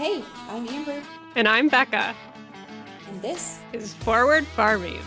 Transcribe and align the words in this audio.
Hey, 0.00 0.24
I'm 0.48 0.66
Amber, 0.66 1.02
And 1.36 1.46
I'm 1.46 1.68
Becca. 1.68 2.16
and 3.06 3.20
this 3.20 3.58
Is 3.74 3.92
Forward 3.92 4.46
Farming. 4.46 4.98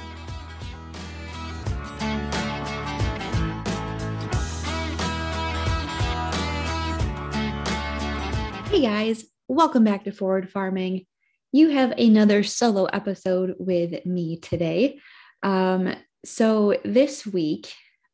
Hey 8.70 8.82
guys, 8.82 9.26
welcome 9.48 9.84
back 9.84 10.04
to 10.04 10.12
Forward 10.12 10.52
Farming. 10.52 11.08
You 11.52 11.70
have 11.70 11.94
another 11.98 12.44
solo 12.44 12.86
episode 12.86 13.56
with 13.58 14.06
me 14.06 14.38
today. 14.38 15.00
Um, 15.42 15.96
so 16.24 16.80
this 16.86 17.26
week, 17.26 17.74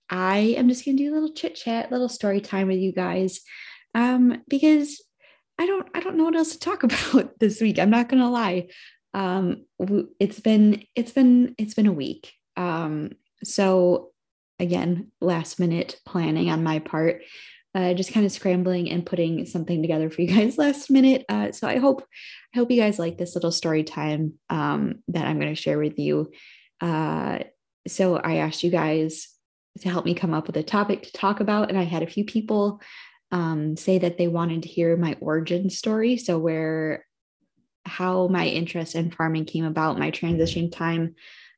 I 0.10 0.56
am 0.56 0.70
just 0.70 0.86
gonna 0.86 0.96
do 0.96 1.12
a 1.12 1.14
little 1.14 1.34
chit 1.34 1.56
chat, 1.56 1.92
little 1.92 2.08
story 2.08 2.40
time 2.40 2.70
with 2.70 2.80
you 2.80 2.94
guys, 2.94 3.42
um, 3.94 4.44
because 4.48 5.02
I 5.60 5.66
don't, 5.66 5.88
I 5.94 6.00
don't 6.00 6.18
know 6.18 6.24
what 6.24 6.36
else 6.36 6.54
to 6.54 6.60
talk 6.60 6.84
about 6.84 7.40
this 7.40 7.62
week. 7.62 7.78
I'm 7.78 7.90
not 7.90 8.10
gonna 8.10 8.30
lie. 8.30 8.70
Um, 9.14 9.66
it's 10.20 10.40
been, 10.40 10.84
it's 10.96 11.12
been, 11.12 11.56
it's 11.58 11.74
been 11.74 11.88
a 11.88 11.92
week. 11.92 12.34
Um, 12.58 13.12
so 13.44 14.12
again, 14.60 15.12
last 15.22 15.60
minute 15.60 16.00
planning 16.06 16.50
on 16.50 16.64
my 16.64 16.80
part 16.80 17.22
uh, 17.76 17.94
just 17.94 18.14
kind 18.14 18.26
of 18.26 18.32
scrambling 18.32 18.90
and 18.90 19.06
putting 19.06 19.46
something 19.46 19.82
together 19.82 20.10
for 20.10 20.22
you 20.22 20.28
guys 20.36 20.58
last 20.58 20.90
minute. 20.90 21.26
Uh, 21.30 21.52
so 21.52 21.68
I 21.68 21.78
hope 21.78 22.06
I 22.54 22.58
hope 22.58 22.72
you 22.72 22.82
guys 22.82 22.98
like 22.98 23.18
this 23.18 23.36
little 23.36 23.52
story 23.52 23.84
time 23.84 24.34
um, 24.50 24.96
that 25.10 25.26
I'm 25.26 25.40
going 25.40 25.54
to 25.54 25.62
share 25.62 25.78
with 25.78 26.00
you. 26.00 26.32
Uh, 26.82 27.40
so 27.88 28.18
I 28.18 28.38
asked 28.38 28.64
you 28.64 28.72
guys 28.72 29.30
to 29.82 29.90
help 29.90 30.04
me 30.04 30.16
come 30.16 30.34
up 30.34 30.48
with 30.48 30.58
a 30.58 30.64
topic 30.64 31.04
to 31.04 31.12
talk 31.14 31.40
about, 31.40 31.70
and 31.70 31.78
I 31.78 31.84
had 31.84 32.04
a 32.04 32.10
few 32.10 32.26
people 32.26 32.82
um, 33.32 33.78
say 33.78 34.00
that 34.00 34.18
they 34.18 34.28
wanted 34.28 34.64
to 34.64 34.70
hear 34.70 34.98
my 34.98 35.16
origin 35.20 35.70
story. 35.70 36.18
So 36.18 36.38
where 36.38 37.06
how 37.86 38.28
my 38.28 38.46
interest 38.46 38.96
in 38.96 39.12
farming 39.12 39.46
came 39.46 39.66
about, 39.66 40.00
my 40.00 40.12
transition 40.12 40.70
time 40.70 41.16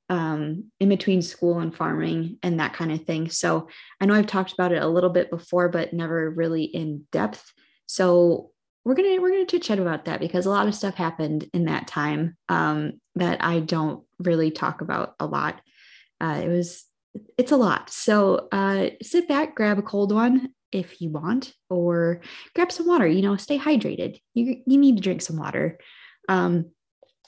um, 0.10 0.66
in 0.80 0.90
between 0.90 1.22
school 1.22 1.60
and 1.60 1.76
farming 1.76 2.38
and 2.44 2.60
that 2.60 2.74
kind 2.74 2.92
of 2.92 3.06
thing. 3.06 3.30
So 3.30 3.70
I 4.00 4.06
know 4.06 4.14
I've 4.14 4.28
talked 4.28 4.54
about 4.54 4.74
it 4.74 4.82
a 4.82 4.88
little 4.88 5.10
bit 5.10 5.30
before, 5.30 5.70
but 5.70 5.94
never 5.94 6.30
really 6.30 6.64
in 6.64 7.06
depth. 7.12 7.54
So 7.86 8.52
we're 8.84 8.96
gonna 8.96 9.22
we're 9.22 9.30
gonna 9.30 9.46
chit 9.46 9.62
chat 9.62 9.80
about 9.80 10.06
that 10.06 10.20
because 10.20 10.46
a 10.46 10.50
lot 10.50 10.68
of 10.68 10.76
stuff 10.76 10.96
happened 10.96 11.50
in 11.54 11.66
that 11.66 11.88
time 11.88 12.36
um, 12.50 13.00
that 13.16 13.44
I 13.44 13.60
don't 13.60 14.04
really 14.20 14.52
talk 14.52 14.82
about 14.82 15.16
a 15.20 15.26
lot. 15.26 15.62
Uh, 16.20 16.42
it 16.44 16.48
was 16.48 16.86
it's 17.38 17.52
a 17.52 17.58
lot. 17.58 17.90
So 17.90 18.48
uh, 18.52 18.90
sit 19.02 19.28
back, 19.28 19.56
grab 19.56 19.80
a 19.80 19.84
cold 19.84 20.14
one 20.14 20.50
if 20.72 21.02
you 21.02 21.10
want, 21.10 21.54
or 21.70 22.22
grab 22.56 22.72
some 22.72 22.88
water. 22.88 23.08
You 23.08 23.22
know, 23.22 23.36
stay 23.38 23.58
hydrated. 23.58 24.20
You 24.34 24.62
you 24.66 24.78
need 24.78 24.98
to 24.98 25.04
drink 25.04 25.22
some 25.22 25.38
water. 25.38 25.80
Um, 26.30 26.72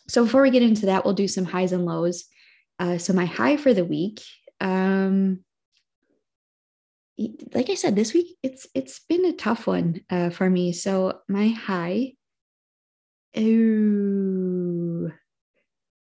so 0.08 0.24
before 0.24 0.42
we 0.42 0.50
get 0.50 0.64
into 0.64 0.88
that, 0.88 1.06
we'll 1.06 1.14
do 1.14 1.28
some 1.28 1.46
highs 1.46 1.72
and 1.72 1.86
lows. 1.86 2.26
Uh, 2.80 2.98
so 2.98 3.14
my 3.14 3.26
high 3.26 3.58
for 3.58 3.74
the 3.74 3.86
week, 3.86 4.22
um, 4.60 5.40
like 7.54 7.70
I 7.70 7.76
said, 7.76 7.96
this 7.96 8.14
week 8.14 8.38
it's 8.42 8.68
it's 8.74 9.00
been 9.08 9.26
a 9.26 9.34
tough 9.34 9.68
one 9.68 10.02
uh, 10.10 10.30
for 10.30 10.50
me. 10.50 10.74
So 10.74 11.20
my 11.28 11.50
high, 11.50 12.14
ooh, 13.38 15.12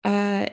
uh, 0.03 0.47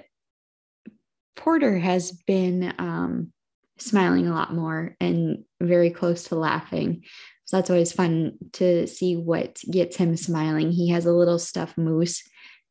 Porter 1.37 1.79
has 1.79 2.13
been 2.13 2.75
um, 2.79 3.33
smiling 3.81 4.27
a 4.27 4.35
lot 4.35 4.55
more 4.55 4.97
and 5.01 5.45
very 5.61 5.91
close 5.91 6.25
to 6.25 6.35
laughing. 6.37 7.05
So 7.45 7.57
that's 7.57 7.71
always 7.71 7.93
fun 7.93 8.39
to 8.55 8.87
see 8.87 9.17
what 9.17 9.61
gets 9.69 9.97
him 9.97 10.17
smiling. 10.17 10.71
He 10.71 10.91
has 10.91 11.07
a 11.07 11.13
little 11.13 11.39
stuffed 11.39 11.77
moose 11.77 12.23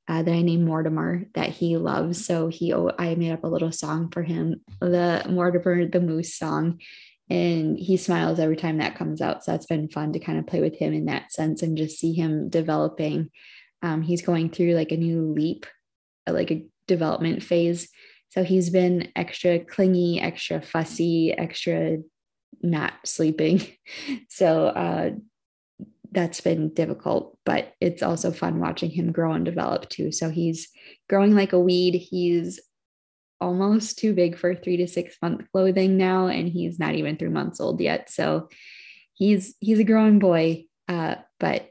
uh, 0.07 0.23
that 0.23 0.31
I 0.31 0.41
named 0.41 0.65
Mortimer 0.65 1.25
that 1.35 1.49
he 1.49 1.77
loves. 1.77 2.25
So 2.25 2.47
he, 2.47 2.73
oh, 2.73 2.91
I 2.97 3.15
made 3.15 3.31
up 3.31 3.43
a 3.43 3.49
little 3.49 3.71
song 3.71 4.09
for 4.09 4.23
him, 4.23 4.61
the 4.79 5.23
Mortimer 5.29 5.85
the 5.85 5.99
Moose 5.99 6.33
song, 6.33 6.79
and 7.29 7.77
he 7.77 7.97
smiles 7.97 8.39
every 8.39 8.55
time 8.55 8.77
that 8.77 8.95
comes 8.95 9.21
out. 9.21 9.43
So 9.43 9.51
that's 9.51 9.67
been 9.67 9.89
fun 9.89 10.13
to 10.13 10.19
kind 10.19 10.39
of 10.39 10.47
play 10.47 10.61
with 10.61 10.75
him 10.75 10.93
in 10.93 11.05
that 11.05 11.31
sense 11.31 11.61
and 11.61 11.77
just 11.77 11.99
see 11.99 12.13
him 12.13 12.49
developing. 12.49 13.29
Um, 13.83 14.01
he's 14.01 14.23
going 14.23 14.49
through 14.49 14.73
like 14.73 14.91
a 14.91 14.97
new 14.97 15.33
leap, 15.33 15.67
like 16.27 16.51
a 16.51 16.65
development 16.87 17.43
phase. 17.43 17.89
So 18.29 18.43
he's 18.43 18.69
been 18.69 19.11
extra 19.15 19.59
clingy, 19.59 20.21
extra 20.21 20.61
fussy, 20.61 21.33
extra 21.33 21.97
not 22.61 22.93
sleeping. 23.05 23.61
So 24.29 24.67
uh, 24.67 25.11
that's 26.11 26.41
been 26.41 26.73
difficult, 26.73 27.37
but 27.45 27.73
it's 27.81 28.01
also 28.01 28.31
fun 28.31 28.59
watching 28.59 28.89
him 28.89 29.11
grow 29.11 29.33
and 29.33 29.43
develop 29.43 29.89
too. 29.89 30.11
So 30.11 30.29
he's 30.29 30.69
growing 31.09 31.35
like 31.35 31.53
a 31.53 31.59
weed. 31.59 31.95
He's 31.95 32.59
almost 33.41 33.97
too 33.99 34.13
big 34.13 34.37
for 34.37 34.55
three 34.55 34.77
to 34.77 34.87
six 34.87 35.15
month 35.21 35.51
clothing 35.51 35.97
now, 35.97 36.27
and 36.27 36.47
he's 36.47 36.79
not 36.79 36.95
even 36.95 37.17
three 37.17 37.29
months 37.29 37.59
old 37.59 37.81
yet. 37.81 38.09
So 38.09 38.49
he's 39.13 39.55
he's 39.59 39.79
a 39.79 39.83
growing 39.83 40.19
boy, 40.19 40.65
uh, 40.87 41.15
but 41.39 41.69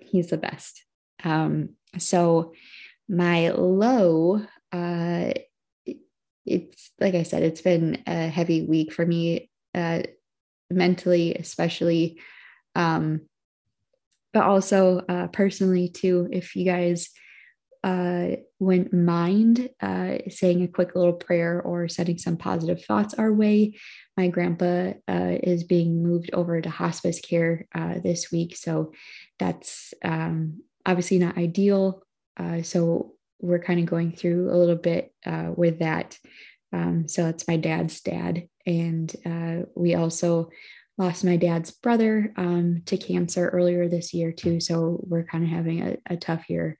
he's 0.00 0.28
the 0.28 0.38
best. 0.38 0.84
Um, 1.24 1.70
so 1.98 2.54
my 3.08 3.50
low, 3.50 4.44
uh, 4.72 5.32
it's 6.44 6.90
like 7.00 7.14
I 7.14 7.22
said, 7.22 7.42
it's 7.42 7.62
been 7.62 8.02
a 8.06 8.28
heavy 8.28 8.62
week 8.62 8.92
for 8.92 9.06
me, 9.06 9.50
uh, 9.74 10.02
mentally, 10.70 11.34
especially. 11.34 12.20
Um, 12.74 13.22
but 14.32 14.44
also 14.44 14.98
uh, 15.08 15.28
personally 15.28 15.88
too 15.88 16.28
if 16.32 16.56
you 16.56 16.64
guys 16.64 17.10
uh, 17.84 18.36
wouldn't 18.60 18.92
mind 18.92 19.68
uh, 19.80 20.18
saying 20.28 20.62
a 20.62 20.68
quick 20.68 20.94
little 20.94 21.12
prayer 21.12 21.60
or 21.60 21.88
sending 21.88 22.16
some 22.16 22.36
positive 22.36 22.84
thoughts 22.84 23.14
our 23.14 23.32
way 23.32 23.74
my 24.16 24.28
grandpa 24.28 24.92
uh, 25.08 25.36
is 25.42 25.64
being 25.64 26.02
moved 26.02 26.30
over 26.32 26.60
to 26.60 26.70
hospice 26.70 27.20
care 27.20 27.66
uh, 27.74 27.94
this 28.02 28.30
week 28.30 28.56
so 28.56 28.92
that's 29.38 29.94
um, 30.04 30.62
obviously 30.86 31.18
not 31.18 31.36
ideal 31.36 32.02
uh, 32.36 32.62
so 32.62 33.14
we're 33.42 33.62
kind 33.62 33.80
of 33.80 33.86
going 33.86 34.12
through 34.12 34.50
a 34.50 34.56
little 34.56 34.76
bit 34.76 35.12
with 35.56 35.80
that 35.80 36.18
um, 36.72 37.06
so 37.06 37.26
it's 37.28 37.46
my 37.46 37.56
dad's 37.58 38.00
dad 38.00 38.48
and 38.66 39.14
we 39.74 39.94
also 39.94 40.48
lost 40.98 41.24
my 41.24 41.36
dad's 41.36 41.70
brother 41.70 42.32
um, 42.36 42.82
to 42.86 42.96
cancer 42.96 43.48
earlier 43.48 43.88
this 43.88 44.12
year 44.12 44.32
too. 44.32 44.60
So 44.60 45.00
we're 45.02 45.24
kind 45.24 45.44
of 45.44 45.50
having 45.50 45.82
a, 45.82 45.96
a 46.06 46.16
tough 46.16 46.48
year 46.48 46.78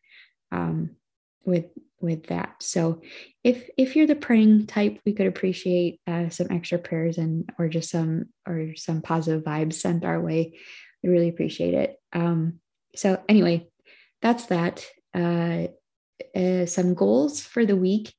um, 0.51 0.97
with 1.45 1.67
with 2.01 2.27
that. 2.27 2.57
So 2.61 3.01
if 3.43 3.69
if 3.79 3.97
you're 3.97 4.07
the 4.07 4.15
praying 4.15 4.67
type, 4.67 5.01
we 5.07 5.13
could 5.13 5.27
appreciate 5.27 6.01
uh, 6.07 6.29
some 6.29 6.49
extra 6.51 6.79
prayers 6.79 7.19
and 7.19 7.49
or 7.59 7.69
just 7.69 7.91
some 7.91 8.27
or 8.47 8.75
some 8.77 9.03
positive 9.03 9.45
vibes 9.45 9.75
sent 9.75 10.05
our 10.05 10.21
way. 10.21 10.59
We 11.03 11.09
really 11.09 11.29
appreciate 11.29 11.75
it. 11.75 11.97
Um, 12.13 12.61
so 12.95 13.23
anyway, 13.29 13.69
that's 14.21 14.47
that. 14.47 14.87
Uh, 15.15 15.69
uh, 16.35 16.67
some 16.67 16.95
goals 16.95 17.41
for 17.41 17.65
the 17.67 17.77
week. 17.77 18.15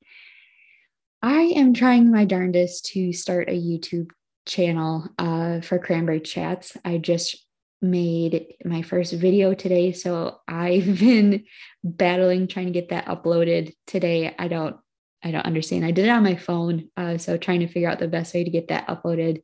I 1.22 1.54
am 1.56 1.72
trying 1.72 2.10
my 2.10 2.24
darndest 2.24 2.86
to 2.92 3.12
start 3.12 3.48
a 3.48 3.52
YouTube 3.52 4.10
channel 4.46 5.08
uh, 5.18 5.60
for 5.60 5.78
Cranberry 5.78 6.20
Chats. 6.20 6.76
I 6.84 6.98
just 6.98 7.44
made 7.80 8.54
my 8.64 8.82
first 8.82 9.12
video 9.12 9.54
today. 9.54 9.92
So 9.92 10.40
I've 10.48 10.98
been 10.98 11.44
battling 11.82 12.48
trying 12.48 12.66
to 12.66 12.72
get 12.72 12.90
that 12.90 13.06
uploaded 13.06 13.74
today. 13.86 14.34
I 14.38 14.48
don't 14.48 14.76
I 15.22 15.30
don't 15.30 15.46
understand. 15.46 15.86
I 15.86 15.90
did 15.90 16.04
it 16.04 16.10
on 16.10 16.22
my 16.22 16.36
phone. 16.36 16.90
Uh, 16.98 17.16
so 17.16 17.38
trying 17.38 17.60
to 17.60 17.66
figure 17.66 17.88
out 17.88 17.98
the 17.98 18.08
best 18.08 18.34
way 18.34 18.44
to 18.44 18.50
get 18.50 18.68
that 18.68 18.88
uploaded 18.88 19.42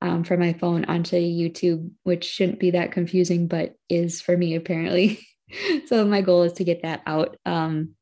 um, 0.00 0.24
from 0.24 0.40
my 0.40 0.54
phone 0.54 0.86
onto 0.86 1.16
YouTube, 1.16 1.90
which 2.04 2.24
shouldn't 2.24 2.60
be 2.60 2.70
that 2.70 2.92
confusing, 2.92 3.46
but 3.46 3.74
is 3.90 4.22
for 4.22 4.34
me 4.34 4.54
apparently. 4.54 5.20
so 5.86 6.06
my 6.06 6.22
goal 6.22 6.44
is 6.44 6.54
to 6.54 6.64
get 6.64 6.82
that 6.82 7.02
out 7.06 7.36
um, 7.44 7.94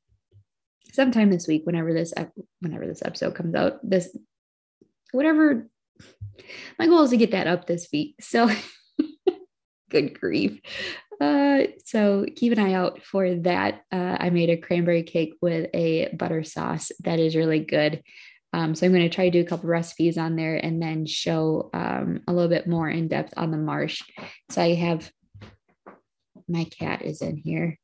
sometime 0.96 1.30
this 1.30 1.46
week, 1.46 1.62
whenever 1.64 1.92
this 1.92 2.12
whenever 2.60 2.86
this 2.86 3.02
episode 3.04 3.34
comes 3.34 3.54
out. 3.54 3.78
This 3.88 4.16
whatever 5.12 5.68
my 6.78 6.86
goal 6.86 7.02
is 7.02 7.10
to 7.10 7.16
get 7.16 7.30
that 7.30 7.46
up 7.46 7.66
this 7.66 7.88
week. 7.92 8.16
So 8.20 8.50
good 9.90 10.18
grief. 10.18 10.60
Uh, 11.20 11.64
so 11.84 12.26
keep 12.34 12.52
an 12.52 12.58
eye 12.58 12.74
out 12.74 13.02
for 13.02 13.34
that. 13.36 13.82
Uh, 13.90 14.16
I 14.18 14.30
made 14.30 14.50
a 14.50 14.56
cranberry 14.56 15.02
cake 15.02 15.34
with 15.40 15.70
a 15.72 16.08
butter 16.14 16.42
sauce 16.42 16.90
that 17.04 17.18
is 17.18 17.36
really 17.36 17.60
good. 17.60 18.02
Um, 18.52 18.74
so 18.74 18.86
I'm 18.86 18.92
going 18.92 19.08
to 19.08 19.14
try 19.14 19.24
to 19.26 19.30
do 19.30 19.40
a 19.40 19.48
couple 19.48 19.68
recipes 19.68 20.18
on 20.18 20.36
there 20.36 20.56
and 20.56 20.80
then 20.80 21.06
show 21.06 21.70
um, 21.74 22.20
a 22.26 22.32
little 22.32 22.48
bit 22.48 22.66
more 22.66 22.88
in 22.88 23.08
depth 23.08 23.34
on 23.36 23.50
the 23.50 23.58
marsh. 23.58 24.02
So 24.50 24.62
I 24.62 24.74
have 24.74 25.10
my 26.48 26.64
cat 26.64 27.02
is 27.02 27.22
in 27.22 27.36
here 27.36 27.78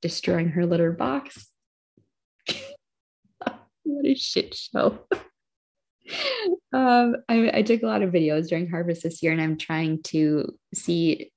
destroying 0.00 0.48
her 0.50 0.66
litter 0.66 0.92
box. 0.92 1.51
What 3.84 4.06
a 4.06 4.14
shit 4.14 4.54
show. 4.54 4.98
um, 6.72 7.16
I, 7.28 7.50
I 7.54 7.62
took 7.62 7.82
a 7.82 7.86
lot 7.86 8.02
of 8.02 8.12
videos 8.12 8.48
during 8.48 8.68
harvest 8.68 9.02
this 9.02 9.22
year 9.22 9.32
and 9.32 9.40
I'm 9.40 9.56
trying 9.56 10.02
to 10.04 10.56
see 10.74 11.32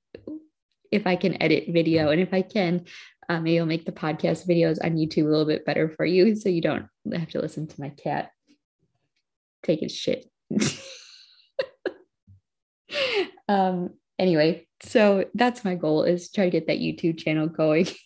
if 0.90 1.06
I 1.06 1.16
can 1.16 1.40
edit 1.42 1.66
video. 1.68 2.10
And 2.10 2.20
if 2.20 2.32
I 2.32 2.42
can, 2.42 2.84
Uh, 3.28 3.40
maybe 3.40 3.58
I'll 3.58 3.66
make 3.66 3.84
the 3.84 3.90
podcast 3.92 4.46
videos 4.46 4.78
on 4.84 4.94
YouTube 4.96 5.26
a 5.26 5.30
little 5.30 5.46
bit 5.46 5.66
better 5.66 5.88
for 5.88 6.06
you 6.06 6.36
so 6.36 6.48
you 6.48 6.60
don't 6.60 6.86
have 7.12 7.30
to 7.30 7.40
listen 7.40 7.66
to 7.66 7.80
my 7.80 7.88
cat 7.90 8.30
take 9.64 9.80
his 9.80 9.92
shit. 9.92 10.26
um, 13.48 13.90
anyway, 14.18 14.66
so 14.82 15.24
that's 15.34 15.64
my 15.64 15.74
goal 15.74 16.04
is 16.04 16.30
try 16.30 16.44
to 16.44 16.50
get 16.50 16.68
that 16.68 16.78
YouTube 16.78 17.18
channel 17.18 17.48
going 17.48 17.88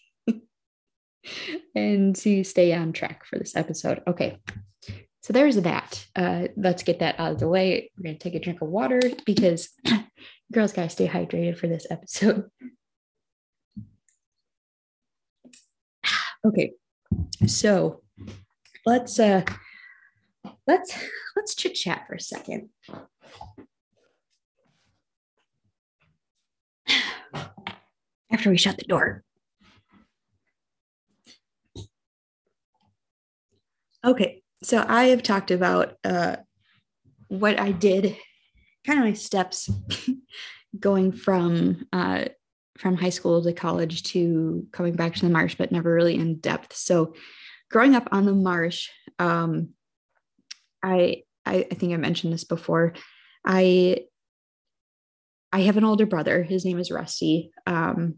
and 1.75 2.15
to 2.17 2.45
stay 2.45 2.73
on 2.73 2.93
track 2.93 3.25
for 3.25 3.39
this 3.39 3.57
episode. 3.57 4.03
Okay. 4.07 4.39
So 5.23 5.33
there's 5.33 5.57
that. 5.57 6.07
Uh, 6.17 6.49
let's 6.57 6.83
get 6.83 7.01
that 7.01 7.21
out 7.21 7.33
of 7.33 7.41
the 7.41 7.49
way. 7.49 7.91
We're 7.97 8.05
going 8.05 8.19
to 8.19 8.23
take 8.23 8.35
a 8.35 8.41
drink 8.41 8.63
of 8.63 8.69
water 8.69 9.01
because 9.27 9.69
girls 10.53 10.73
got 10.73 10.85
to 10.85 10.89
stay 10.89 11.07
hydrated 11.07 11.59
for 11.59 11.67
this 11.67 11.87
episode. 11.91 12.45
okay. 16.47 16.73
So 17.47 18.03
let's 18.87 19.19
uh 19.19 19.45
let's 20.67 20.95
let's 21.37 21.55
chit 21.55 21.75
chat 21.75 22.05
for 22.07 22.15
a 22.15 22.21
second. 22.21 22.71
After 28.33 28.49
we 28.49 28.57
shut 28.57 28.79
the 28.79 28.85
door. 28.85 29.25
Okay, 34.05 34.43
so 34.63 34.85
I 34.87 35.05
have 35.07 35.23
talked 35.23 35.51
about 35.51 35.95
uh, 36.05 36.37
what 37.29 37.61
I 37.61 37.73
did, 37.73 38.17
kind 38.87 38.99
of 38.99 39.05
my 39.05 39.13
steps 39.13 39.71
going 40.79 41.13
from 41.13 41.87
uh, 41.93 42.27
from 42.79 42.97
high 42.97 43.11
school 43.11 43.43
to 43.43 43.53
college 43.53 44.03
to 44.05 44.67
coming 44.73 44.95
back 44.95 45.15
to 45.15 45.21
the 45.21 45.31
marsh, 45.31 45.55
but 45.55 45.71
never 45.71 45.93
really 45.93 46.15
in 46.15 46.39
depth. 46.39 46.75
So, 46.75 47.15
growing 47.71 47.95
up 47.95 48.09
on 48.11 48.25
the 48.25 48.33
marsh, 48.33 48.89
um, 49.19 49.71
I, 50.83 51.25
I 51.45 51.67
I 51.71 51.75
think 51.75 51.93
I 51.93 51.97
mentioned 51.97 52.33
this 52.33 52.45
before. 52.45 52.95
I 53.45 54.07
I 55.53 55.61
have 55.61 55.77
an 55.77 55.85
older 55.85 56.07
brother. 56.07 56.43
His 56.43 56.65
name 56.65 56.79
is 56.79 56.91
Rusty. 56.91 57.53
Um, 57.67 58.17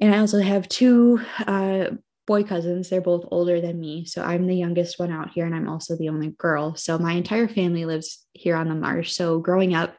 and 0.00 0.14
I 0.14 0.18
also 0.18 0.38
have 0.40 0.68
two 0.68 1.20
uh, 1.40 1.86
boy 2.28 2.44
cousins. 2.44 2.90
They're 2.90 3.00
both 3.00 3.24
older 3.30 3.60
than 3.60 3.80
me. 3.80 4.04
So 4.04 4.22
I'm 4.22 4.46
the 4.46 4.54
youngest 4.54 4.98
one 4.98 5.10
out 5.10 5.30
here, 5.30 5.46
and 5.46 5.54
I'm 5.54 5.68
also 5.68 5.96
the 5.96 6.10
only 6.10 6.28
girl. 6.28 6.76
So 6.76 6.98
my 6.98 7.14
entire 7.14 7.48
family 7.48 7.86
lives 7.86 8.26
here 8.34 8.54
on 8.54 8.68
the 8.68 8.74
marsh. 8.74 9.12
So 9.12 9.40
growing 9.40 9.74
up, 9.74 9.96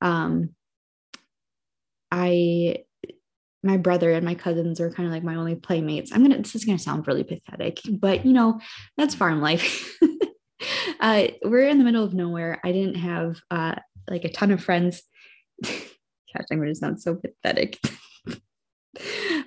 um, 0.00 0.50
I 2.12 2.84
my 3.64 3.76
brother 3.76 4.12
and 4.12 4.24
my 4.24 4.36
cousins 4.36 4.80
are 4.80 4.92
kind 4.92 5.08
of 5.08 5.12
like 5.12 5.24
my 5.24 5.34
only 5.34 5.56
playmates. 5.56 6.12
I'm 6.12 6.22
gonna 6.22 6.38
this 6.38 6.54
is 6.54 6.64
gonna 6.64 6.78
sound 6.78 7.06
really 7.08 7.24
pathetic, 7.24 7.80
but 7.90 8.24
you 8.24 8.32
know, 8.32 8.60
that's 8.96 9.16
farm 9.16 9.40
life. 9.40 9.98
uh, 11.00 11.26
we're 11.44 11.68
in 11.68 11.78
the 11.78 11.84
middle 11.84 12.04
of 12.04 12.14
nowhere. 12.14 12.60
I 12.62 12.70
didn't 12.70 12.94
have 12.94 13.40
uh, 13.50 13.74
like 14.08 14.24
a 14.24 14.32
ton 14.32 14.52
of 14.52 14.62
friends. 14.62 15.02
Gosh, 15.64 16.46
I'm 16.52 16.60
gonna 16.60 16.76
sound 16.76 17.02
so 17.02 17.16
pathetic. 17.16 17.78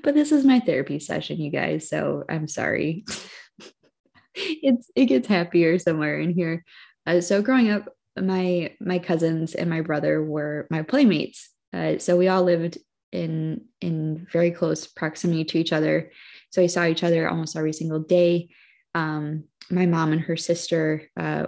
but 0.03 0.13
this 0.13 0.31
is 0.31 0.45
my 0.45 0.59
therapy 0.59 0.99
session, 0.99 1.39
you 1.39 1.51
guys. 1.51 1.89
So 1.89 2.23
I'm 2.29 2.47
sorry. 2.47 3.05
it's 4.35 4.91
it 4.95 5.05
gets 5.05 5.27
happier 5.27 5.79
somewhere 5.79 6.19
in 6.19 6.33
here. 6.33 6.63
Uh, 7.05 7.21
so 7.21 7.41
growing 7.41 7.69
up, 7.69 7.89
my 8.19 8.75
my 8.79 8.99
cousins 8.99 9.55
and 9.55 9.69
my 9.69 9.81
brother 9.81 10.23
were 10.23 10.67
my 10.69 10.81
playmates. 10.81 11.49
Uh, 11.73 11.97
so 11.97 12.17
we 12.17 12.27
all 12.27 12.43
lived 12.43 12.77
in 13.11 13.65
in 13.81 14.27
very 14.31 14.51
close 14.51 14.87
proximity 14.87 15.45
to 15.45 15.57
each 15.57 15.73
other. 15.73 16.11
So 16.51 16.61
we 16.61 16.67
saw 16.67 16.85
each 16.85 17.03
other 17.03 17.29
almost 17.29 17.55
every 17.55 17.73
single 17.73 17.99
day. 17.99 18.49
Um, 18.95 19.45
my 19.69 19.85
mom 19.85 20.13
and 20.13 20.21
her 20.21 20.37
sister, 20.37 21.09
uh, 21.15 21.47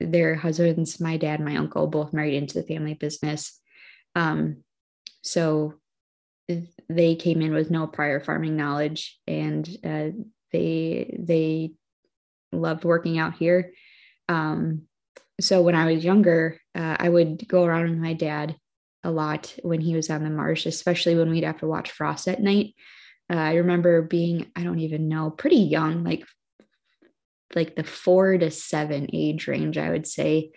their 0.00 0.34
husbands, 0.34 1.00
my 1.00 1.16
dad, 1.16 1.40
my 1.40 1.56
uncle, 1.56 1.86
both 1.86 2.12
married 2.12 2.34
into 2.34 2.54
the 2.54 2.66
family 2.66 2.94
business. 2.94 3.60
Um, 4.16 4.64
so 5.22 5.74
they 6.88 7.14
came 7.14 7.42
in 7.42 7.52
with 7.52 7.70
no 7.70 7.86
prior 7.86 8.20
farming 8.20 8.56
knowledge, 8.56 9.18
and 9.26 9.68
uh, 9.84 10.10
they 10.52 11.16
they 11.18 11.72
loved 12.52 12.84
working 12.84 13.18
out 13.18 13.34
here. 13.34 13.72
Um, 14.28 14.82
so 15.40 15.62
when 15.62 15.74
I 15.74 15.92
was 15.92 16.04
younger, 16.04 16.60
uh, 16.74 16.96
I 16.98 17.08
would 17.08 17.46
go 17.48 17.64
around 17.64 17.90
with 17.90 17.98
my 17.98 18.12
dad 18.12 18.56
a 19.04 19.10
lot 19.10 19.54
when 19.62 19.80
he 19.80 19.94
was 19.94 20.10
on 20.10 20.22
the 20.22 20.30
marsh, 20.30 20.66
especially 20.66 21.16
when 21.16 21.30
we'd 21.30 21.44
have 21.44 21.58
to 21.58 21.66
watch 21.66 21.90
frost 21.90 22.28
at 22.28 22.40
night. 22.40 22.74
Uh, 23.32 23.36
I 23.36 23.54
remember 23.54 24.02
being, 24.02 24.50
I 24.54 24.62
don't 24.62 24.78
even 24.80 25.08
know, 25.08 25.30
pretty 25.30 25.56
young, 25.56 26.04
like 26.04 26.24
like 27.54 27.76
the 27.76 27.84
four 27.84 28.38
to 28.38 28.50
seven 28.50 29.08
age 29.12 29.46
range, 29.46 29.76
I 29.76 29.90
would 29.90 30.06
say. 30.06 30.52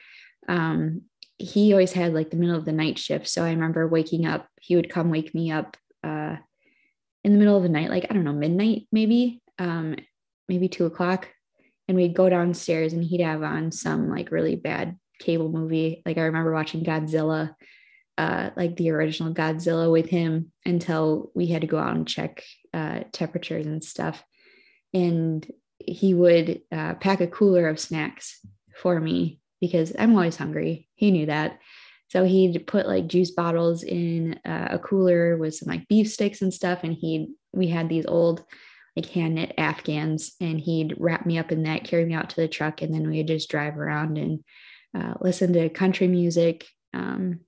Um, 0.48 1.04
he 1.38 1.74
always 1.74 1.92
had 1.92 2.14
like 2.14 2.30
the 2.30 2.38
middle 2.38 2.56
of 2.56 2.66
the 2.66 2.72
night 2.72 2.98
shift. 2.98 3.28
So 3.28 3.44
I 3.44 3.50
remember 3.50 3.88
waking 3.88 4.26
up, 4.26 4.48
he 4.62 4.76
would 4.76 4.90
come 4.90 5.10
wake 5.10 5.36
me 5.36 5.52
up 5.52 5.76
uh, 6.06 6.38
in 7.24 7.34
the 7.34 7.40
middle 7.40 7.58
of 7.58 7.64
the 7.64 7.70
night, 7.70 7.90
like, 7.90 8.06
I 8.10 8.14
don't 8.14 8.24
know, 8.24 8.34
midnight 8.34 8.88
maybe, 8.92 9.42
um, 9.58 9.96
maybe 10.48 10.70
two 10.70 10.86
o'clock. 10.86 11.28
And 11.88 11.98
we'd 11.98 12.16
go 12.16 12.30
downstairs 12.30 12.94
and 12.94 13.04
he'd 13.04 13.22
have 13.22 13.44
on 13.44 13.72
some 13.72 14.10
like 14.10 14.32
really 14.32 14.56
bad 14.56 14.98
cable 15.20 15.50
movie. 15.50 16.02
Like 16.06 16.18
I 16.18 16.24
remember 16.24 16.54
watching 16.54 16.84
Godzilla, 16.84 17.56
uh, 18.18 18.50
like 18.56 18.76
the 18.76 18.92
original 18.92 19.34
Godzilla 19.34 19.92
with 19.92 20.08
him 20.08 20.52
until 20.66 21.32
we 21.36 21.48
had 21.48 21.62
to 21.62 21.68
go 21.68 21.78
out 21.78 21.96
and 21.96 22.08
check 22.08 22.44
uh, 22.74 23.02
temperatures 23.12 23.66
and 23.66 23.84
stuff. 23.84 24.24
And 24.94 25.46
he 25.80 26.14
would 26.14 26.62
uh, 26.72 26.96
pack 26.96 27.22
a 27.22 27.28
cooler 27.28 27.68
of 27.68 27.80
snacks 27.80 28.40
for 28.76 29.00
me 29.00 29.40
because 29.62 29.94
I'm 29.98 30.14
always 30.14 30.38
hungry. 30.38 30.88
He 30.96 31.12
knew 31.12 31.28
that. 31.28 31.60
So 32.16 32.24
he'd 32.24 32.66
put 32.66 32.88
like 32.88 33.08
juice 33.08 33.32
bottles 33.32 33.84
in 33.84 34.40
uh, 34.46 34.70
a 34.72 34.80
cooler 34.80 35.36
with 35.36 35.56
some 35.56 35.68
like 35.68 35.86
beef 35.90 36.10
sticks 36.10 36.42
and 36.42 36.54
stuff. 36.54 36.80
And 36.84 36.94
he, 36.94 37.34
we 37.52 37.68
had 37.68 37.90
these 37.90 38.06
old 38.06 38.46
like 38.96 39.08
hand 39.08 39.36
knit 39.36 39.54
Afghans, 39.58 40.32
and 40.40 40.58
he'd 40.58 40.96
wrap 40.98 41.26
me 41.26 41.38
up 41.38 41.52
in 41.52 41.64
that, 41.64 41.84
carry 41.84 42.06
me 42.06 42.14
out 42.14 42.30
to 42.30 42.38
the 42.38 42.48
truck, 42.48 42.82
and 42.82 42.94
then 42.94 43.10
we'd 43.10 43.28
just 43.28 43.50
drive 43.50 43.78
around 43.78 44.18
and 44.18 44.46
uh, 44.98 45.16
listen 45.20 45.52
to 45.52 45.68
country 45.68 46.08
music 46.08 46.66
um, 46.94 47.42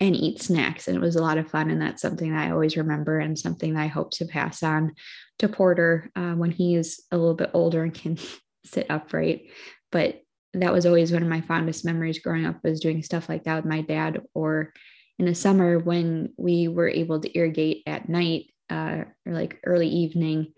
and 0.00 0.14
eat 0.14 0.42
snacks. 0.42 0.86
And 0.86 0.94
it 0.94 1.00
was 1.00 1.16
a 1.16 1.22
lot 1.22 1.38
of 1.38 1.50
fun. 1.50 1.70
And 1.70 1.80
that's 1.80 2.02
something 2.02 2.30
that 2.30 2.46
I 2.46 2.50
always 2.50 2.76
remember 2.76 3.18
and 3.18 3.38
something 3.38 3.72
that 3.72 3.80
I 3.80 3.86
hope 3.86 4.10
to 4.16 4.26
pass 4.26 4.62
on 4.62 4.92
to 5.38 5.48
Porter 5.48 6.10
uh, 6.14 6.34
when 6.34 6.50
he 6.50 6.74
is 6.74 7.02
a 7.10 7.16
little 7.16 7.32
bit 7.32 7.52
older 7.54 7.82
and 7.82 7.94
can 7.94 8.18
sit 8.66 8.90
upright. 8.90 9.44
But 9.90 10.20
that 10.54 10.72
was 10.72 10.86
always 10.86 11.12
one 11.12 11.22
of 11.22 11.28
my 11.28 11.40
fondest 11.40 11.84
memories 11.84 12.18
growing 12.18 12.46
up 12.46 12.62
was 12.64 12.80
doing 12.80 13.02
stuff 13.02 13.28
like 13.28 13.44
that 13.44 13.56
with 13.56 13.64
my 13.64 13.82
dad 13.82 14.20
or 14.34 14.72
in 15.18 15.26
the 15.26 15.34
summer 15.34 15.78
when 15.78 16.32
we 16.36 16.68
were 16.68 16.88
able 16.88 17.20
to 17.20 17.36
irrigate 17.36 17.82
at 17.86 18.08
night 18.08 18.46
uh, 18.70 19.04
or 19.26 19.32
like 19.32 19.60
early 19.64 19.88
evening 19.88 20.52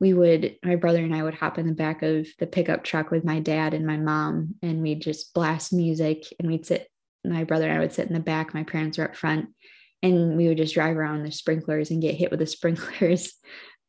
we 0.00 0.12
would 0.12 0.56
my 0.64 0.76
brother 0.76 1.02
and 1.02 1.14
i 1.14 1.22
would 1.22 1.34
hop 1.34 1.58
in 1.58 1.66
the 1.66 1.72
back 1.72 2.02
of 2.02 2.26
the 2.38 2.46
pickup 2.46 2.82
truck 2.82 3.10
with 3.10 3.24
my 3.24 3.40
dad 3.40 3.74
and 3.74 3.86
my 3.86 3.96
mom 3.96 4.54
and 4.62 4.82
we'd 4.82 5.00
just 5.00 5.32
blast 5.32 5.72
music 5.72 6.24
and 6.38 6.48
we'd 6.48 6.66
sit 6.66 6.88
my 7.24 7.44
brother 7.44 7.68
and 7.68 7.76
i 7.76 7.80
would 7.80 7.92
sit 7.92 8.08
in 8.08 8.14
the 8.14 8.20
back 8.20 8.52
my 8.52 8.64
parents 8.64 8.98
were 8.98 9.04
up 9.04 9.16
front 9.16 9.48
and 10.02 10.36
we 10.36 10.48
would 10.48 10.56
just 10.56 10.74
drive 10.74 10.96
around 10.96 11.22
the 11.22 11.30
sprinklers 11.30 11.90
and 11.90 12.02
get 12.02 12.16
hit 12.16 12.30
with 12.30 12.40
the 12.40 12.46
sprinklers. 12.58 13.34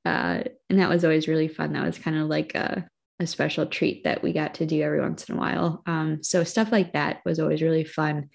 Uh, 0.06 0.44
and 0.70 0.80
that 0.80 0.90
was 0.90 1.04
always 1.04 1.28
really 1.28 1.48
fun. 1.48 1.74
That 1.74 1.86
was 1.86 1.98
kind 1.98 2.18
of 2.18 2.28
like 2.28 2.56
a 2.56 2.88
a 3.24 3.28
special 3.28 3.66
treat 3.66 4.04
that 4.04 4.22
we 4.22 4.34
got 4.34 4.56
to 4.56 4.66
do 4.66 4.82
every 4.82 5.02
once 5.02 5.28
in 5.28 5.36
a 5.36 5.38
while. 5.40 5.82
Um, 5.88 6.22
so 6.22 6.44
stuff 6.44 6.72
like 6.72 6.94
that 6.94 7.22
was 7.26 7.40
always 7.40 7.62
really 7.62 7.84
fun, 7.84 8.30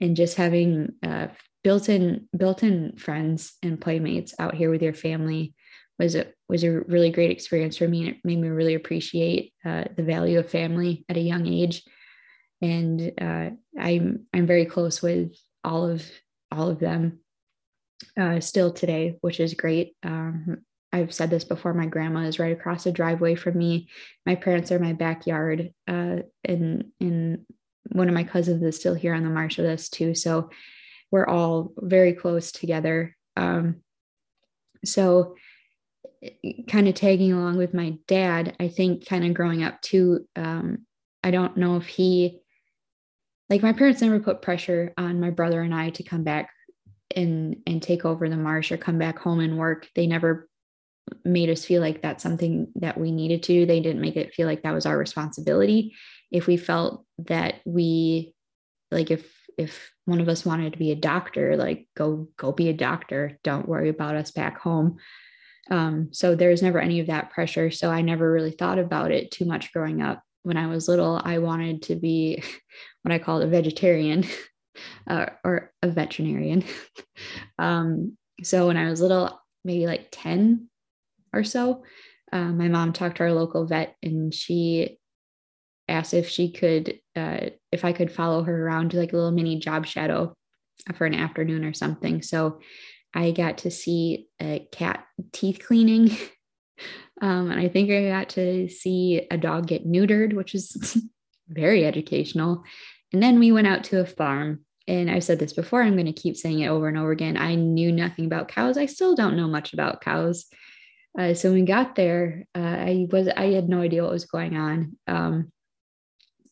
and 0.00 0.14
just 0.16 0.36
having 0.36 0.92
uh, 1.02 1.28
built-in 1.64 2.28
built-in 2.36 2.96
friends 2.96 3.54
and 3.62 3.80
playmates 3.80 4.34
out 4.38 4.54
here 4.54 4.70
with 4.70 4.82
your 4.82 4.94
family 4.94 5.54
was 5.98 6.14
a 6.14 6.26
was 6.48 6.62
a 6.62 6.70
really 6.70 7.10
great 7.10 7.30
experience 7.30 7.76
for 7.76 7.88
me. 7.88 8.00
And 8.00 8.08
it 8.10 8.16
made 8.22 8.38
me 8.38 8.48
really 8.48 8.74
appreciate 8.74 9.52
uh, 9.64 9.84
the 9.96 10.04
value 10.04 10.38
of 10.38 10.48
family 10.48 11.04
at 11.08 11.16
a 11.16 11.20
young 11.20 11.46
age, 11.46 11.82
and 12.60 13.12
uh, 13.20 13.50
I'm 13.78 14.26
I'm 14.32 14.46
very 14.46 14.66
close 14.66 15.02
with 15.02 15.34
all 15.64 15.88
of 15.88 16.08
all 16.52 16.68
of 16.70 16.78
them 16.78 17.20
uh, 18.16 18.40
still 18.40 18.72
today, 18.72 19.16
which 19.22 19.40
is 19.40 19.54
great. 19.54 19.96
Um, 20.02 20.58
I've 20.92 21.12
said 21.12 21.30
this 21.30 21.44
before, 21.44 21.74
my 21.74 21.86
grandma 21.86 22.20
is 22.20 22.38
right 22.38 22.56
across 22.56 22.84
the 22.84 22.92
driveway 22.92 23.34
from 23.34 23.58
me. 23.58 23.88
My 24.24 24.34
parents 24.34 24.72
are 24.72 24.78
my 24.78 24.92
backyard. 24.92 25.72
Uh, 25.86 26.18
and, 26.44 26.86
and 27.00 27.44
one 27.92 28.08
of 28.08 28.14
my 28.14 28.24
cousins 28.24 28.62
is 28.62 28.76
still 28.76 28.94
here 28.94 29.14
on 29.14 29.24
the 29.24 29.30
marsh 29.30 29.58
with 29.58 29.66
us 29.66 29.88
too. 29.88 30.14
So 30.14 30.50
we're 31.10 31.26
all 31.26 31.72
very 31.76 32.12
close 32.12 32.52
together. 32.52 33.16
Um, 33.36 33.76
so 34.84 35.36
kind 36.68 36.88
of 36.88 36.94
tagging 36.94 37.32
along 37.32 37.56
with 37.56 37.74
my 37.74 37.98
dad, 38.06 38.56
I 38.58 38.68
think 38.68 39.06
kind 39.06 39.24
of 39.24 39.34
growing 39.34 39.62
up 39.62 39.80
too, 39.82 40.26
um, 40.34 40.86
I 41.22 41.30
don't 41.30 41.56
know 41.56 41.76
if 41.76 41.86
he, 41.86 42.40
like 43.50 43.62
my 43.62 43.72
parents 43.72 44.00
never 44.00 44.18
put 44.18 44.42
pressure 44.42 44.92
on 44.96 45.20
my 45.20 45.30
brother 45.30 45.60
and 45.60 45.74
I 45.74 45.90
to 45.90 46.02
come 46.02 46.24
back 46.24 46.50
and 47.14 47.56
and 47.66 47.80
take 47.80 48.04
over 48.04 48.28
the 48.28 48.36
marsh 48.36 48.72
or 48.72 48.76
come 48.76 48.98
back 48.98 49.18
home 49.18 49.40
and 49.40 49.56
work. 49.56 49.88
They 49.94 50.06
never 50.06 50.48
made 51.24 51.50
us 51.50 51.64
feel 51.64 51.80
like 51.80 52.02
that's 52.02 52.22
something 52.22 52.68
that 52.76 52.98
we 52.98 53.10
needed 53.12 53.42
to. 53.44 53.66
They 53.66 53.80
didn't 53.80 54.00
make 54.00 54.16
it 54.16 54.34
feel 54.34 54.46
like 54.46 54.62
that 54.62 54.74
was 54.74 54.86
our 54.86 54.98
responsibility. 54.98 55.94
If 56.30 56.46
we 56.46 56.56
felt 56.56 57.04
that 57.18 57.60
we 57.64 58.34
like 58.90 59.10
if 59.10 59.30
if 59.58 59.92
one 60.04 60.20
of 60.20 60.28
us 60.28 60.44
wanted 60.44 60.72
to 60.72 60.78
be 60.78 60.92
a 60.92 60.96
doctor, 60.96 61.56
like 61.56 61.88
go 61.96 62.28
go 62.36 62.52
be 62.52 62.68
a 62.68 62.74
doctor. 62.74 63.38
Don't 63.42 63.68
worry 63.68 63.88
about 63.88 64.16
us 64.16 64.30
back 64.30 64.58
home. 64.58 64.98
Um, 65.70 66.10
so 66.12 66.34
there's 66.34 66.62
never 66.62 66.78
any 66.78 67.00
of 67.00 67.08
that 67.08 67.30
pressure. 67.30 67.70
So 67.70 67.90
I 67.90 68.00
never 68.00 68.30
really 68.30 68.52
thought 68.52 68.78
about 68.78 69.10
it 69.10 69.30
too 69.30 69.44
much 69.44 69.72
growing 69.72 70.00
up. 70.00 70.22
When 70.42 70.56
I 70.56 70.68
was 70.68 70.88
little, 70.88 71.20
I 71.24 71.38
wanted 71.38 71.82
to 71.82 71.96
be 71.96 72.42
what 73.02 73.12
I 73.12 73.18
called 73.18 73.42
a 73.42 73.48
vegetarian 73.48 74.24
uh, 75.08 75.26
or 75.44 75.72
a 75.82 75.88
veterinarian. 75.88 76.64
um, 77.58 78.16
so 78.42 78.68
when 78.68 78.76
I 78.76 78.88
was 78.88 79.00
little, 79.00 79.40
maybe 79.64 79.86
like 79.86 80.08
10 80.12 80.68
or 81.36 81.44
so, 81.44 81.84
uh, 82.32 82.46
my 82.46 82.68
mom 82.68 82.92
talked 82.92 83.18
to 83.18 83.24
our 83.24 83.32
local 83.32 83.66
vet 83.66 83.94
and 84.02 84.34
she 84.34 84.98
asked 85.88 86.14
if 86.14 86.28
she 86.28 86.50
could, 86.50 86.98
uh, 87.14 87.50
if 87.70 87.84
I 87.84 87.92
could 87.92 88.10
follow 88.10 88.42
her 88.42 88.66
around 88.66 88.90
to 88.90 88.96
like 88.96 89.12
a 89.12 89.16
little 89.16 89.30
mini 89.30 89.58
job 89.58 89.86
shadow 89.86 90.34
for 90.96 91.06
an 91.06 91.14
afternoon 91.14 91.64
or 91.64 91.72
something. 91.72 92.22
So 92.22 92.60
I 93.14 93.30
got 93.30 93.58
to 93.58 93.70
see 93.70 94.28
a 94.40 94.66
cat 94.72 95.04
teeth 95.32 95.60
cleaning. 95.64 96.16
Um, 97.22 97.50
and 97.50 97.58
I 97.58 97.68
think 97.68 97.90
I 97.90 98.08
got 98.08 98.28
to 98.30 98.68
see 98.68 99.26
a 99.30 99.38
dog 99.38 99.66
get 99.66 99.86
neutered, 99.86 100.34
which 100.34 100.54
is 100.54 101.02
very 101.48 101.86
educational. 101.86 102.62
And 103.12 103.22
then 103.22 103.38
we 103.38 103.52
went 103.52 103.66
out 103.66 103.84
to 103.84 104.00
a 104.00 104.06
farm. 104.06 104.60
And 104.88 105.10
I've 105.10 105.24
said 105.24 105.38
this 105.38 105.52
before, 105.52 105.82
I'm 105.82 105.94
going 105.94 106.06
to 106.06 106.12
keep 106.12 106.36
saying 106.36 106.60
it 106.60 106.68
over 106.68 106.88
and 106.88 106.98
over 106.98 107.10
again. 107.10 107.36
I 107.36 107.54
knew 107.54 107.90
nothing 107.90 108.26
about 108.26 108.48
cows. 108.48 108.76
I 108.76 108.86
still 108.86 109.14
don't 109.14 109.36
know 109.36 109.48
much 109.48 109.72
about 109.72 110.00
cows. 110.00 110.46
Uh, 111.18 111.34
so 111.34 111.50
when 111.50 111.60
we 111.60 111.66
got 111.66 111.94
there, 111.94 112.46
uh, 112.54 112.58
I 112.58 113.06
was 113.10 113.28
I 113.28 113.46
had 113.46 113.68
no 113.68 113.80
idea 113.80 114.02
what 114.02 114.12
was 114.12 114.26
going 114.26 114.56
on. 114.56 114.96
Um, 115.06 115.52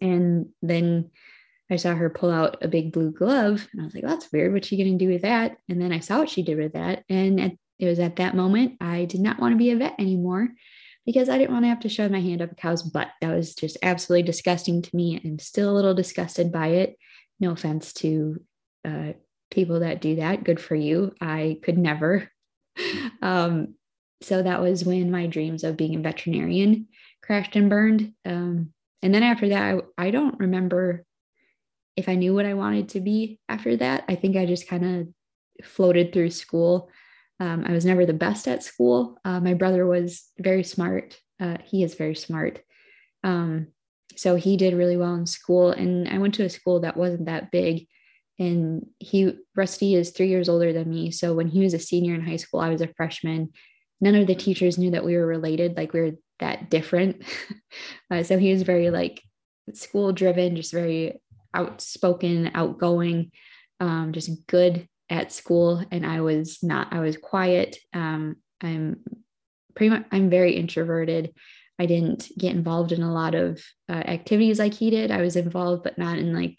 and 0.00 0.46
then 0.62 1.10
I 1.70 1.76
saw 1.76 1.94
her 1.94 2.10
pull 2.10 2.30
out 2.30 2.58
a 2.62 2.68
big 2.68 2.92
blue 2.92 3.10
glove 3.10 3.66
and 3.72 3.82
I 3.82 3.84
was 3.84 3.94
like, 3.94 4.04
that's 4.04 4.30
weird. 4.32 4.52
What's 4.52 4.68
she 4.68 4.76
going 4.76 4.98
to 4.98 5.04
do 5.04 5.10
with 5.10 5.22
that? 5.22 5.56
And 5.68 5.80
then 5.80 5.92
I 5.92 6.00
saw 6.00 6.18
what 6.18 6.30
she 6.30 6.42
did 6.42 6.58
with 6.58 6.74
that. 6.74 7.04
And 7.08 7.40
at, 7.40 7.52
it 7.78 7.86
was 7.86 7.98
at 7.98 8.16
that 8.16 8.36
moment 8.36 8.76
I 8.80 9.06
did 9.06 9.20
not 9.20 9.38
want 9.38 9.52
to 9.52 9.58
be 9.58 9.70
a 9.70 9.76
vet 9.76 9.94
anymore 9.98 10.48
because 11.06 11.28
I 11.28 11.38
didn't 11.38 11.52
want 11.52 11.64
to 11.64 11.68
have 11.68 11.80
to 11.80 11.88
shove 11.88 12.10
my 12.10 12.20
hand 12.20 12.42
up 12.42 12.52
a 12.52 12.54
cow's 12.54 12.82
butt. 12.82 13.08
That 13.20 13.34
was 13.34 13.54
just 13.54 13.76
absolutely 13.82 14.24
disgusting 14.24 14.82
to 14.82 14.96
me 14.96 15.20
and 15.22 15.40
still 15.40 15.70
a 15.70 15.74
little 15.74 15.94
disgusted 15.94 16.52
by 16.52 16.68
it. 16.68 16.96
No 17.40 17.50
offense 17.50 17.92
to 17.94 18.40
uh, 18.84 19.12
people 19.50 19.80
that 19.80 20.00
do 20.00 20.16
that. 20.16 20.44
Good 20.44 20.60
for 20.60 20.74
you. 20.74 21.14
I 21.20 21.58
could 21.62 21.78
never. 21.78 22.30
um, 23.22 23.74
so 24.24 24.42
that 24.42 24.60
was 24.60 24.84
when 24.84 25.10
my 25.10 25.26
dreams 25.26 25.64
of 25.64 25.76
being 25.76 25.94
a 25.94 26.00
veterinarian 26.00 26.88
crashed 27.22 27.56
and 27.56 27.70
burned. 27.70 28.12
Um, 28.24 28.72
and 29.02 29.14
then 29.14 29.22
after 29.22 29.48
that, 29.50 29.82
I, 29.98 30.06
I 30.06 30.10
don't 30.10 30.38
remember 30.38 31.04
if 31.96 32.08
I 32.08 32.14
knew 32.14 32.34
what 32.34 32.46
I 32.46 32.54
wanted 32.54 32.90
to 32.90 33.00
be 33.00 33.38
after 33.48 33.76
that. 33.76 34.04
I 34.08 34.14
think 34.14 34.36
I 34.36 34.46
just 34.46 34.68
kind 34.68 34.84
of 34.84 35.66
floated 35.66 36.12
through 36.12 36.30
school. 36.30 36.90
Um, 37.40 37.64
I 37.66 37.72
was 37.72 37.84
never 37.84 38.06
the 38.06 38.12
best 38.12 38.48
at 38.48 38.62
school. 38.62 39.18
Uh, 39.24 39.40
my 39.40 39.54
brother 39.54 39.86
was 39.86 40.24
very 40.38 40.64
smart. 40.64 41.18
Uh, 41.40 41.58
he 41.64 41.82
is 41.82 41.94
very 41.94 42.14
smart. 42.14 42.60
Um, 43.22 43.68
so 44.16 44.36
he 44.36 44.56
did 44.56 44.74
really 44.74 44.96
well 44.96 45.14
in 45.14 45.26
school. 45.26 45.70
And 45.70 46.08
I 46.08 46.18
went 46.18 46.34
to 46.34 46.44
a 46.44 46.50
school 46.50 46.80
that 46.80 46.96
wasn't 46.96 47.26
that 47.26 47.50
big. 47.50 47.86
And 48.38 48.86
he, 48.98 49.34
Rusty, 49.54 49.94
is 49.94 50.10
three 50.10 50.28
years 50.28 50.48
older 50.48 50.72
than 50.72 50.90
me. 50.90 51.10
So 51.10 51.34
when 51.34 51.48
he 51.48 51.60
was 51.60 51.74
a 51.74 51.78
senior 51.78 52.14
in 52.14 52.24
high 52.24 52.36
school, 52.36 52.60
I 52.60 52.70
was 52.70 52.80
a 52.80 52.92
freshman. 52.96 53.52
None 54.00 54.14
of 54.14 54.26
the 54.26 54.34
teachers 54.34 54.78
knew 54.78 54.90
that 54.92 55.04
we 55.04 55.16
were 55.16 55.26
related, 55.26 55.76
like 55.76 55.92
we 55.92 56.00
were 56.00 56.12
that 56.40 56.70
different. 56.70 57.22
uh, 58.10 58.22
so 58.22 58.38
he 58.38 58.52
was 58.52 58.62
very 58.62 58.90
like 58.90 59.22
school 59.72 60.12
driven, 60.12 60.56
just 60.56 60.72
very 60.72 61.20
outspoken, 61.54 62.50
outgoing, 62.54 63.30
um, 63.80 64.12
just 64.12 64.46
good 64.46 64.88
at 65.08 65.32
school. 65.32 65.84
And 65.90 66.04
I 66.04 66.20
was 66.20 66.62
not, 66.62 66.92
I 66.92 67.00
was 67.00 67.16
quiet. 67.16 67.76
Um, 67.92 68.36
I'm 68.60 69.00
pretty 69.74 69.90
much, 69.90 70.04
I'm 70.10 70.30
very 70.30 70.56
introverted. 70.56 71.34
I 71.78 71.86
didn't 71.86 72.30
get 72.38 72.54
involved 72.54 72.92
in 72.92 73.02
a 73.02 73.12
lot 73.12 73.34
of 73.34 73.62
uh, 73.88 73.92
activities 73.92 74.58
like 74.58 74.74
he 74.74 74.90
did. 74.90 75.10
I 75.10 75.20
was 75.20 75.36
involved, 75.36 75.82
but 75.82 75.98
not 75.98 76.18
in 76.18 76.32
like 76.32 76.58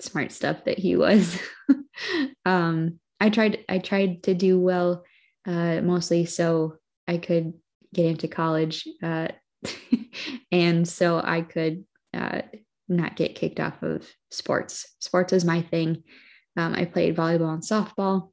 smart 0.00 0.32
stuff 0.32 0.64
that 0.64 0.78
he 0.78 0.96
was. 0.96 1.40
um, 2.44 2.98
I 3.20 3.30
tried, 3.30 3.64
I 3.68 3.78
tried 3.78 4.24
to 4.24 4.34
do 4.34 4.58
well, 4.58 5.04
uh, 5.46 5.80
mostly 5.80 6.24
so 6.24 6.76
I 7.08 7.18
could 7.18 7.54
get 7.94 8.06
into 8.06 8.28
college. 8.28 8.86
Uh, 9.02 9.28
and 10.52 10.86
so 10.86 11.20
I 11.22 11.42
could 11.42 11.84
uh, 12.14 12.42
not 12.88 13.16
get 13.16 13.34
kicked 13.34 13.60
off 13.60 13.82
of 13.82 14.08
sports. 14.30 14.86
Sports 15.00 15.32
is 15.32 15.44
my 15.44 15.62
thing. 15.62 16.02
Um, 16.56 16.74
I 16.74 16.84
played 16.84 17.16
volleyball 17.16 17.54
and 17.54 17.62
softball 17.62 18.30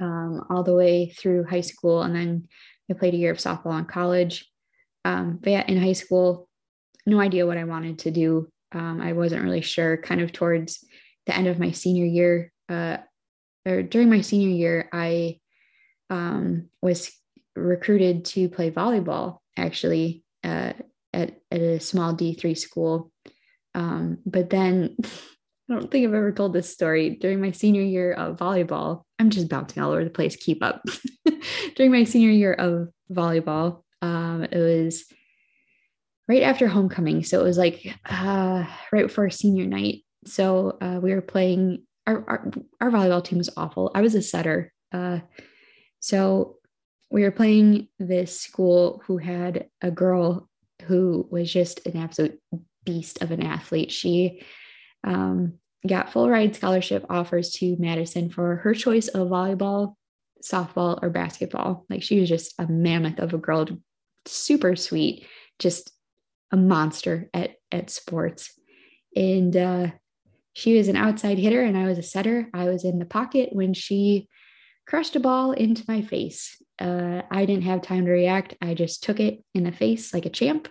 um, 0.00 0.44
all 0.50 0.62
the 0.62 0.74
way 0.74 1.10
through 1.10 1.44
high 1.44 1.62
school, 1.62 2.02
and 2.02 2.14
then 2.14 2.48
I 2.90 2.94
played 2.94 3.14
a 3.14 3.18
year 3.18 3.32
of 3.32 3.38
softball 3.38 3.78
in 3.78 3.86
college. 3.86 4.50
Um, 5.04 5.38
but 5.42 5.50
yeah, 5.50 5.64
in 5.66 5.80
high 5.80 5.92
school, 5.92 6.48
no 7.06 7.20
idea 7.20 7.46
what 7.46 7.58
I 7.58 7.64
wanted 7.64 8.00
to 8.00 8.10
do. 8.10 8.48
Um, 8.72 9.00
I 9.00 9.12
wasn't 9.12 9.42
really 9.42 9.60
sure. 9.60 9.96
Kind 9.96 10.20
of 10.20 10.32
towards 10.32 10.84
the 11.26 11.36
end 11.36 11.46
of 11.46 11.58
my 11.58 11.70
senior 11.70 12.06
year, 12.06 12.52
uh, 12.68 12.98
or 13.66 13.82
during 13.82 14.10
my 14.10 14.20
senior 14.20 14.48
year, 14.48 14.88
I 14.92 15.38
um, 16.14 16.68
was 16.80 17.10
recruited 17.56 18.24
to 18.24 18.48
play 18.48 18.70
volleyball 18.70 19.38
actually 19.56 20.24
uh, 20.42 20.72
at, 21.12 21.38
at 21.50 21.60
a 21.60 21.80
small 21.80 22.14
D3 22.14 22.56
school 22.56 23.12
um, 23.74 24.18
but 24.24 24.50
then 24.50 24.96
I 25.70 25.74
don't 25.74 25.90
think 25.90 26.06
I've 26.06 26.14
ever 26.14 26.32
told 26.32 26.52
this 26.52 26.70
story. 26.70 27.16
During 27.16 27.40
my 27.40 27.50
senior 27.50 27.82
year 27.82 28.12
of 28.12 28.36
volleyball, 28.36 29.02
I'm 29.18 29.30
just 29.30 29.48
bouncing 29.48 29.82
all 29.82 29.92
over 29.92 30.04
the 30.04 30.10
place. 30.10 30.36
Keep 30.36 30.62
up. 30.62 30.82
During 31.74 31.90
my 31.90 32.04
senior 32.04 32.30
year 32.30 32.52
of 32.52 32.90
volleyball, 33.10 33.82
um, 34.02 34.44
it 34.44 34.58
was 34.58 35.04
right 36.28 36.42
after 36.42 36.68
homecoming. 36.68 37.24
So 37.24 37.40
it 37.40 37.44
was 37.44 37.56
like 37.56 37.94
uh, 38.04 38.64
right 38.92 39.06
before 39.06 39.30
senior 39.30 39.64
night. 39.64 40.04
So 40.26 40.76
uh, 40.80 41.00
we 41.02 41.14
were 41.14 41.22
playing. 41.22 41.84
Our, 42.06 42.22
our, 42.28 42.50
our 42.82 42.90
volleyball 42.90 43.24
team 43.24 43.38
was 43.38 43.48
awful. 43.56 43.90
I 43.94 44.02
was 44.02 44.14
a 44.14 44.20
setter. 44.20 44.70
Uh, 44.92 45.20
so 46.04 46.56
we 47.10 47.22
were 47.22 47.30
playing 47.30 47.88
this 47.98 48.38
school 48.38 49.00
who 49.06 49.16
had 49.16 49.70
a 49.80 49.90
girl 49.90 50.50
who 50.82 51.26
was 51.30 51.50
just 51.50 51.86
an 51.86 51.96
absolute 51.96 52.38
beast 52.84 53.22
of 53.22 53.30
an 53.30 53.42
athlete. 53.42 53.90
She 53.90 54.42
um, 55.02 55.54
got 55.86 56.12
full 56.12 56.28
ride 56.28 56.54
scholarship 56.54 57.06
offers 57.08 57.52
to 57.52 57.76
Madison 57.78 58.28
for 58.28 58.56
her 58.56 58.74
choice 58.74 59.08
of 59.08 59.28
volleyball, 59.28 59.94
softball, 60.44 61.02
or 61.02 61.08
basketball. 61.08 61.86
Like 61.88 62.02
she 62.02 62.20
was 62.20 62.28
just 62.28 62.52
a 62.58 62.66
mammoth 62.66 63.18
of 63.18 63.32
a 63.32 63.38
girl, 63.38 63.66
super 64.26 64.76
sweet, 64.76 65.26
just 65.58 65.90
a 66.52 66.56
monster 66.58 67.30
at 67.32 67.52
at 67.72 67.88
sports. 67.88 68.52
And 69.16 69.56
uh, 69.56 69.86
she 70.52 70.76
was 70.76 70.88
an 70.88 70.96
outside 70.96 71.38
hitter, 71.38 71.62
and 71.62 71.78
I 71.78 71.86
was 71.86 71.96
a 71.96 72.02
setter. 72.02 72.50
I 72.52 72.64
was 72.64 72.84
in 72.84 72.98
the 72.98 73.06
pocket 73.06 73.54
when 73.54 73.72
she 73.72 74.28
crushed 74.86 75.16
a 75.16 75.20
ball 75.20 75.52
into 75.52 75.84
my 75.88 76.02
face. 76.02 76.60
Uh, 76.78 77.22
I 77.30 77.44
didn't 77.46 77.64
have 77.64 77.82
time 77.82 78.04
to 78.06 78.10
react. 78.10 78.56
I 78.60 78.74
just 78.74 79.02
took 79.02 79.20
it 79.20 79.44
in 79.54 79.64
the 79.64 79.72
face 79.72 80.12
like 80.12 80.26
a 80.26 80.30
champ. 80.30 80.68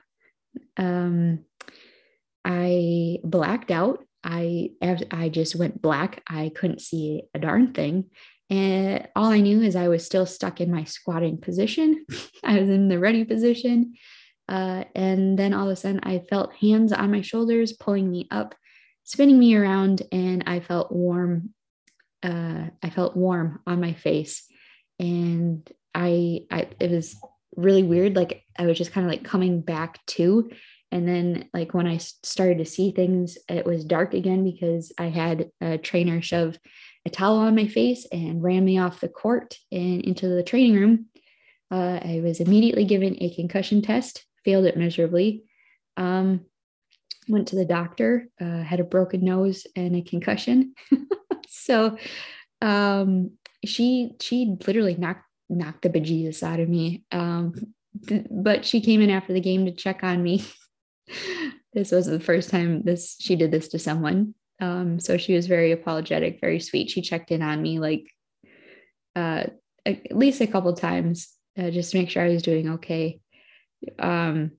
Um, 0.77 1.45
I 2.45 3.19
blacked 3.23 3.71
out. 3.71 4.03
I 4.23 4.71
I 5.11 5.29
just 5.29 5.55
went 5.55 5.81
black. 5.81 6.23
I 6.27 6.51
couldn't 6.55 6.81
see 6.81 7.23
a 7.33 7.39
darn 7.39 7.73
thing. 7.73 8.05
And 8.49 9.07
all 9.15 9.31
I 9.31 9.39
knew 9.39 9.61
is 9.61 9.75
I 9.75 9.87
was 9.87 10.05
still 10.05 10.25
stuck 10.25 10.61
in 10.61 10.71
my 10.71 10.83
squatting 10.83 11.37
position. 11.39 12.05
I 12.43 12.59
was 12.59 12.69
in 12.69 12.87
the 12.87 12.99
ready 12.99 13.23
position. 13.25 13.93
Uh, 14.47 14.83
and 14.93 15.39
then 15.39 15.53
all 15.53 15.67
of 15.67 15.71
a 15.71 15.75
sudden, 15.75 16.01
I 16.03 16.19
felt 16.29 16.53
hands 16.53 16.91
on 16.91 17.11
my 17.11 17.21
shoulders 17.21 17.73
pulling 17.73 18.11
me 18.11 18.27
up, 18.29 18.55
spinning 19.03 19.39
me 19.39 19.55
around, 19.55 20.03
and 20.11 20.43
I 20.45 20.59
felt 20.59 20.91
warm. 20.91 21.53
Uh, 22.23 22.69
I 22.81 22.89
felt 22.89 23.17
warm 23.17 23.59
on 23.67 23.81
my 23.81 23.93
face, 23.93 24.43
and 24.99 25.69
I, 25.93 26.45
I 26.49 26.67
it 26.79 26.91
was 26.91 27.15
really 27.55 27.83
weird. 27.83 28.15
Like 28.15 28.43
I 28.57 28.65
was 28.65 28.77
just 28.77 28.91
kind 28.91 29.05
of 29.05 29.11
like 29.11 29.23
coming 29.23 29.61
back 29.61 30.03
to, 30.07 30.49
and 30.93 31.07
then, 31.07 31.49
like, 31.55 31.73
when 31.73 31.87
I 31.87 31.97
started 31.97 32.59
to 32.59 32.65
see 32.65 32.91
things, 32.91 33.39
it 33.49 33.65
was 33.65 33.83
dark 33.83 34.13
again 34.13 34.43
because 34.43 34.91
I 34.99 35.05
had 35.05 35.49
a 35.59 35.79
trainer 35.79 36.21
shove 36.21 36.59
a 37.03 37.09
towel 37.09 37.37
on 37.37 37.55
my 37.55 37.67
face 37.67 38.05
and 38.11 38.43
ran 38.43 38.63
me 38.63 38.77
off 38.77 39.01
the 39.01 39.09
court 39.09 39.57
and 39.71 40.03
into 40.03 40.27
the 40.27 40.43
training 40.43 40.75
room. 40.75 41.07
Uh, 41.71 41.99
I 41.99 42.21
was 42.23 42.39
immediately 42.39 42.85
given 42.85 43.17
a 43.21 43.33
concussion 43.33 43.81
test, 43.81 44.23
failed 44.45 44.65
it 44.65 44.77
miserably. 44.77 45.45
Um, 45.97 46.45
went 47.27 47.47
to 47.47 47.55
the 47.55 47.65
doctor, 47.65 48.27
uh, 48.39 48.61
had 48.61 48.79
a 48.79 48.83
broken 48.83 49.25
nose 49.25 49.65
and 49.75 49.95
a 49.95 50.03
concussion. 50.03 50.75
so 51.53 51.97
um, 52.61 53.31
she 53.63 54.15
she 54.19 54.57
literally 54.65 54.95
knocked 54.95 55.25
knocked 55.49 55.83
the 55.83 55.89
bejesus 55.89 56.43
out 56.43 56.59
of 56.59 56.69
me. 56.69 57.03
Um, 57.11 57.53
th- 58.07 58.25
but 58.29 58.65
she 58.65 58.81
came 58.81 59.01
in 59.01 59.09
after 59.09 59.33
the 59.33 59.41
game 59.41 59.65
to 59.65 59.71
check 59.71 60.03
on 60.03 60.23
me. 60.23 60.45
this 61.73 61.91
was 61.91 62.05
the 62.05 62.19
first 62.19 62.49
time 62.49 62.81
this 62.83 63.15
she 63.19 63.35
did 63.35 63.51
this 63.51 63.69
to 63.69 63.79
someone. 63.79 64.33
Um, 64.59 64.99
so 64.99 65.17
she 65.17 65.35
was 65.35 65.47
very 65.47 65.71
apologetic, 65.71 66.39
very 66.39 66.59
sweet. 66.59 66.89
She 66.89 67.01
checked 67.01 67.31
in 67.31 67.41
on 67.41 67.61
me 67.61 67.79
like 67.79 68.05
uh, 69.15 69.45
at 69.85 70.15
least 70.15 70.41
a 70.41 70.47
couple 70.47 70.73
times 70.73 71.29
uh, 71.57 71.69
just 71.69 71.91
to 71.91 71.97
make 71.97 72.09
sure 72.09 72.23
I 72.23 72.29
was 72.29 72.41
doing 72.41 72.69
okay. 72.71 73.19
Um, 73.99 74.51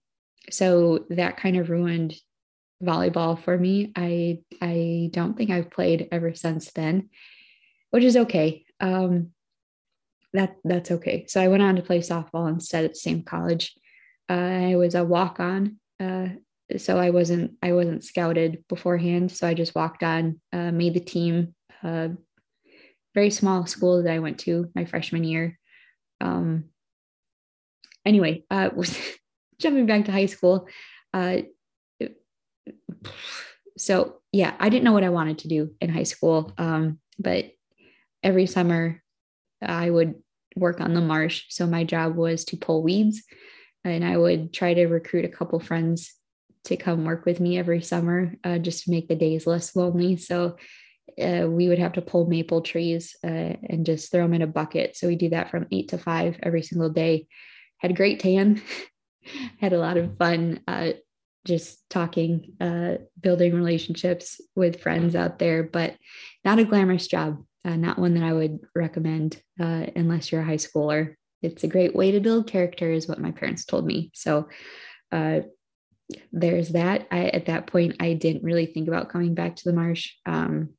so 0.50 1.06
that 1.10 1.38
kind 1.38 1.56
of 1.56 1.70
ruined 1.70 2.14
volleyball 2.83 3.40
for 3.40 3.57
me. 3.57 3.93
I 3.97 4.40
I 4.61 5.11
don't 5.12 5.37
think 5.37 5.50
I've 5.50 5.71
played 5.71 6.09
ever 6.12 6.35
since 6.35 6.73
then, 6.73 7.11
which 7.90 8.04
is 8.04 8.16
okay. 8.16 8.64
Um, 8.81 9.31
that 10.33 10.57
that's 10.64 10.90
okay. 10.90 11.26
So 11.28 11.40
I 11.40 11.49
went 11.49 11.62
on 11.62 11.76
to 11.76 11.83
play 11.83 12.00
softball 12.00 12.49
instead 12.49 12.85
at 12.85 12.93
the 12.93 12.99
same 12.99 13.23
college. 13.23 13.75
Uh, 14.28 14.71
I 14.73 14.76
was 14.76 14.95
a 14.95 15.04
walk 15.04 15.38
on, 15.38 15.78
uh, 16.00 16.28
so 16.76 16.99
I 16.99 17.11
wasn't 17.11 17.52
I 17.62 17.73
wasn't 17.73 18.04
scouted 18.04 18.64
beforehand. 18.69 19.31
So 19.33 19.47
I 19.47 19.54
just 19.54 19.75
walked 19.75 20.02
on, 20.02 20.40
uh, 20.52 20.73
made 20.73 20.95
the 20.95 21.00
team. 21.00 21.54
Uh, 21.83 22.09
very 23.14 23.31
small 23.31 23.64
school 23.66 24.02
that 24.02 24.12
I 24.12 24.19
went 24.19 24.40
to 24.40 24.71
my 24.75 24.85
freshman 24.87 25.23
year. 25.23 25.59
Um, 26.21 26.64
anyway, 28.04 28.45
uh, 28.50 28.71
jumping 29.61 29.87
back 29.87 30.07
to 30.07 30.12
high 30.12 30.26
school. 30.26 30.66
So 33.76 34.20
yeah, 34.32 34.54
I 34.58 34.68
didn't 34.68 34.84
know 34.84 34.92
what 34.92 35.04
I 35.04 35.11
wanted 35.11 35.38
to 35.38 35.49
do 35.49 35.75
in 35.80 35.90
high 35.90 36.04
school. 36.04 36.52
Um, 36.58 36.99
but 37.18 37.52
every 38.23 38.46
summer 38.46 39.02
I 39.62 39.90
would 39.90 40.14
work 40.56 40.80
on 40.80 40.94
the 40.94 41.00
marsh. 41.00 41.44
So 41.49 41.66
my 41.66 41.84
job 41.84 42.16
was 42.16 42.44
to 42.46 42.56
pull 42.56 42.82
weeds 42.82 43.23
and 43.84 44.04
I 44.04 44.16
would 44.16 44.52
try 44.52 44.75
to 44.75 44.87
recruit 44.87 45.25
a 45.25 45.28
couple 45.28 45.61
friends 45.61 46.14
to 46.64 46.76
come 46.76 47.04
work 47.04 47.26
with 47.26 47.40
me 47.40 47.58
every 47.58 47.82
summer 47.82 48.34
uh, 48.42 48.58
just 48.58 48.84
to 48.84 48.90
make 48.90 49.08
the 49.08 49.14
days 49.14 49.46
less 49.46 49.76
lonely. 49.76 50.16
So 50.16 50.56
uh, 51.23 51.46
we 51.49 51.68
would 51.68 51.78
have 51.78 51.92
to 51.94 52.02
pull 52.02 52.26
maple 52.26 52.62
trees 52.62 53.14
uh, 53.23 53.54
and 53.68 53.84
just 53.84 54.11
throw 54.11 54.23
them 54.23 54.34
in 54.34 54.42
a 54.42 54.46
bucket. 54.46 54.96
So 54.96 55.06
we 55.06 55.16
do 55.16 55.28
that 55.30 55.50
from 55.50 55.66
eight 55.70 55.88
to 55.88 55.99
five 55.99 56.38
every 56.42 56.62
single 56.62 56.88
day. 56.88 57.26
Had 57.78 57.90
a 57.90 57.94
great 57.94 58.20
tan, 58.20 58.62
had 59.61 59.75
a 59.75 59.78
lot 59.78 59.99
of 59.99 60.16
fun 60.16 60.61
uh, 60.66 60.92
just 61.44 61.88
talking, 61.90 62.54
uh, 62.60 62.96
building 63.20 63.54
relationships 63.54 64.40
with 64.54 64.80
friends 64.80 65.14
out 65.14 65.38
there, 65.38 65.62
but 65.62 65.96
not 66.44 66.58
a 66.58 66.64
glamorous 66.64 67.06
job. 67.06 67.44
Uh, 67.64 67.76
not 67.76 67.98
one 67.98 68.14
that 68.14 68.24
I 68.24 68.32
would 68.32 68.60
recommend 68.74 69.40
uh, 69.58 69.86
unless 69.96 70.30
you're 70.30 70.42
a 70.42 70.44
high 70.44 70.56
schooler. 70.56 71.14
It's 71.40 71.64
a 71.64 71.68
great 71.68 71.94
way 71.94 72.10
to 72.10 72.20
build 72.20 72.46
character, 72.46 72.90
is 72.90 73.08
what 73.08 73.20
my 73.20 73.30
parents 73.30 73.64
told 73.64 73.86
me. 73.86 74.10
So 74.14 74.48
there's 76.32 76.70
that. 76.70 77.06
I, 77.10 77.26
at 77.26 77.46
that 77.46 77.66
point, 77.66 77.96
I 78.00 78.14
didn't 78.14 78.44
really 78.44 78.66
think 78.66 78.88
about 78.88 79.08
coming 79.08 79.34
back 79.34 79.56
to 79.56 79.64
the 79.64 79.72
marsh. 79.72 80.12
Um, 80.26 80.70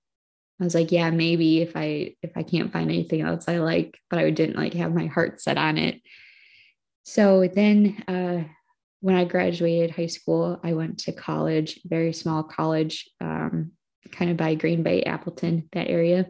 I 0.59 0.63
was 0.63 0.75
like, 0.75 0.91
yeah, 0.91 1.09
maybe 1.09 1.61
if 1.61 1.75
I 1.75 2.15
if 2.21 2.31
I 2.35 2.43
can't 2.43 2.71
find 2.71 2.89
anything 2.89 3.21
else 3.21 3.45
I 3.47 3.57
like, 3.57 3.97
but 4.09 4.19
I 4.19 4.29
didn't 4.29 4.55
like 4.55 4.73
have 4.73 4.93
my 4.93 5.07
heart 5.07 5.41
set 5.41 5.57
on 5.57 5.77
it. 5.77 6.01
So 7.03 7.47
then 7.47 8.03
uh, 8.07 8.43
when 9.01 9.15
I 9.15 9.25
graduated 9.25 9.91
high 9.91 10.07
school, 10.07 10.59
I 10.63 10.73
went 10.73 10.99
to 10.99 11.11
college, 11.11 11.79
very 11.85 12.13
small 12.13 12.43
college, 12.43 13.09
um, 13.21 13.71
kind 14.11 14.31
of 14.31 14.37
by 14.37 14.55
Green 14.55 14.83
Bay, 14.83 15.03
Appleton, 15.03 15.69
that 15.73 15.89
area. 15.89 16.27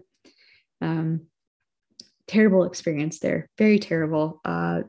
Um, 0.81 1.27
terrible 2.27 2.63
experience 2.63 3.19
there, 3.19 3.49
very 3.57 3.79
terrible. 3.79 4.41
Uh, 4.43 4.81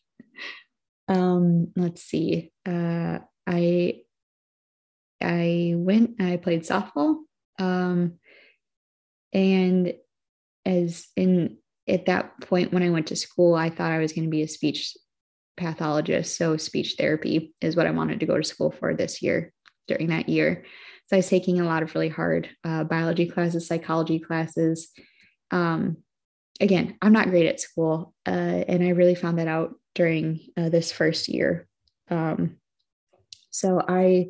um, 1.08 1.72
let's 1.76 2.02
see. 2.02 2.50
Uh, 2.66 3.18
I 3.46 4.02
I 5.22 5.74
went. 5.76 6.20
I 6.20 6.36
played 6.36 6.62
softball. 6.62 7.16
Um, 7.58 8.14
and 9.32 9.92
as 10.64 11.06
in 11.16 11.58
at 11.86 12.06
that 12.06 12.40
point 12.40 12.72
when 12.72 12.82
I 12.82 12.90
went 12.90 13.08
to 13.08 13.16
school, 13.16 13.54
I 13.54 13.70
thought 13.70 13.92
I 13.92 13.98
was 13.98 14.12
going 14.12 14.24
to 14.24 14.30
be 14.30 14.42
a 14.42 14.48
speech 14.48 14.96
pathologist. 15.60 16.36
So 16.36 16.56
speech 16.56 16.94
therapy 16.98 17.54
is 17.60 17.76
what 17.76 17.86
I 17.86 17.92
wanted 17.92 18.20
to 18.20 18.26
go 18.26 18.36
to 18.36 18.44
school 18.44 18.70
for 18.70 18.94
this 18.94 19.22
year 19.22 19.52
during 19.86 20.08
that 20.08 20.28
year. 20.28 20.64
So 21.06 21.16
I 21.16 21.18
was 21.18 21.28
taking 21.28 21.60
a 21.60 21.64
lot 21.64 21.82
of 21.82 21.94
really 21.94 22.08
hard 22.08 22.48
uh, 22.64 22.84
biology 22.84 23.26
classes, 23.26 23.66
psychology 23.66 24.18
classes. 24.18 24.90
Um, 25.50 25.98
again, 26.60 26.96
I'm 27.02 27.12
not 27.12 27.30
great 27.30 27.46
at 27.46 27.60
school, 27.60 28.14
uh, 28.26 28.30
and 28.30 28.82
I 28.82 28.90
really 28.90 29.14
found 29.14 29.38
that 29.38 29.48
out 29.48 29.74
during 29.94 30.40
uh, 30.56 30.68
this 30.68 30.92
first 30.92 31.28
year. 31.28 31.66
Um, 32.10 32.56
so 33.50 33.82
I 33.86 34.28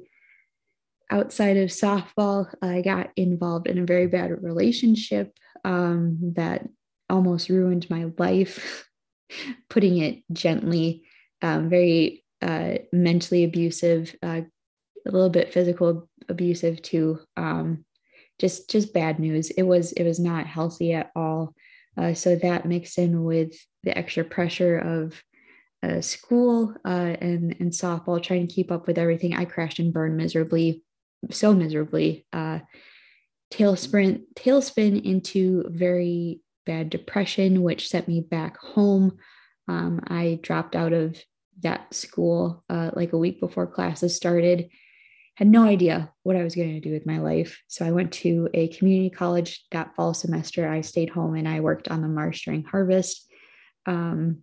outside 1.11 1.57
of 1.57 1.71
softball, 1.71 2.53
I 2.63 2.83
got 2.83 3.11
involved 3.17 3.67
in 3.67 3.79
a 3.79 3.85
very 3.85 4.07
bad 4.07 4.43
relationship 4.43 5.33
um, 5.65 6.33
that 6.37 6.69
almost 7.11 7.49
ruined 7.49 7.91
my 7.91 8.11
life, 8.17 8.89
putting 9.69 9.99
it 9.99 10.23
gently, 10.33 11.05
um, 11.43 11.69
very 11.69 12.25
uh, 12.43 12.75
mentally 12.93 13.45
abusive, 13.45 14.15
uh, 14.23 14.43
a 15.07 15.11
little 15.11 15.31
bit 15.31 15.53
physical 15.53 16.09
abusive 16.29 16.83
too. 16.83 17.21
Um, 17.37 17.85
just 18.39 18.71
just 18.71 18.95
bad 18.95 19.19
news. 19.19 19.51
It 19.51 19.63
was 19.63 19.93
it 19.93 20.05
was 20.05 20.19
not 20.19 20.47
healthy 20.47 20.95
at 20.95 21.11
all. 21.15 21.55
Uh, 21.97 22.15
so 22.15 22.37
that 22.37 22.67
mixed 22.67 22.99
in 22.99 23.25
with 23.25 23.55
the 23.83 23.97
extra 23.97 24.25
pressure 24.25 24.79
of 24.79 25.23
uh, 25.83 26.01
school 26.01 26.75
uh, 26.85 27.17
and 27.21 27.57
and 27.61 27.73
softball, 27.73 28.23
trying 28.23 28.47
to 28.47 28.55
keep 28.55 28.71
up 28.71 28.87
with 28.87 28.99
everything. 28.99 29.35
I 29.35 29.45
crashed 29.45 29.79
and 29.79 29.93
burned 29.93 30.17
miserably 30.17 30.83
so 31.31 31.55
miserably. 31.55 32.27
Uh, 32.33 32.61
tailspin, 33.53 34.23
tailspin 34.35 35.03
into 35.05 35.65
very 35.69 36.41
bad 36.67 36.91
depression, 36.91 37.63
which 37.63 37.89
sent 37.89 38.09
me 38.09 38.21
back 38.21 38.57
home. 38.59 39.19
Um, 39.69 40.01
I 40.07 40.39
dropped 40.43 40.75
out 40.75 40.93
of 40.93 41.23
that 41.63 41.93
school 41.95 42.65
uh, 42.69 42.91
like 42.95 43.13
a 43.13 43.19
week 43.19 43.41
before 43.41 43.67
classes 43.67 44.17
started. 44.17 44.69
Had 45.37 45.49
no 45.49 45.65
idea 45.65 46.13
what 46.23 46.37
I 46.37 46.45
was 46.45 46.55
going 46.55 46.75
to 46.75 46.81
do 46.81 46.93
with 46.93 47.07
my 47.07 47.19
life. 47.19 47.63
So 47.69 47.87
I 47.87 47.93
went 47.93 48.13
to 48.13 48.49
a 48.53 48.69
community 48.69 49.11
college 49.11 49.65
that 49.71 49.95
fall 49.95 50.13
semester. 50.13 50.69
I 50.69 50.83
stayed 50.83 51.11
home 51.11 51.35
and 51.35 51.49
I 51.49 51.61
worked 51.61 51.89
on 51.89 52.03
the 52.03 52.09
marsh 52.09 52.45
during 52.45 52.65
harvest. 52.65 53.27
Um, 53.87 54.43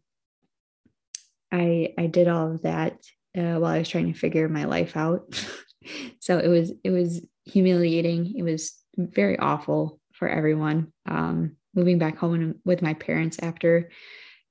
I 1.51 1.93
I 1.97 2.07
did 2.07 2.27
all 2.27 2.51
of 2.51 2.63
that 2.63 2.93
uh, 3.37 3.57
while 3.59 3.65
I 3.65 3.79
was 3.79 3.89
trying 3.89 4.11
to 4.11 4.19
figure 4.19 4.49
my 4.49 4.65
life 4.65 4.97
out. 4.97 5.43
so 6.19 6.39
it 6.39 6.47
was 6.47 6.73
it 6.83 6.89
was 6.89 7.25
humiliating 7.45 8.33
it 8.35 8.43
was 8.43 8.75
very 8.97 9.39
awful 9.39 9.99
for 10.13 10.27
everyone 10.27 10.91
um, 11.07 11.55
moving 11.73 11.97
back 11.97 12.17
home 12.17 12.55
with 12.65 12.81
my 12.81 12.93
parents 12.93 13.37
after 13.41 13.89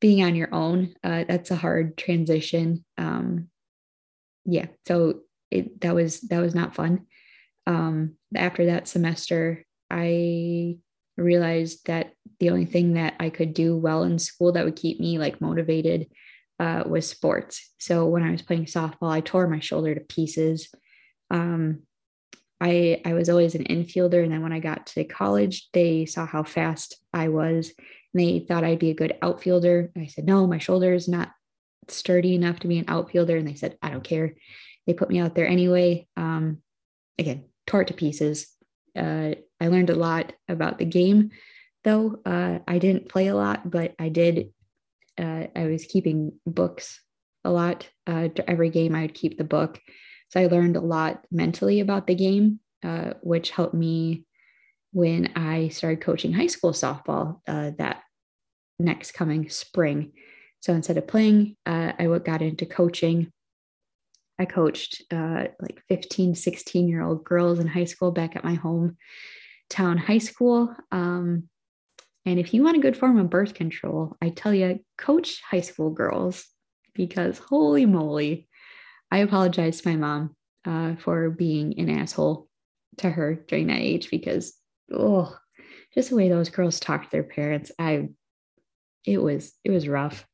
being 0.00 0.22
on 0.24 0.34
your 0.34 0.52
own 0.54 0.94
uh, 1.02 1.24
that's 1.28 1.50
a 1.50 1.56
hard 1.56 1.96
transition. 1.96 2.84
Um, 2.98 3.48
yeah 4.44 4.66
so 4.86 5.20
it 5.50 5.80
that 5.80 5.94
was 5.94 6.20
that 6.22 6.40
was 6.40 6.54
not 6.54 6.74
fun. 6.74 7.06
Um, 7.66 8.14
after 8.34 8.66
that 8.66 8.86
semester 8.88 9.64
i 9.90 10.76
realized 11.16 11.86
that 11.86 12.12
the 12.40 12.50
only 12.50 12.66
thing 12.66 12.94
that 12.94 13.14
i 13.18 13.30
could 13.30 13.54
do 13.54 13.76
well 13.76 14.02
in 14.02 14.18
school 14.18 14.52
that 14.52 14.64
would 14.64 14.76
keep 14.76 15.00
me 15.00 15.18
like 15.18 15.40
motivated 15.40 16.08
uh, 16.58 16.84
was 16.86 17.08
sports. 17.08 17.72
So 17.78 18.06
when 18.06 18.22
i 18.22 18.30
was 18.30 18.42
playing 18.42 18.66
softball 18.66 19.10
i 19.10 19.20
tore 19.20 19.48
my 19.48 19.60
shoulder 19.60 19.94
to 19.94 20.00
pieces. 20.00 20.68
Um, 21.30 21.82
I 22.60 23.02
I 23.04 23.12
was 23.14 23.28
always 23.28 23.54
an 23.54 23.64
infielder, 23.64 24.22
and 24.22 24.32
then 24.32 24.42
when 24.42 24.52
I 24.52 24.60
got 24.60 24.86
to 24.88 25.04
college, 25.04 25.68
they 25.72 26.06
saw 26.06 26.26
how 26.26 26.42
fast 26.42 26.96
I 27.12 27.28
was, 27.28 27.72
they 28.18 28.40
thought 28.40 28.64
I'd 28.64 28.78
be 28.78 28.90
a 28.90 28.94
good 28.94 29.16
outfielder. 29.22 29.90
I 29.96 30.06
said, 30.06 30.26
no, 30.26 30.46
my 30.46 30.58
shoulder 30.58 30.92
is 30.92 31.08
not 31.08 31.32
sturdy 31.88 32.34
enough 32.34 32.60
to 32.60 32.68
be 32.68 32.78
an 32.78 32.86
outfielder, 32.88 33.36
and 33.36 33.46
they 33.46 33.54
said, 33.54 33.78
I 33.82 33.90
don't 33.90 34.04
care. 34.04 34.34
They 34.86 34.94
put 34.94 35.08
me 35.08 35.18
out 35.18 35.34
there 35.34 35.46
anyway. 35.46 36.06
Um, 36.16 36.58
again, 37.18 37.44
tore 37.66 37.82
it 37.82 37.88
to 37.88 37.94
pieces. 37.94 38.48
Uh, 38.96 39.34
I 39.60 39.68
learned 39.68 39.90
a 39.90 39.94
lot 39.94 40.32
about 40.48 40.78
the 40.78 40.84
game, 40.84 41.30
though. 41.84 42.20
Uh, 42.24 42.60
I 42.66 42.78
didn't 42.78 43.08
play 43.08 43.28
a 43.28 43.36
lot, 43.36 43.70
but 43.70 43.94
I 43.98 44.08
did. 44.08 44.52
Uh, 45.18 45.46
I 45.54 45.66
was 45.66 45.84
keeping 45.84 46.32
books 46.46 47.00
a 47.44 47.50
lot. 47.50 47.88
Uh, 48.06 48.28
every 48.46 48.70
game, 48.70 48.94
I 48.94 49.02
would 49.02 49.14
keep 49.14 49.38
the 49.38 49.44
book 49.44 49.80
so 50.28 50.40
I 50.40 50.46
learned 50.46 50.76
a 50.76 50.80
lot 50.80 51.24
mentally 51.30 51.80
about 51.80 52.06
the 52.06 52.14
game, 52.14 52.60
uh, 52.84 53.14
which 53.20 53.50
helped 53.50 53.74
me 53.74 54.24
when 54.92 55.32
I 55.36 55.68
started 55.68 56.00
coaching 56.00 56.32
high 56.32 56.46
school 56.46 56.72
softball 56.72 57.40
uh, 57.46 57.72
that 57.78 58.02
next 58.78 59.12
coming 59.12 59.48
spring. 59.48 60.12
So 60.60 60.72
instead 60.72 60.98
of 60.98 61.06
playing, 61.06 61.56
uh, 61.64 61.92
I 61.98 62.06
got 62.18 62.42
into 62.42 62.66
coaching. 62.66 63.32
I 64.38 64.44
coached 64.44 65.02
uh, 65.10 65.44
like 65.60 65.80
15, 65.88 66.34
16 66.34 66.88
year 66.88 67.02
old 67.02 67.24
girls 67.24 67.58
in 67.58 67.66
high 67.66 67.84
school 67.84 68.10
back 68.10 68.36
at 68.36 68.44
my 68.44 68.56
hometown 68.56 69.98
high 69.98 70.18
school. 70.18 70.74
Um, 70.92 71.48
And 72.26 72.40
if 72.40 72.52
you 72.52 72.64
want 72.64 72.76
a 72.76 72.80
good 72.80 72.96
form 72.96 73.18
of 73.18 73.30
birth 73.30 73.54
control, 73.54 74.16
I 74.20 74.30
tell 74.30 74.52
you, 74.52 74.80
coach 74.98 75.40
high 75.48 75.60
school 75.60 75.90
girls 75.90 76.44
because 76.92 77.38
holy 77.38 77.86
moly, 77.86 78.48
I 79.12 79.18
apologize 79.18 79.80
to 79.80 79.88
my 79.88 79.96
mom 79.96 80.34
uh, 80.64 80.96
for 80.96 81.30
being 81.30 81.78
an 81.78 81.88
asshole 81.88 82.48
to 82.98 83.08
her 83.08 83.36
during 83.46 83.68
that 83.68 83.78
age 83.78 84.10
because, 84.10 84.54
oh, 84.92 85.36
just 85.94 86.10
the 86.10 86.16
way 86.16 86.28
those 86.28 86.50
girls 86.50 86.80
talk 86.80 87.04
to 87.04 87.10
their 87.10 87.22
parents, 87.22 87.70
I, 87.78 88.08
it 89.06 89.18
was, 89.18 89.52
it 89.64 89.70
was 89.70 89.88
rough, 89.88 90.26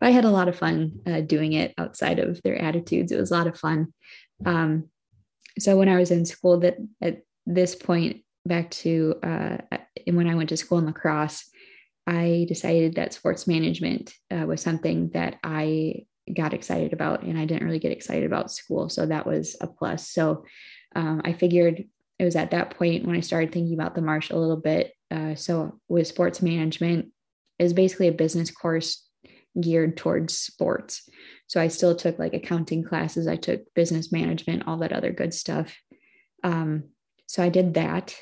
but 0.00 0.08
I 0.08 0.10
had 0.10 0.24
a 0.24 0.30
lot 0.30 0.48
of 0.48 0.58
fun 0.58 1.00
uh, 1.06 1.20
doing 1.20 1.52
it 1.52 1.72
outside 1.78 2.18
of 2.18 2.42
their 2.42 2.60
attitudes. 2.60 3.12
It 3.12 3.20
was 3.20 3.30
a 3.30 3.34
lot 3.34 3.46
of 3.46 3.58
fun. 3.58 3.94
Um, 4.44 4.90
so 5.58 5.76
when 5.76 5.88
I 5.88 5.96
was 5.96 6.10
in 6.10 6.26
school, 6.26 6.60
that 6.60 6.76
at 7.00 7.22
this 7.46 7.74
point, 7.74 8.22
back 8.44 8.70
to 8.70 9.14
uh, 9.22 9.56
when 10.06 10.28
I 10.28 10.34
went 10.34 10.50
to 10.50 10.56
school 10.56 10.78
in 10.78 10.86
La 10.86 10.92
Crosse 10.92 11.50
I 12.06 12.46
decided 12.48 12.94
that 12.94 13.12
sports 13.12 13.46
management 13.46 14.14
uh, 14.30 14.46
was 14.46 14.60
something 14.60 15.10
that 15.10 15.38
I 15.42 16.06
got 16.32 16.54
excited 16.54 16.92
about, 16.92 17.22
and 17.22 17.38
I 17.38 17.44
didn't 17.44 17.64
really 17.64 17.78
get 17.78 17.92
excited 17.92 18.24
about 18.24 18.52
school. 18.52 18.88
So 18.88 19.06
that 19.06 19.26
was 19.26 19.56
a 19.60 19.66
plus. 19.66 20.08
So 20.08 20.44
um, 20.94 21.20
I 21.24 21.32
figured 21.32 21.84
it 22.18 22.24
was 22.24 22.36
at 22.36 22.52
that 22.52 22.70
point 22.76 23.06
when 23.06 23.16
I 23.16 23.20
started 23.20 23.52
thinking 23.52 23.74
about 23.74 23.94
the 23.94 24.02
marsh 24.02 24.30
a 24.30 24.36
little 24.36 24.56
bit. 24.56 24.92
Uh, 25.10 25.34
so 25.34 25.78
with 25.88 26.06
sports 26.06 26.40
management, 26.40 27.08
is 27.58 27.72
basically 27.72 28.08
a 28.08 28.12
business 28.12 28.50
course 28.50 29.06
geared 29.60 29.96
towards 29.96 30.36
sports. 30.36 31.08
So 31.46 31.60
I 31.60 31.68
still 31.68 31.94
took 31.94 32.18
like 32.18 32.34
accounting 32.34 32.84
classes, 32.84 33.26
I 33.26 33.36
took 33.36 33.62
business 33.74 34.12
management, 34.12 34.64
all 34.66 34.78
that 34.78 34.92
other 34.92 35.12
good 35.12 35.32
stuff. 35.32 35.74
Um, 36.42 36.90
so 37.26 37.42
I 37.42 37.48
did 37.48 37.74
that. 37.74 38.16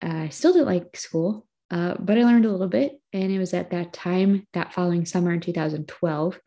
I 0.00 0.28
still 0.30 0.52
didn't 0.52 0.66
like 0.66 0.96
school, 0.96 1.46
uh, 1.70 1.94
but 1.98 2.18
I 2.18 2.24
learned 2.24 2.44
a 2.44 2.50
little 2.50 2.68
bit. 2.68 3.00
And 3.12 3.30
it 3.30 3.38
was 3.38 3.54
at 3.54 3.70
that 3.70 3.92
time, 3.92 4.46
that 4.52 4.72
following 4.72 5.06
summer 5.06 5.32
in 5.32 5.40
2012, 5.40 6.40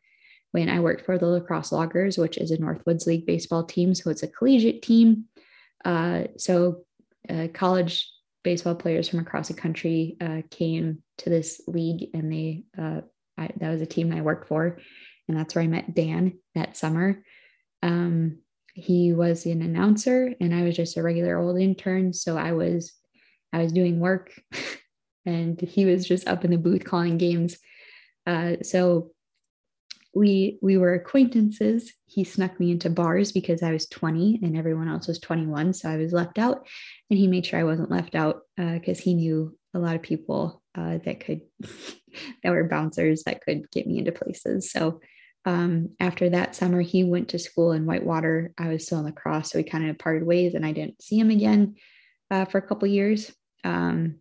when 0.52 0.70
I 0.70 0.80
worked 0.80 1.06
for 1.06 1.18
the 1.18 1.26
La 1.26 1.40
Crosse 1.40 1.72
Loggers, 1.72 2.18
which 2.18 2.38
is 2.38 2.52
a 2.52 2.58
Northwoods 2.58 3.06
League 3.06 3.26
baseball 3.26 3.64
team. 3.64 3.94
So 3.94 4.10
it's 4.10 4.24
a 4.24 4.28
collegiate 4.28 4.82
team. 4.82 5.26
Uh, 5.84 6.24
so 6.38 6.86
uh, 7.30 7.48
college 7.54 8.10
baseball 8.44 8.76
players 8.76 9.10
from 9.10 9.20
across 9.20 9.48
the 9.48 9.54
country 9.54 10.18
uh, 10.22 10.42
came 10.50 11.04
to 11.20 11.30
this 11.30 11.62
league, 11.68 12.10
and 12.14 12.32
they 12.32 12.64
uh, 12.78 13.02
I, 13.38 13.50
that 13.58 13.72
was 13.72 13.82
a 13.82 13.88
team 13.88 14.14
I 14.14 14.22
worked 14.22 14.48
for, 14.48 14.80
and 15.28 15.38
that's 15.38 15.56
where 15.56 15.64
I 15.64 15.68
met 15.68 15.96
Dan 15.96 16.40
that 16.56 16.78
summer. 16.78 17.24
Um, 17.84 18.40
he 18.74 19.14
was 19.14 19.46
an 19.46 19.62
announcer, 19.62 20.34
and 20.40 20.54
I 20.54 20.64
was 20.64 20.76
just 20.76 20.98
a 20.98 21.04
regular 21.04 21.38
old 21.38 21.60
intern. 21.60 22.14
So 22.14 22.38
I 22.38 22.52
was 22.52 22.94
I 23.54 23.60
was 23.60 23.72
doing 23.72 24.00
work 24.00 24.32
and 25.26 25.60
he 25.60 25.86
was 25.86 26.06
just 26.06 26.28
up 26.28 26.46
in 26.46 26.52
the 26.52 26.58
booth 26.58 26.84
calling 26.84 27.18
games. 27.18 27.58
Uh, 28.28 28.58
so 28.62 29.12
we 30.14 30.60
we 30.62 30.78
were 30.78 30.94
acquaintances. 30.94 31.94
He 32.06 32.24
snuck 32.24 32.60
me 32.60 32.72
into 32.72 32.90
bars 32.90 33.32
because 33.32 33.62
I 33.62 33.72
was 33.72 33.88
20 33.88 34.40
and 34.44 34.58
everyone 34.58 34.88
else 34.88 35.08
was 35.08 35.20
21, 35.20 35.74
so 35.74 35.90
I 35.90 35.98
was 35.98 36.14
left 36.14 36.38
out. 36.38 36.68
And 37.10 37.20
he 37.20 37.28
made 37.28 37.46
sure 37.46 37.60
I 37.60 37.66
wasn't 37.66 37.92
left 37.92 38.16
out 38.16 38.42
because 38.56 39.00
uh, 39.00 39.04
he 39.04 39.14
knew 39.14 39.58
a 39.74 39.80
lot 39.80 39.96
of 39.96 40.02
people 40.02 40.62
uh, 40.76 40.98
that 41.06 41.20
could 41.20 41.42
that 42.44 42.52
were 42.52 42.64
bouncers 42.64 43.24
that 43.24 43.42
could 43.42 43.70
get 43.72 43.88
me 43.88 44.00
into 44.00 44.12
places. 44.12 44.72
So 44.72 45.02
um, 45.46 45.92
after 46.00 46.30
that 46.30 46.56
summer, 46.56 46.82
he 46.82 47.04
went 47.04 47.30
to 47.30 47.40
school 47.40 47.72
in 47.72 47.86
Whitewater. 47.86 48.52
I 48.58 48.70
was 48.70 48.86
still 48.86 49.00
in 49.00 49.06
La 49.06 49.12
Crosse, 49.12 49.52
so 49.52 49.60
we 49.60 49.64
kind 49.64 49.90
of 49.90 50.00
parted 50.00 50.26
ways, 50.26 50.56
and 50.56 50.66
I 50.66 50.72
didn't 50.72 51.04
see 51.04 51.20
him 51.20 51.30
again 51.30 51.76
uh, 52.32 52.46
for 52.46 52.58
a 52.58 52.68
couple 52.68 52.88
years. 52.88 53.32
Um, 53.64 54.16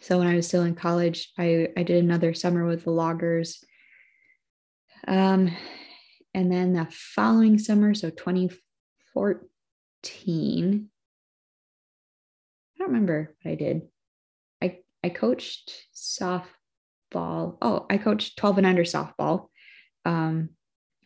so 0.00 0.18
when 0.18 0.26
I 0.26 0.34
was 0.34 0.48
still 0.48 0.64
in 0.64 0.74
college, 0.74 1.32
I, 1.38 1.68
I 1.76 1.84
did 1.84 2.02
another 2.02 2.34
summer 2.34 2.66
with 2.66 2.82
the 2.84 2.90
loggers. 2.90 3.62
Um, 5.06 5.54
and 6.34 6.50
then 6.50 6.72
the 6.72 6.88
following 6.90 7.58
summer, 7.58 7.94
so 7.94 8.10
2014, 8.10 10.90
I 12.74 12.78
don't 12.78 12.88
remember 12.88 13.36
what 13.42 13.52
I 13.52 13.54
did. 13.54 13.82
I, 15.04 15.08
coached 15.10 15.72
softball. 15.94 17.58
Oh, 17.62 17.86
I 17.90 17.98
coached 17.98 18.38
12 18.38 18.58
and 18.58 18.66
under 18.66 18.84
softball. 18.84 19.48
Um, 20.04 20.50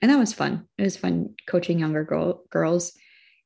and 0.01 0.11
that 0.11 0.19
was 0.19 0.33
fun. 0.33 0.67
It 0.79 0.83
was 0.83 0.97
fun 0.97 1.35
coaching 1.47 1.81
younger 1.81 2.05
girl, 2.05 2.45
girls. 2.51 2.93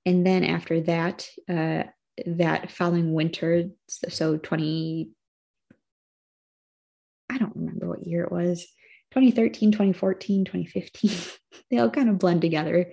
And 0.04 0.26
then 0.26 0.44
after 0.44 0.80
that, 0.82 1.26
uh, 1.48 1.84
that 2.26 2.70
following 2.70 3.12
winter, 3.14 3.70
so 3.88 4.36
20, 4.36 5.10
I 7.30 7.38
don't 7.38 7.56
remember 7.56 7.88
what 7.88 8.06
year 8.06 8.24
it 8.24 8.32
was, 8.32 8.66
2013, 9.12 9.72
2014, 9.72 10.44
2015, 10.44 11.10
they 11.70 11.78
all 11.78 11.90
kind 11.90 12.08
of 12.08 12.18
blend 12.18 12.42
together. 12.42 12.92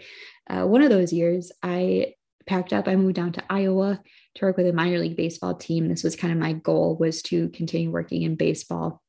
Uh, 0.50 0.64
one 0.66 0.82
of 0.82 0.90
those 0.90 1.12
years, 1.12 1.52
I 1.62 2.14
packed 2.50 2.74
up, 2.74 2.88
I 2.88 2.96
moved 2.96 3.16
down 3.16 3.32
to 3.34 3.44
Iowa 3.50 4.02
to 4.36 4.46
work 4.46 4.58
with 4.58 4.68
a 4.68 4.74
minor 4.74 4.98
league 4.98 5.16
baseball 5.16 5.54
team. 5.54 5.88
This 5.88 6.04
was 6.04 6.16
kind 6.16 6.34
of 6.34 6.40
my 6.40 6.54
goal 6.54 6.98
was 7.00 7.22
to 7.24 7.50
continue 7.50 7.92
working 7.92 8.24
in 8.24 8.36
baseball. 8.36 9.02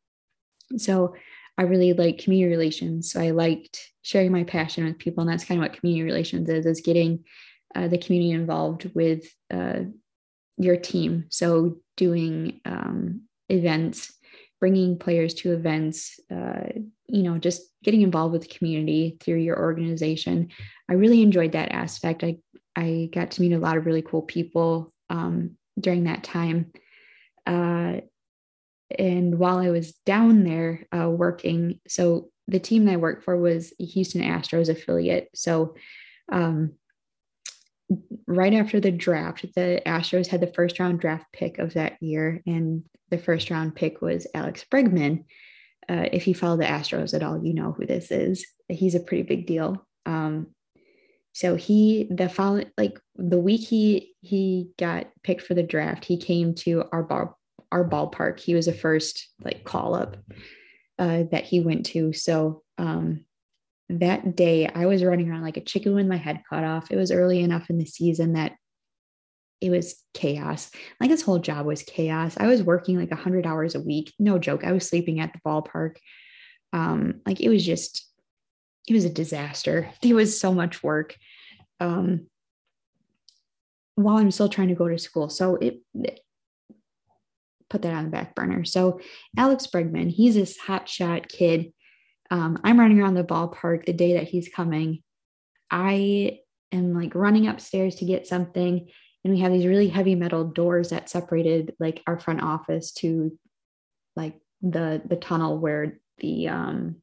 So 0.76 1.14
I 1.56 1.62
really 1.62 1.94
like 1.94 2.18
community 2.18 2.50
relations. 2.50 3.10
So 3.10 3.20
I 3.20 3.30
liked 3.30 3.80
sharing 4.02 4.30
my 4.30 4.44
passion 4.44 4.84
with 4.84 4.98
people. 4.98 5.22
And 5.22 5.30
that's 5.30 5.44
kind 5.44 5.58
of 5.58 5.64
what 5.64 5.78
community 5.78 6.04
relations 6.04 6.48
is, 6.50 6.66
is 6.66 6.82
getting 6.82 7.24
uh, 7.74 7.88
the 7.88 7.98
community 7.98 8.32
involved 8.32 8.90
with 8.94 9.24
uh, 9.50 9.80
your 10.58 10.76
team. 10.76 11.24
So 11.30 11.78
doing 11.96 12.60
um, 12.66 13.22
events, 13.48 14.12
bringing 14.60 14.98
players 14.98 15.32
to 15.34 15.52
events, 15.54 16.20
uh, 16.30 16.68
you 17.08 17.22
know, 17.22 17.38
just 17.38 17.62
getting 17.82 18.02
involved 18.02 18.32
with 18.32 18.42
the 18.42 18.54
community 18.54 19.16
through 19.20 19.38
your 19.38 19.58
organization. 19.58 20.48
I 20.90 20.94
really 20.94 21.22
enjoyed 21.22 21.52
that 21.52 21.72
aspect. 21.72 22.22
I 22.22 22.36
I 22.80 23.10
got 23.12 23.32
to 23.32 23.42
meet 23.42 23.52
a 23.52 23.58
lot 23.58 23.76
of 23.76 23.86
really 23.86 24.02
cool 24.02 24.22
people 24.22 24.92
um, 25.10 25.56
during 25.78 26.04
that 26.04 26.24
time. 26.24 26.72
Uh, 27.46 28.00
and 28.98 29.38
while 29.38 29.58
I 29.58 29.70
was 29.70 29.92
down 30.06 30.44
there 30.44 30.86
uh, 30.96 31.08
working, 31.08 31.80
so 31.86 32.30
the 32.48 32.58
team 32.58 32.86
that 32.86 32.92
I 32.92 32.96
worked 32.96 33.24
for 33.24 33.36
was 33.36 33.72
Houston 33.78 34.22
Astros 34.22 34.68
affiliate. 34.68 35.28
So 35.34 35.74
um, 36.32 36.72
right 38.26 38.54
after 38.54 38.80
the 38.80 38.90
draft, 38.90 39.46
the 39.54 39.82
Astros 39.86 40.26
had 40.26 40.40
the 40.40 40.52
first 40.52 40.80
round 40.80 41.00
draft 41.00 41.26
pick 41.32 41.58
of 41.58 41.74
that 41.74 42.02
year, 42.02 42.42
and 42.46 42.84
the 43.10 43.18
first 43.18 43.50
round 43.50 43.76
pick 43.76 44.00
was 44.00 44.26
Alex 44.34 44.64
Bregman. 44.72 45.24
Uh, 45.88 46.06
if 46.12 46.26
you 46.26 46.34
follow 46.34 46.56
the 46.56 46.64
Astros 46.64 47.14
at 47.14 47.22
all, 47.22 47.44
you 47.44 47.52
know 47.54 47.72
who 47.72 47.86
this 47.86 48.10
is. 48.10 48.46
He's 48.68 48.94
a 48.94 49.00
pretty 49.00 49.24
big 49.24 49.46
deal. 49.46 49.86
Um, 50.06 50.48
so 51.32 51.54
he 51.54 52.08
the 52.10 52.28
following 52.28 52.70
like 52.76 52.98
the 53.16 53.38
week 53.38 53.60
he 53.60 54.14
he 54.20 54.70
got 54.78 55.06
picked 55.22 55.42
for 55.42 55.54
the 55.54 55.62
draft, 55.62 56.04
he 56.04 56.16
came 56.16 56.54
to 56.56 56.84
our 56.92 57.02
ball 57.02 57.38
our 57.72 57.88
ballpark. 57.88 58.40
He 58.40 58.54
was 58.54 58.66
the 58.66 58.72
first 58.72 59.28
like 59.42 59.64
call 59.64 59.94
up 59.94 60.16
uh, 60.98 61.24
that 61.30 61.44
he 61.44 61.60
went 61.60 61.86
to. 61.86 62.12
So 62.12 62.62
um, 62.78 63.24
that 63.88 64.36
day 64.36 64.68
I 64.68 64.86
was 64.86 65.04
running 65.04 65.30
around 65.30 65.42
like 65.42 65.56
a 65.56 65.64
chicken 65.64 65.94
with 65.94 66.06
my 66.06 66.16
head 66.16 66.42
cut 66.48 66.64
off. 66.64 66.90
It 66.90 66.96
was 66.96 67.12
early 67.12 67.40
enough 67.40 67.70
in 67.70 67.78
the 67.78 67.86
season 67.86 68.32
that 68.32 68.52
it 69.60 69.70
was 69.70 70.02
chaos. 70.14 70.70
Like 71.00 71.10
this 71.10 71.22
whole 71.22 71.38
job 71.38 71.66
was 71.66 71.82
chaos. 71.82 72.36
I 72.38 72.46
was 72.46 72.62
working 72.62 72.98
like 72.98 73.10
100 73.10 73.46
hours 73.46 73.74
a 73.74 73.80
week. 73.80 74.12
No 74.18 74.38
joke. 74.38 74.64
I 74.64 74.72
was 74.72 74.88
sleeping 74.88 75.20
at 75.20 75.32
the 75.32 75.40
ballpark. 75.46 75.96
Um, 76.72 77.20
like 77.26 77.40
it 77.40 77.48
was 77.48 77.64
just, 77.64 78.09
it 78.88 78.94
was 78.94 79.04
a 79.04 79.10
disaster. 79.10 79.90
There 80.02 80.14
was 80.14 80.40
so 80.40 80.52
much 80.52 80.82
work. 80.82 81.16
Um, 81.78 82.26
while 83.94 84.16
I'm 84.16 84.30
still 84.30 84.48
trying 84.48 84.68
to 84.68 84.74
go 84.74 84.88
to 84.88 84.98
school. 84.98 85.28
So 85.28 85.56
it, 85.56 85.80
it 85.94 86.20
put 87.68 87.82
that 87.82 87.92
on 87.92 88.04
the 88.04 88.10
back 88.10 88.34
burner. 88.34 88.64
So 88.64 89.00
Alex 89.36 89.66
Bregman, 89.66 90.10
he's 90.10 90.34
this 90.34 90.56
hot 90.56 90.88
shot 90.88 91.28
kid 91.28 91.72
um, 92.30 92.58
I'm 92.62 92.78
running 92.78 93.00
around 93.00 93.14
the 93.14 93.24
ballpark 93.24 93.84
the 93.84 93.92
day 93.92 94.14
that 94.14 94.28
he's 94.28 94.48
coming. 94.48 95.02
I 95.70 96.40
am 96.72 96.94
like 96.94 97.14
running 97.14 97.48
upstairs 97.48 97.96
to 97.96 98.04
get 98.04 98.26
something. 98.26 98.88
And 99.24 99.34
we 99.34 99.40
have 99.40 99.52
these 99.52 99.66
really 99.66 99.88
heavy 99.88 100.14
metal 100.14 100.44
doors 100.44 100.90
that 100.90 101.10
separated 101.10 101.74
like 101.80 102.02
our 102.06 102.18
front 102.18 102.42
office 102.42 102.92
to 102.92 103.36
like 104.16 104.38
the 104.62 105.02
the 105.04 105.16
tunnel 105.16 105.58
where 105.58 105.98
the 106.18 106.48
um, 106.48 106.96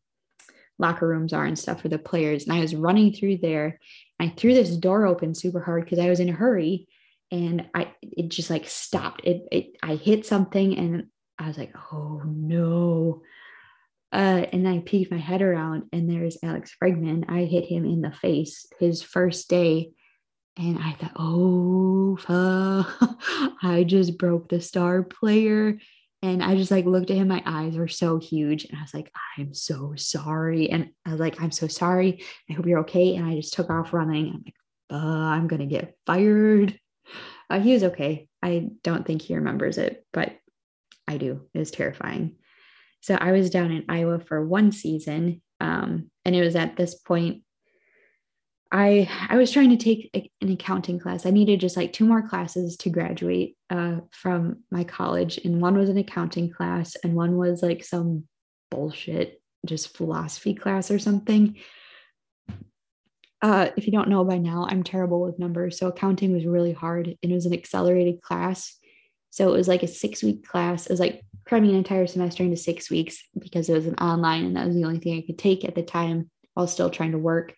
locker 0.79 1.07
rooms 1.07 1.33
are 1.33 1.45
and 1.45 1.57
stuff 1.57 1.81
for 1.81 1.89
the 1.89 1.97
players. 1.99 2.45
And 2.45 2.53
I 2.53 2.59
was 2.59 2.75
running 2.75 3.13
through 3.13 3.37
there. 3.37 3.79
I 4.19 4.29
threw 4.29 4.53
this 4.53 4.75
door 4.75 5.05
open 5.05 5.35
super 5.35 5.59
hard 5.59 5.83
because 5.83 5.99
I 5.99 6.09
was 6.09 6.19
in 6.19 6.29
a 6.29 6.33
hurry 6.33 6.87
and 7.31 7.67
I 7.73 7.93
it 8.01 8.29
just 8.29 8.49
like 8.49 8.67
stopped. 8.67 9.21
It, 9.23 9.47
it 9.51 9.77
I 9.83 9.95
hit 9.95 10.25
something 10.25 10.77
and 10.77 11.07
I 11.39 11.47
was 11.47 11.57
like, 11.57 11.73
oh 11.91 12.21
no. 12.25 13.21
Uh, 14.11 14.45
and 14.53 14.67
I 14.67 14.79
peeked 14.79 15.11
my 15.11 15.17
head 15.17 15.41
around, 15.41 15.83
and 15.91 16.09
there's 16.09 16.37
Alex 16.41 16.73
Bregman. 16.81 17.29
I 17.29 17.43
hit 17.43 17.65
him 17.65 17.83
in 17.83 18.01
the 18.01 18.11
face 18.11 18.65
his 18.79 19.01
first 19.01 19.49
day. 19.49 19.91
And 20.55 20.79
I 20.79 20.93
thought, 20.93 21.11
oh, 21.17 22.15
fuck. 22.21 23.19
I 23.61 23.83
just 23.83 24.17
broke 24.17 24.49
the 24.49 24.61
star 24.61 25.03
player. 25.03 25.77
And 26.27 26.43
I 26.43 26.55
just 26.55 26.71
like 26.71 26.85
looked 26.85 27.09
at 27.09 27.15
him, 27.15 27.29
my 27.29 27.41
eyes 27.45 27.77
were 27.77 27.87
so 27.87 28.19
huge. 28.19 28.65
And 28.65 28.77
I 28.77 28.81
was 28.81 28.93
like, 28.93 29.11
I'm 29.37 29.53
so 29.53 29.93
sorry. 29.95 30.69
And 30.69 30.89
I 31.05 31.11
was 31.11 31.21
like, 31.21 31.41
I'm 31.41 31.51
so 31.51 31.67
sorry. 31.67 32.21
I 32.49 32.53
hope 32.53 32.65
you're 32.65 32.79
okay. 32.79 33.15
And 33.15 33.25
I 33.25 33.35
just 33.35 33.53
took 33.53 33.69
off 33.69 33.93
running. 33.93 34.27
I'm 34.27 34.43
like, 34.43 34.53
I'm 34.89 35.47
going 35.47 35.61
to 35.61 35.65
get 35.65 35.95
fired. 36.05 36.77
Uh, 37.49 37.61
he 37.61 37.71
was 37.71 37.83
okay. 37.85 38.27
I 38.43 38.67
don't 38.83 39.05
think 39.05 39.21
he 39.21 39.35
remembers 39.35 39.77
it, 39.77 40.05
but 40.11 40.35
I 41.07 41.17
do. 41.17 41.47
It 41.53 41.59
was 41.59 41.71
terrifying. 41.71 42.35
So 42.99 43.15
I 43.15 43.31
was 43.31 43.49
down 43.49 43.71
in 43.71 43.85
Iowa 43.87 44.19
for 44.19 44.45
one 44.45 44.73
season. 44.73 45.41
Um, 45.61 46.11
and 46.25 46.35
it 46.35 46.41
was 46.41 46.57
at 46.57 46.75
this 46.75 46.95
point 46.95 47.43
I 48.71 49.09
I 49.29 49.37
was 49.37 49.51
trying 49.51 49.69
to 49.69 49.77
take 49.77 50.09
a, 50.15 50.29
an 50.41 50.51
accounting 50.51 50.99
class. 50.99 51.25
I 51.25 51.31
needed 51.31 51.59
just 51.59 51.77
like 51.77 51.93
two 51.93 52.05
more 52.05 52.27
classes 52.27 52.75
to 52.77 52.89
graduate 52.89 53.55
uh, 53.69 53.97
from 54.11 54.63
my 54.71 54.83
college, 54.83 55.37
and 55.43 55.61
one 55.61 55.77
was 55.77 55.89
an 55.89 55.97
accounting 55.97 56.51
class, 56.51 56.95
and 57.03 57.13
one 57.13 57.37
was 57.37 57.63
like 57.63 57.83
some 57.83 58.25
bullshit, 58.69 59.41
just 59.65 59.95
philosophy 59.95 60.53
class 60.53 60.91
or 60.91 60.99
something. 60.99 61.57
Uh, 63.41 63.69
if 63.77 63.85
you 63.85 63.91
don't 63.91 64.09
know 64.09 64.23
by 64.23 64.37
now, 64.37 64.67
I'm 64.69 64.83
terrible 64.83 65.21
with 65.21 65.39
numbers, 65.39 65.77
so 65.77 65.87
accounting 65.87 66.33
was 66.33 66.45
really 66.45 66.73
hard, 66.73 67.07
and 67.07 67.31
it 67.31 67.35
was 67.35 67.45
an 67.45 67.53
accelerated 67.53 68.21
class. 68.21 68.75
So 69.29 69.49
it 69.49 69.57
was 69.57 69.67
like 69.67 69.83
a 69.83 69.87
six 69.87 70.23
week 70.23 70.47
class. 70.47 70.87
It 70.87 70.91
was 70.91 70.99
like 70.99 71.21
cramming 71.45 71.69
an 71.69 71.75
entire 71.77 72.07
semester 72.07 72.43
into 72.43 72.57
six 72.57 72.89
weeks 72.89 73.23
because 73.39 73.69
it 73.69 73.73
was 73.73 73.85
an 73.85 73.95
online, 73.95 74.43
and 74.43 74.57
that 74.57 74.67
was 74.67 74.75
the 74.75 74.83
only 74.83 74.99
thing 74.99 75.17
I 75.17 75.25
could 75.25 75.37
take 75.37 75.63
at 75.63 75.75
the 75.75 75.83
time 75.83 76.29
while 76.53 76.67
still 76.67 76.89
trying 76.89 77.11
to 77.11 77.17
work 77.17 77.53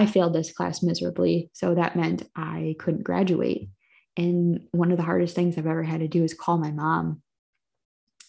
I 0.00 0.06
failed 0.06 0.32
this 0.32 0.50
class 0.50 0.82
miserably. 0.82 1.50
So 1.52 1.74
that 1.74 1.94
meant 1.94 2.22
I 2.34 2.74
couldn't 2.78 3.04
graduate. 3.04 3.68
And 4.16 4.66
one 4.72 4.92
of 4.92 4.96
the 4.96 5.04
hardest 5.04 5.36
things 5.36 5.58
I've 5.58 5.66
ever 5.66 5.82
had 5.82 6.00
to 6.00 6.08
do 6.08 6.24
is 6.24 6.32
call 6.32 6.56
my 6.56 6.70
mom. 6.70 7.20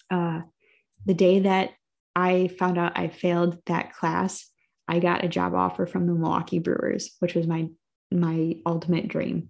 Uh, 0.10 0.42
the 1.06 1.14
day 1.14 1.40
that 1.40 1.70
I 2.14 2.50
found 2.60 2.78
out 2.78 3.00
I 3.00 3.08
failed 3.08 3.58
that 3.68 3.94
class, 3.94 4.50
I 4.86 5.00
got 5.00 5.24
a 5.24 5.30
job 5.30 5.54
offer 5.56 5.86
from 5.86 6.08
the 6.08 6.14
Milwaukee 6.14 6.60
Brewers, 6.60 7.16
which 7.20 7.36
was 7.36 7.48
my 7.48 7.70
my 8.12 8.58
ultimate 8.66 9.08
dream. 9.08 9.48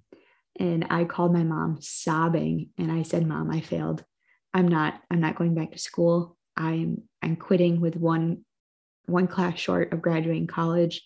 And 0.59 0.85
I 0.91 1.05
called 1.05 1.33
my 1.33 1.43
mom 1.43 1.79
sobbing 1.81 2.69
and 2.77 2.91
I 2.91 3.01
said, 3.01 3.25
"Mom, 3.25 3.49
I 3.49 3.61
failed. 3.61 4.05
I'm 4.53 4.67
not 4.67 5.01
I'm 5.09 5.21
not 5.21 5.37
going 5.37 5.55
back 5.55 5.71
to 5.71 5.79
school. 5.79 6.37
I'm 6.55 7.01
I'm 7.23 7.35
quitting 7.35 7.81
with 7.81 7.95
one 7.95 8.45
one 9.07 9.25
class 9.25 9.57
short 9.57 9.91
of 9.91 10.03
graduating 10.03 10.45
college 10.45 11.01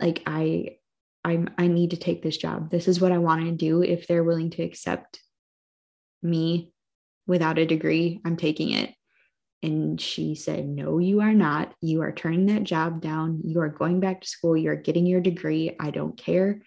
like 0.00 0.22
I 0.26 0.76
I'm 1.24 1.50
I 1.58 1.66
need 1.66 1.90
to 1.90 1.96
take 1.96 2.22
this 2.22 2.36
job. 2.36 2.70
This 2.70 2.88
is 2.88 3.00
what 3.00 3.12
I 3.12 3.18
want 3.18 3.44
to 3.44 3.52
do. 3.52 3.82
If 3.82 4.06
they're 4.06 4.24
willing 4.24 4.50
to 4.50 4.62
accept 4.62 5.20
me 6.22 6.72
without 7.26 7.58
a 7.58 7.66
degree, 7.66 8.20
I'm 8.24 8.36
taking 8.36 8.72
it. 8.72 8.94
And 9.62 10.00
she 10.00 10.34
said, 10.34 10.66
No, 10.66 10.98
you 10.98 11.20
are 11.20 11.34
not. 11.34 11.74
You 11.82 12.02
are 12.02 12.12
turning 12.12 12.46
that 12.46 12.64
job 12.64 13.02
down. 13.02 13.42
You 13.44 13.60
are 13.60 13.68
going 13.68 14.00
back 14.00 14.22
to 14.22 14.28
school. 14.28 14.56
You're 14.56 14.76
getting 14.76 15.06
your 15.06 15.20
degree. 15.20 15.76
I 15.78 15.90
don't 15.90 16.16
care. 16.16 16.62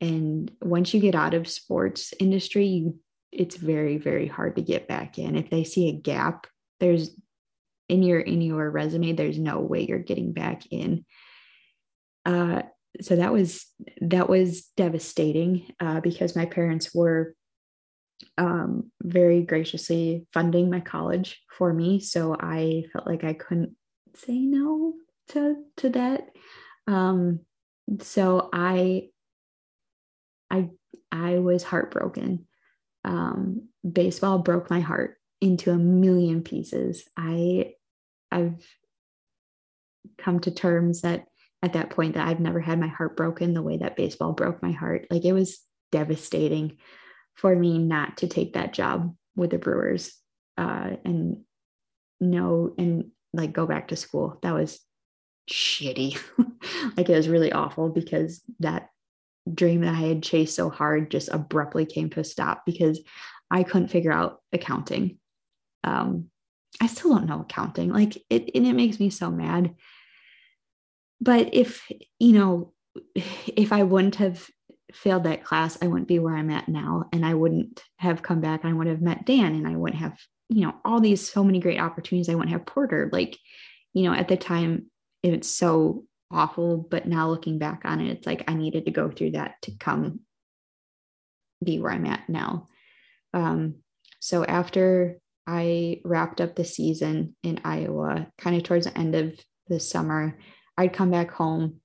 And 0.00 0.50
once 0.60 0.92
you 0.92 1.00
get 1.00 1.14
out 1.14 1.34
of 1.34 1.48
sports 1.48 2.12
industry, 2.18 2.66
you 2.66 2.98
it's 3.30 3.56
very, 3.56 3.98
very 3.98 4.28
hard 4.28 4.56
to 4.56 4.62
get 4.62 4.86
back 4.86 5.18
in. 5.18 5.36
If 5.36 5.50
they 5.50 5.64
see 5.64 5.88
a 5.88 5.92
gap, 5.92 6.46
there's 6.80 7.10
in 7.88 8.02
your 8.02 8.20
in 8.20 8.40
your 8.40 8.68
resume, 8.70 9.12
there's 9.12 9.38
no 9.38 9.60
way 9.60 9.86
you're 9.86 9.98
getting 9.98 10.32
back 10.32 10.62
in 10.70 11.04
uh, 12.24 12.62
so 13.00 13.16
that 13.16 13.32
was 13.32 13.66
that 14.00 14.28
was 14.28 14.70
devastating 14.76 15.72
uh, 15.80 16.00
because 16.00 16.36
my 16.36 16.46
parents 16.46 16.94
were 16.94 17.34
um, 18.38 18.90
very 19.02 19.42
graciously 19.42 20.26
funding 20.32 20.70
my 20.70 20.80
college 20.80 21.42
for 21.50 21.72
me. 21.72 22.00
So 22.00 22.36
i 22.38 22.84
felt 22.92 23.06
like 23.06 23.24
i 23.24 23.32
couldn't 23.32 23.76
say 24.14 24.38
no 24.38 24.94
to 25.28 25.56
to 25.78 25.88
that 25.90 26.28
um, 26.86 27.40
so 28.00 28.48
i 28.52 29.08
i 30.50 30.68
i 31.12 31.38
was 31.38 31.62
heartbroken. 31.62 32.46
Um, 33.06 33.68
baseball 33.90 34.38
broke 34.38 34.70
my 34.70 34.80
heart 34.80 35.18
into 35.40 35.70
a 35.70 35.76
million 35.76 36.42
pieces. 36.42 37.04
I 37.16 37.74
i've 38.30 38.66
come 40.18 40.40
to 40.40 40.50
terms 40.50 41.02
that 41.02 41.26
at 41.64 41.72
that 41.72 41.88
point 41.88 42.14
that 42.14 42.28
I've 42.28 42.40
never 42.40 42.60
had 42.60 42.78
my 42.78 42.88
heart 42.88 43.16
broken 43.16 43.54
the 43.54 43.62
way 43.62 43.78
that 43.78 43.96
baseball 43.96 44.32
broke 44.32 44.62
my 44.62 44.72
heart. 44.72 45.06
Like 45.10 45.24
it 45.24 45.32
was 45.32 45.60
devastating 45.90 46.76
for 47.34 47.56
me 47.56 47.78
not 47.78 48.18
to 48.18 48.28
take 48.28 48.52
that 48.52 48.74
job 48.74 49.14
with 49.34 49.50
the 49.50 49.58
Brewers 49.58 50.14
uh, 50.58 50.90
and 51.06 51.38
no, 52.20 52.74
and 52.76 53.12
like 53.32 53.54
go 53.54 53.66
back 53.66 53.88
to 53.88 53.96
school. 53.96 54.38
That 54.42 54.52
was 54.52 54.78
shitty. 55.50 56.20
like 56.98 57.08
it 57.08 57.16
was 57.16 57.30
really 57.30 57.50
awful 57.50 57.88
because 57.88 58.42
that 58.60 58.90
dream 59.52 59.80
that 59.80 59.94
I 59.94 60.06
had 60.06 60.22
chased 60.22 60.54
so 60.54 60.68
hard 60.68 61.10
just 61.10 61.30
abruptly 61.30 61.86
came 61.86 62.10
to 62.10 62.20
a 62.20 62.24
stop 62.24 62.66
because 62.66 63.00
I 63.50 63.62
couldn't 63.62 63.88
figure 63.88 64.12
out 64.12 64.42
accounting. 64.52 65.18
Um, 65.82 66.26
I 66.78 66.88
still 66.88 67.14
don't 67.14 67.26
know 67.26 67.40
accounting. 67.40 67.90
Like 67.90 68.22
it, 68.28 68.50
and 68.54 68.66
it 68.66 68.74
makes 68.74 69.00
me 69.00 69.08
so 69.08 69.30
mad 69.30 69.74
but 71.20 71.54
if 71.54 71.90
you 72.18 72.32
know 72.32 72.72
if 73.14 73.72
i 73.72 73.82
wouldn't 73.82 74.16
have 74.16 74.48
failed 74.94 75.24
that 75.24 75.44
class 75.44 75.76
i 75.82 75.86
wouldn't 75.86 76.08
be 76.08 76.18
where 76.18 76.36
i'm 76.36 76.50
at 76.50 76.68
now. 76.68 77.04
And 77.12 77.26
i 77.26 77.34
wouldn't 77.34 77.82
have 77.96 78.22
come 78.22 78.40
back. 78.40 78.62
And 78.62 78.72
i 78.72 78.76
would 78.76 78.86
have 78.86 79.02
met 79.02 79.26
dan 79.26 79.54
and 79.54 79.66
i 79.66 79.76
wouldn't 79.76 80.00
have 80.00 80.18
you 80.48 80.62
know 80.62 80.74
all 80.84 81.00
these 81.00 81.28
so 81.28 81.42
many 81.42 81.58
great 81.58 81.80
opportunities. 81.80 82.28
I 82.28 82.34
wouldn't 82.34 82.52
have 82.52 82.66
porter. 82.66 83.08
Like 83.12 83.38
you 83.92 84.04
know 84.04 84.14
at 84.14 84.28
the 84.28 84.36
time 84.36 84.90
it's 85.22 85.48
so 85.48 86.04
awful. 86.30 86.78
But 86.78 87.06
now 87.06 87.28
looking 87.28 87.58
back 87.58 87.82
on 87.84 88.00
it 88.00 88.10
it's 88.10 88.26
like 88.26 88.44
i 88.48 88.54
needed 88.54 88.84
to 88.84 88.90
go 88.90 89.10
through 89.10 89.32
that 89.32 89.54
to 89.62 89.72
come 89.72 90.20
be 91.62 91.78
where 91.78 91.92
i'm 91.92 92.06
at 92.06 92.28
now. 92.28 92.68
Um, 93.32 93.76
so 94.20 94.44
after 94.44 95.18
i 95.46 96.00
wrapped 96.04 96.40
up 96.40 96.54
the 96.54 96.64
season 96.64 97.36
in 97.42 97.60
iowa 97.64 98.28
kind 98.38 98.56
of 98.56 98.62
towards 98.62 98.86
the 98.86 98.96
end 98.96 99.14
of 99.14 99.38
the 99.68 99.80
summer 99.80 100.38
I'd 100.76 100.92
come 100.92 101.10
back 101.10 101.30
home 101.30 101.80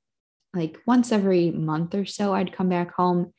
like 0.53 0.77
once 0.85 1.11
every 1.11 1.51
month 1.51 1.93
or 1.95 2.05
so. 2.05 2.33
I'd 2.33 2.53
come 2.53 2.69
back 2.69 2.93
home, 2.93 3.33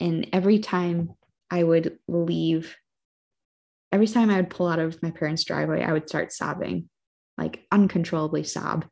and 0.00 0.28
every 0.32 0.58
time 0.58 1.14
I 1.50 1.62
would 1.62 1.98
leave, 2.08 2.76
every 3.92 4.06
time 4.06 4.30
I 4.30 4.36
would 4.36 4.50
pull 4.50 4.68
out 4.68 4.78
of 4.78 5.02
my 5.02 5.10
parents' 5.10 5.44
driveway, 5.44 5.82
I 5.82 5.92
would 5.92 6.08
start 6.08 6.32
sobbing, 6.32 6.88
like 7.36 7.64
uncontrollably 7.70 8.44
sob. 8.44 8.86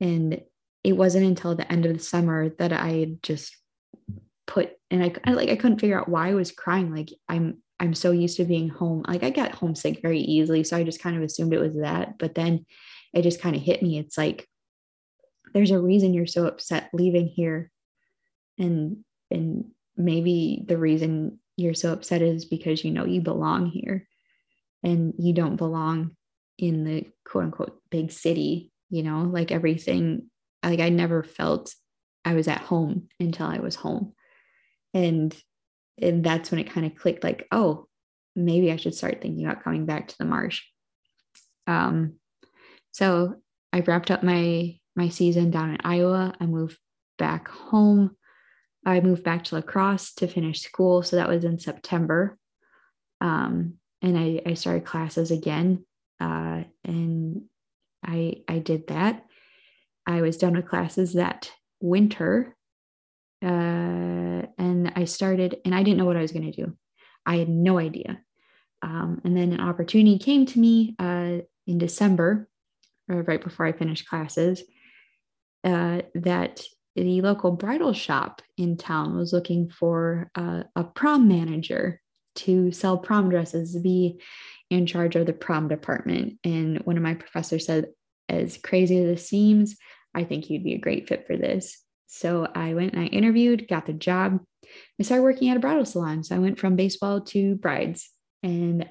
And 0.00 0.40
it 0.82 0.92
wasn't 0.92 1.26
until 1.26 1.54
the 1.54 1.70
end 1.70 1.86
of 1.86 1.94
the 1.94 2.02
summer 2.02 2.50
that 2.58 2.72
I 2.72 3.16
just 3.22 3.56
put 4.46 4.72
and 4.90 5.02
I, 5.02 5.14
I 5.24 5.32
like 5.32 5.48
I 5.48 5.56
couldn't 5.56 5.78
figure 5.78 5.98
out 5.98 6.08
why 6.08 6.28
I 6.28 6.34
was 6.34 6.52
crying. 6.52 6.94
Like 6.94 7.10
I'm 7.28 7.62
I'm 7.80 7.94
so 7.94 8.10
used 8.10 8.36
to 8.36 8.44
being 8.44 8.68
home. 8.68 9.04
Like 9.08 9.22
I 9.22 9.30
get 9.30 9.54
homesick 9.54 10.02
very 10.02 10.20
easily. 10.20 10.62
So 10.64 10.76
I 10.76 10.84
just 10.84 11.00
kind 11.00 11.16
of 11.16 11.22
assumed 11.22 11.54
it 11.54 11.60
was 11.60 11.76
that. 11.76 12.18
But 12.18 12.34
then 12.34 12.66
it 13.12 13.22
just 13.22 13.40
kind 13.40 13.56
of 13.56 13.62
hit 13.62 13.82
me. 13.82 13.98
It's 13.98 14.18
like 14.18 14.46
there's 15.54 15.70
a 15.70 15.78
reason 15.78 16.12
you're 16.12 16.26
so 16.26 16.46
upset 16.46 16.90
leaving 16.92 17.26
here. 17.28 17.70
And 18.58 19.04
and 19.30 19.66
maybe 19.96 20.64
the 20.66 20.76
reason 20.76 21.38
you're 21.56 21.74
so 21.74 21.92
upset 21.92 22.20
is 22.20 22.44
because 22.44 22.84
you 22.84 22.90
know 22.90 23.04
you 23.04 23.20
belong 23.20 23.66
here 23.66 24.06
and 24.82 25.14
you 25.18 25.32
don't 25.32 25.56
belong 25.56 26.16
in 26.58 26.84
the 26.84 27.06
quote 27.24 27.44
unquote 27.44 27.80
big 27.90 28.12
city 28.12 28.72
you 28.90 29.02
know 29.02 29.22
like 29.22 29.50
everything 29.50 30.28
like 30.64 30.80
i 30.80 30.88
never 30.88 31.22
felt 31.22 31.74
i 32.24 32.34
was 32.34 32.48
at 32.48 32.60
home 32.60 33.08
until 33.20 33.46
i 33.46 33.58
was 33.58 33.76
home. 33.76 34.12
And 34.92 35.36
and 36.00 36.24
that's 36.24 36.50
when 36.50 36.60
it 36.60 36.70
kind 36.70 36.86
of 36.86 36.96
clicked 36.96 37.24
like 37.24 37.46
oh 37.50 37.86
maybe 38.36 38.72
i 38.72 38.76
should 38.76 38.94
start 38.94 39.20
thinking 39.20 39.44
about 39.44 39.62
coming 39.62 39.86
back 39.86 40.08
to 40.08 40.18
the 40.18 40.24
marsh. 40.24 40.62
Um 41.66 42.14
so 42.90 43.36
i 43.72 43.80
wrapped 43.80 44.10
up 44.10 44.22
my 44.22 44.76
my 44.96 45.08
season 45.08 45.50
down 45.50 45.70
in 45.70 45.78
Iowa. 45.84 46.34
I 46.40 46.46
moved 46.46 46.78
back 47.18 47.48
home. 47.48 48.16
I 48.86 49.00
moved 49.00 49.24
back 49.24 49.44
to 49.44 49.54
La 49.54 49.62
Crosse 49.62 50.12
to 50.14 50.26
finish 50.26 50.60
school. 50.60 51.02
So 51.02 51.16
that 51.16 51.28
was 51.28 51.44
in 51.44 51.58
September. 51.58 52.38
Um, 53.20 53.74
and 54.02 54.18
I, 54.18 54.42
I 54.46 54.54
started 54.54 54.84
classes 54.84 55.30
again. 55.30 55.84
Uh, 56.20 56.64
and 56.84 57.42
I, 58.04 58.42
I 58.48 58.58
did 58.58 58.88
that. 58.88 59.24
I 60.06 60.20
was 60.20 60.36
done 60.36 60.54
with 60.54 60.68
classes 60.68 61.14
that 61.14 61.50
winter. 61.80 62.54
Uh, 63.42 64.44
and 64.58 64.92
I 64.94 65.04
started, 65.04 65.56
and 65.64 65.74
I 65.74 65.82
didn't 65.82 65.98
know 65.98 66.04
what 66.04 66.16
I 66.16 66.22
was 66.22 66.32
going 66.32 66.50
to 66.50 66.64
do. 66.64 66.76
I 67.26 67.36
had 67.36 67.48
no 67.48 67.78
idea. 67.78 68.20
Um, 68.82 69.20
and 69.24 69.34
then 69.34 69.52
an 69.52 69.60
opportunity 69.60 70.18
came 70.18 70.44
to 70.46 70.58
me 70.58 70.94
uh, 70.98 71.38
in 71.66 71.78
December, 71.78 72.48
right 73.08 73.42
before 73.42 73.64
I 73.64 73.72
finished 73.72 74.06
classes, 74.06 74.62
uh, 75.64 76.02
that 76.14 76.62
the 76.94 77.20
local 77.22 77.50
bridal 77.50 77.92
shop 77.92 78.42
in 78.56 78.76
town 78.76 79.16
was 79.16 79.32
looking 79.32 79.68
for 79.68 80.30
a 80.36 80.84
prom 80.94 81.28
manager. 81.28 82.00
to 82.36 82.72
sell 82.72 82.98
prom 82.98 83.30
dresses, 83.30 83.76
be 83.78 84.20
in 84.68 84.86
charge 84.86 85.14
of 85.14 85.24
the 85.26 85.32
prom 85.32 85.68
department. 85.68 86.38
And 86.42 86.78
one 86.80 86.96
of 86.96 87.02
my 87.02 87.14
professors 87.14 87.66
said, 87.66 87.86
as 88.28 88.58
crazy 88.58 88.98
as 88.98 89.18
it 89.18 89.22
seems, 89.22 89.76
I 90.14 90.24
think 90.24 90.50
you'd 90.50 90.64
be 90.64 90.74
a 90.74 90.78
great 90.80 91.08
fit 91.08 91.26
for 91.26 91.36
this. 91.36 91.80
So 92.06 92.48
I 92.54 92.74
went 92.74 92.92
and 92.94 93.02
I 93.02 93.06
interviewed, 93.06 93.68
got 93.68 93.86
the 93.86 93.92
job. 93.92 94.40
I 94.98 95.02
started 95.02 95.22
working 95.22 95.48
at 95.48 95.56
a 95.56 95.60
bridal 95.60 95.84
salon. 95.84 96.24
So 96.24 96.34
I 96.34 96.40
went 96.40 96.58
from 96.58 96.76
baseball 96.76 97.20
to 97.22 97.56
brides. 97.56 98.10
And 98.42 98.88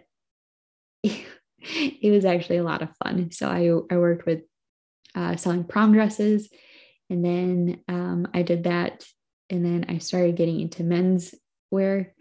it 1.03 2.12
was 2.12 2.25
actually 2.25 2.57
a 2.57 2.63
lot 2.63 2.81
of 2.81 2.89
fun. 3.03 3.31
So 3.31 3.47
I, 3.47 3.93
I 3.93 3.97
worked 3.97 4.25
with 4.25 4.41
uh, 5.15 5.36
selling 5.36 5.63
prom 5.63 5.93
dresses. 5.93 6.49
And 7.10 7.23
then 7.23 7.82
um, 7.88 8.28
I 8.34 8.41
did 8.41 8.63
that. 8.65 9.04
And 9.49 9.63
then 9.63 9.86
I 9.89 9.99
started 9.99 10.36
getting 10.36 10.60
into 10.60 10.84
men's 10.84 11.36
wear. 11.69 12.13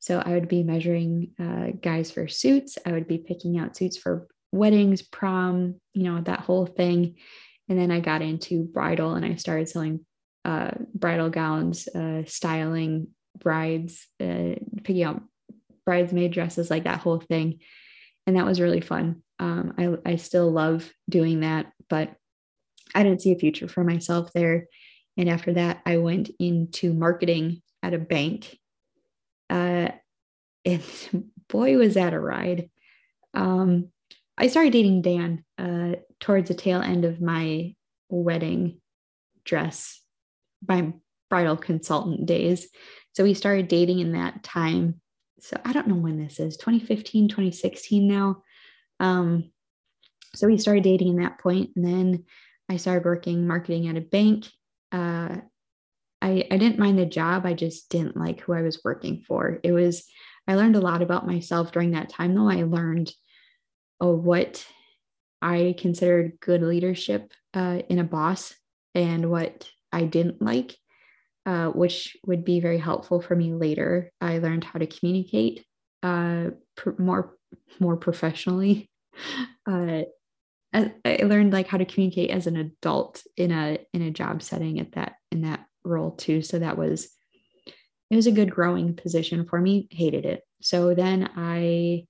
So 0.00 0.22
I 0.24 0.32
would 0.32 0.48
be 0.48 0.62
measuring 0.62 1.30
uh, 1.40 1.78
guys 1.80 2.10
for 2.10 2.28
suits. 2.28 2.76
I 2.84 2.92
would 2.92 3.08
be 3.08 3.18
picking 3.18 3.58
out 3.58 3.76
suits 3.76 3.96
for 3.96 4.26
weddings, 4.52 5.02
prom, 5.02 5.80
you 5.94 6.02
know, 6.04 6.20
that 6.22 6.40
whole 6.40 6.66
thing. 6.66 7.16
And 7.68 7.78
then 7.78 7.90
I 7.90 8.00
got 8.00 8.22
into 8.22 8.64
bridal 8.64 9.14
and 9.14 9.24
I 9.24 9.36
started 9.36 9.68
selling 9.68 10.04
uh, 10.44 10.72
bridal 10.94 11.30
gowns, 11.30 11.88
uh, 11.88 12.24
styling 12.26 13.08
brides, 13.38 14.06
uh, 14.20 14.56
picking 14.82 15.04
out 15.04 15.22
bridesmaid 15.86 16.32
dresses, 16.32 16.70
like 16.70 16.84
that 16.84 17.00
whole 17.00 17.20
thing. 17.20 17.60
And 18.26 18.36
that 18.36 18.46
was 18.46 18.60
really 18.60 18.80
fun. 18.80 19.22
Um, 19.38 19.74
I, 19.78 20.12
I 20.12 20.16
still 20.16 20.50
love 20.50 20.90
doing 21.08 21.40
that, 21.40 21.72
but 21.88 22.14
I 22.94 23.02
didn't 23.02 23.22
see 23.22 23.32
a 23.32 23.38
future 23.38 23.68
for 23.68 23.84
myself 23.84 24.32
there. 24.32 24.68
And 25.16 25.28
after 25.28 25.52
that, 25.54 25.80
I 25.86 25.98
went 25.98 26.30
into 26.38 26.92
marketing 26.92 27.62
at 27.82 27.94
a 27.94 27.98
bank. 27.98 28.58
Uh, 29.50 29.88
and 30.64 30.82
boy, 31.48 31.76
was 31.76 31.94
that 31.94 32.14
a 32.14 32.20
ride. 32.20 32.70
Um, 33.32 33.88
I 34.36 34.48
started 34.48 34.72
dating 34.72 35.02
Dan 35.02 35.44
uh, 35.58 35.96
towards 36.20 36.48
the 36.48 36.54
tail 36.54 36.80
end 36.80 37.04
of 37.04 37.20
my 37.20 37.74
wedding 38.08 38.80
dress, 39.44 40.00
my 40.66 40.92
bridal 41.30 41.56
consultant 41.56 42.26
days. 42.26 42.68
So 43.12 43.22
we 43.22 43.34
started 43.34 43.68
dating 43.68 44.00
in 44.00 44.12
that 44.12 44.42
time. 44.42 45.00
So 45.40 45.60
I 45.64 45.72
don't 45.72 45.88
know 45.88 45.94
when 45.94 46.18
this 46.18 46.40
is 46.40 46.56
2015, 46.56 47.28
2016 47.28 48.08
now. 48.08 48.42
Um, 48.98 49.50
so 50.34 50.48
we 50.48 50.58
started 50.58 50.82
dating 50.82 51.08
in 51.08 51.16
that 51.16 51.38
point, 51.38 51.70
and 51.76 51.84
then 51.84 52.24
I 52.68 52.76
started 52.76 53.04
working 53.04 53.46
marketing 53.46 53.88
at 53.88 53.96
a 53.96 54.00
bank. 54.00 54.46
Uh, 54.90 55.36
I, 56.22 56.46
I 56.50 56.56
didn't 56.56 56.78
mind 56.78 56.98
the 56.98 57.06
job. 57.06 57.44
I 57.44 57.54
just 57.54 57.90
didn't 57.90 58.16
like 58.16 58.40
who 58.40 58.54
I 58.54 58.62
was 58.62 58.80
working 58.84 59.22
for. 59.26 59.60
It 59.62 59.72
was, 59.72 60.04
I 60.48 60.54
learned 60.54 60.76
a 60.76 60.80
lot 60.80 61.02
about 61.02 61.26
myself 61.26 61.72
during 61.72 61.90
that 61.92 62.08
time, 62.08 62.34
though. 62.34 62.48
I 62.48 62.62
learned 62.62 63.12
oh, 64.00 64.14
what 64.14 64.66
I 65.42 65.74
considered 65.78 66.40
good 66.40 66.62
leadership 66.62 67.32
uh, 67.52 67.82
in 67.88 67.98
a 67.98 68.04
boss 68.04 68.54
and 68.94 69.30
what 69.30 69.68
I 69.92 70.04
didn't 70.04 70.40
like, 70.40 70.76
uh, 71.44 71.68
which 71.68 72.16
would 72.26 72.44
be 72.44 72.60
very 72.60 72.78
helpful 72.78 73.20
for 73.20 73.36
me 73.36 73.52
later. 73.52 74.10
I 74.20 74.38
learned 74.38 74.64
how 74.64 74.78
to 74.78 74.86
communicate 74.86 75.64
uh, 76.02 76.50
pr- 76.76 76.98
more 76.98 77.36
more 77.80 77.96
professionally. 77.96 78.90
I 80.74 81.20
learned 81.22 81.52
like 81.52 81.68
how 81.68 81.78
to 81.78 81.84
communicate 81.84 82.30
as 82.30 82.46
an 82.46 82.56
adult 82.56 83.22
in 83.36 83.52
a 83.52 83.78
in 83.92 84.02
a 84.02 84.10
job 84.10 84.42
setting 84.42 84.80
at 84.80 84.92
that 84.92 85.14
in 85.30 85.42
that 85.42 85.64
role 85.84 86.10
too. 86.10 86.42
So 86.42 86.58
that 86.58 86.76
was 86.76 87.08
it 88.10 88.16
was 88.16 88.26
a 88.26 88.32
good 88.32 88.50
growing 88.50 88.96
position 88.96 89.46
for 89.46 89.60
me. 89.60 89.88
Hated 89.90 90.26
it. 90.26 90.42
So 90.60 90.94
then 90.94 91.30
I 91.36 92.06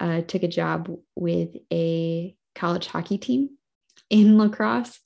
uh, 0.00 0.22
took 0.22 0.42
a 0.42 0.48
job 0.48 0.90
with 1.14 1.50
a 1.72 2.34
college 2.54 2.86
hockey 2.86 3.18
team 3.18 3.50
in 4.08 4.38
La 4.38 4.48
Crosse. 4.48 4.98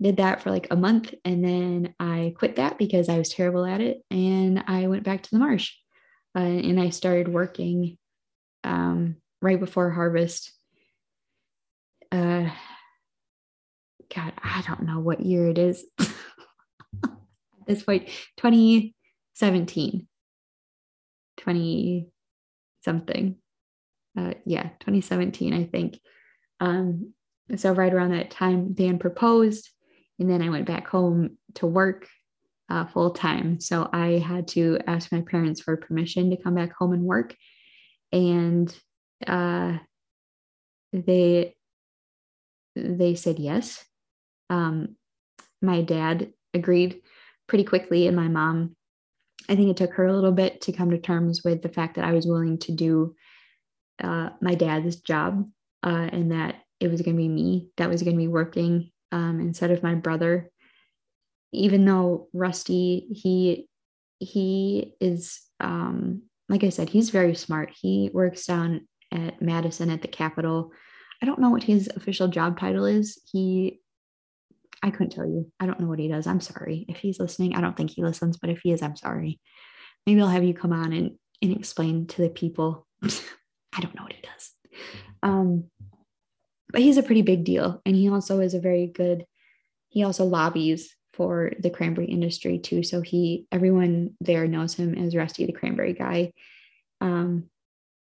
Did 0.00 0.18
that 0.18 0.42
for 0.42 0.50
like 0.50 0.68
a 0.70 0.76
month 0.76 1.12
and 1.24 1.44
then 1.44 1.94
I 1.98 2.34
quit 2.38 2.56
that 2.56 2.78
because 2.78 3.08
I 3.08 3.18
was 3.18 3.28
terrible 3.28 3.66
at 3.66 3.80
it 3.80 3.98
and 4.10 4.62
I 4.66 4.86
went 4.86 5.02
back 5.02 5.24
to 5.24 5.30
the 5.30 5.40
marsh 5.40 5.72
uh, 6.36 6.40
and 6.40 6.80
I 6.80 6.90
started 6.90 7.28
working 7.28 7.98
um, 8.62 9.16
right 9.42 9.58
before 9.58 9.90
harvest. 9.90 10.52
Uh, 12.10 12.50
God, 14.14 14.32
I 14.42 14.62
don't 14.66 14.84
know 14.84 15.00
what 15.00 15.20
year 15.20 15.48
it 15.48 15.58
is. 15.58 15.84
At 16.00 16.06
this 17.66 17.82
point, 17.82 18.08
2017, 18.36 20.06
20 21.36 22.08
something 22.84 23.36
uh, 24.18 24.34
yeah, 24.44 24.64
2017, 24.80 25.52
I 25.52 25.64
think. 25.64 26.00
Um, 26.60 27.12
so 27.56 27.72
right 27.72 27.92
around 27.92 28.12
that 28.12 28.30
time, 28.30 28.72
Dan 28.72 28.98
proposed, 28.98 29.70
and 30.18 30.28
then 30.28 30.42
I 30.42 30.48
went 30.48 30.66
back 30.66 30.88
home 30.88 31.38
to 31.54 31.66
work 31.66 32.08
uh, 32.68 32.86
full 32.86 33.12
time. 33.12 33.60
So 33.60 33.88
I 33.92 34.18
had 34.18 34.48
to 34.48 34.78
ask 34.86 35.12
my 35.12 35.22
parents 35.22 35.60
for 35.60 35.76
permission 35.76 36.30
to 36.30 36.42
come 36.42 36.54
back 36.54 36.72
home 36.72 36.92
and 36.92 37.02
work, 37.02 37.34
and 38.12 38.74
uh, 39.26 39.78
they 40.92 41.54
they 42.84 43.14
said 43.14 43.38
yes. 43.38 43.84
Um, 44.50 44.96
my 45.60 45.82
dad 45.82 46.32
agreed 46.54 47.02
pretty 47.46 47.64
quickly, 47.64 48.06
and 48.06 48.16
my 48.16 48.28
mom. 48.28 48.74
I 49.48 49.56
think 49.56 49.70
it 49.70 49.76
took 49.78 49.94
her 49.94 50.06
a 50.06 50.12
little 50.12 50.32
bit 50.32 50.60
to 50.62 50.72
come 50.72 50.90
to 50.90 50.98
terms 50.98 51.42
with 51.42 51.62
the 51.62 51.70
fact 51.70 51.96
that 51.96 52.04
I 52.04 52.12
was 52.12 52.26
willing 52.26 52.58
to 52.58 52.72
do 52.72 53.14
uh, 54.02 54.30
my 54.40 54.54
dad's 54.54 54.96
job 54.96 55.48
uh, 55.82 56.08
and 56.12 56.32
that 56.32 56.56
it 56.80 56.90
was 56.90 57.02
going 57.02 57.16
to 57.16 57.20
be 57.20 57.28
me 57.28 57.68
that 57.76 57.88
was 57.88 58.02
going 58.02 58.16
to 58.16 58.22
be 58.22 58.28
working 58.28 58.90
um, 59.12 59.40
instead 59.40 59.70
of 59.70 59.82
my 59.82 59.94
brother 59.94 60.50
even 61.52 61.84
though 61.84 62.28
rusty 62.32 63.08
he 63.10 63.68
he 64.18 64.94
is 65.00 65.40
um, 65.60 66.22
like 66.48 66.64
i 66.64 66.68
said 66.68 66.88
he's 66.88 67.10
very 67.10 67.34
smart 67.34 67.70
he 67.74 68.10
works 68.12 68.46
down 68.46 68.86
at 69.12 69.40
madison 69.40 69.90
at 69.90 70.02
the 70.02 70.08
capitol 70.08 70.72
i 71.22 71.26
don't 71.26 71.40
know 71.40 71.50
what 71.50 71.62
his 71.62 71.88
official 71.96 72.28
job 72.28 72.58
title 72.58 72.84
is 72.84 73.20
he 73.30 73.80
i 74.82 74.90
couldn't 74.90 75.10
tell 75.10 75.26
you 75.26 75.50
i 75.60 75.66
don't 75.66 75.80
know 75.80 75.88
what 75.88 75.98
he 75.98 76.08
does 76.08 76.26
i'm 76.26 76.40
sorry 76.40 76.84
if 76.88 76.96
he's 76.98 77.20
listening 77.20 77.54
i 77.54 77.60
don't 77.60 77.76
think 77.76 77.90
he 77.90 78.02
listens 78.02 78.36
but 78.36 78.50
if 78.50 78.60
he 78.60 78.72
is 78.72 78.82
i'm 78.82 78.96
sorry 78.96 79.40
maybe 80.06 80.20
i'll 80.20 80.28
have 80.28 80.44
you 80.44 80.54
come 80.54 80.72
on 80.72 80.92
and, 80.92 81.18
and 81.42 81.56
explain 81.56 82.06
to 82.06 82.22
the 82.22 82.30
people 82.30 82.86
I 83.78 83.80
don't 83.80 83.94
know 83.94 84.02
what 84.02 84.12
he 84.12 84.22
does. 84.22 84.52
Um, 85.22 85.64
but 86.70 86.82
he's 86.82 86.96
a 86.96 87.02
pretty 87.02 87.22
big 87.22 87.44
deal. 87.44 87.80
And 87.86 87.94
he 87.94 88.10
also 88.10 88.40
is 88.40 88.54
a 88.54 88.60
very 88.60 88.86
good, 88.86 89.24
he 89.88 90.02
also 90.02 90.24
lobbies 90.24 90.94
for 91.12 91.52
the 91.58 91.70
cranberry 91.70 92.08
industry 92.08 92.58
too. 92.58 92.82
So 92.82 93.00
he, 93.00 93.46
everyone 93.50 94.14
there 94.20 94.46
knows 94.46 94.74
him 94.74 94.94
as 94.94 95.16
Rusty 95.16 95.46
the 95.46 95.52
cranberry 95.52 95.94
guy, 95.94 96.32
um, 97.00 97.44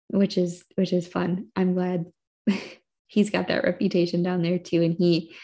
which 0.08 0.36
is, 0.36 0.64
which 0.74 0.92
is 0.92 1.06
fun. 1.06 1.48
I'm 1.56 1.74
glad 1.74 2.06
he's 3.12 3.29
got 3.29 3.48
that 3.48 3.62
reputation 3.62 4.22
down 4.22 4.42
there 4.42 4.59
too. 4.59 4.83
And 4.83 4.94
he, 4.94 5.35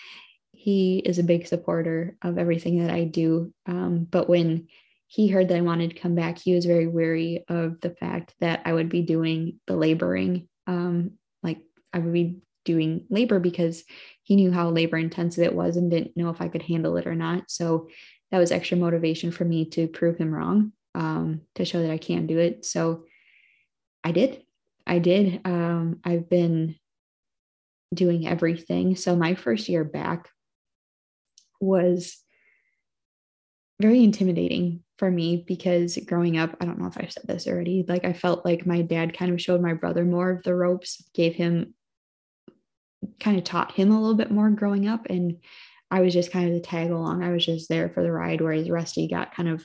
he 0.53 0.99
is 0.99 1.19
a 1.19 1.23
big 1.23 1.47
supporter 1.47 2.17
of 2.23 2.39
everything 2.39 2.81
that 2.81 2.91
I 2.91 3.05
do. 3.05 3.53
Um, 3.67 4.07
but 4.11 4.27
when 4.27 4.69
he 5.07 5.29
heard 5.29 5.49
that 5.49 5.59
I 5.59 5.61
wanted 5.61 5.91
to 5.91 6.01
come 6.01 6.15
back, 6.15 6.39
he 6.39 6.55
was 6.55 6.65
very 6.65 6.87
wary 6.87 7.45
of 7.47 7.79
the 7.83 7.91
fact 7.91 8.35
that 8.41 8.63
I 8.65 8.73
would 8.73 8.89
be 8.89 9.03
doing 9.03 9.61
the 9.67 9.77
laboring. 9.77 10.49
Um, 10.67 11.13
like 11.43 11.61
I 11.93 11.99
would 11.99 12.13
be 12.13 12.39
doing 12.65 13.05
labor 13.11 13.39
because 13.39 13.85
he 14.23 14.35
knew 14.37 14.51
how 14.51 14.71
labor 14.71 14.97
intensive 14.97 15.45
it 15.45 15.55
was 15.55 15.77
and 15.77 15.91
didn't 15.91 16.17
know 16.17 16.31
if 16.31 16.41
I 16.41 16.49
could 16.49 16.63
handle 16.63 16.97
it 16.97 17.07
or 17.07 17.15
not. 17.15 17.51
So 17.51 17.89
that 18.31 18.39
was 18.39 18.51
extra 18.51 18.79
motivation 18.79 19.31
for 19.31 19.45
me 19.45 19.67
to 19.71 19.89
prove 19.89 20.17
him 20.17 20.33
wrong, 20.33 20.73
um, 20.95 21.43
to 21.57 21.67
show 21.67 21.83
that 21.83 21.91
I 21.91 21.99
can 21.99 22.27
do 22.27 22.39
it. 22.39 22.65
So 22.65 23.05
I 24.03 24.13
did. 24.13 24.43
I 24.87 25.01
did. 25.01 25.43
Um, 25.45 26.01
I've 26.03 26.31
been 26.31 26.77
doing 27.95 28.27
everything. 28.27 28.97
So 28.97 29.17
my 29.17 29.35
first 29.35 29.69
year 29.69 29.85
back 29.85 30.29
was 31.61 32.19
very 33.81 34.03
intimidating 34.03 34.83
for 34.99 35.11
me 35.11 35.45
because 35.47 35.97
growing 36.07 36.37
up, 36.37 36.57
I 36.61 36.65
don't 36.65 36.79
know 36.79 36.89
if 36.89 36.99
I've 36.99 37.13
said 37.13 37.27
this 37.27 37.47
already, 37.47 37.85
like 37.87 38.05
I 38.05 38.13
felt 38.13 38.45
like 38.45 38.67
my 38.67 38.83
dad 38.83 39.17
kind 39.17 39.33
of 39.33 39.41
showed 39.41 39.63
my 39.63 39.75
brother 39.75 40.05
more 40.05 40.31
of 40.31 40.43
the 40.43 40.55
ropes, 40.55 41.03
gave 41.15 41.35
him 41.35 41.75
kind 43.21 43.39
of 43.39 43.45
taught 43.45 43.73
him 43.73 43.91
a 43.91 44.01
little 44.01 44.17
bit 44.17 44.31
more 44.31 44.51
growing 44.51 44.89
up. 44.89 45.07
And 45.09 45.39
I 45.91 46.01
was 46.01 46.13
just 46.13 46.33
kind 46.33 46.49
of 46.49 46.55
the 46.55 46.61
tag 46.61 46.91
along. 46.91 47.23
I 47.23 47.31
was 47.31 47.47
just 47.47 47.69
there 47.69 47.89
for 47.89 48.03
the 48.03 48.13
ride, 48.13 48.41
whereas 48.41 48.69
Rusty 48.69 49.09
got 49.09 49.35
kind 49.35 49.49
of 49.49 49.65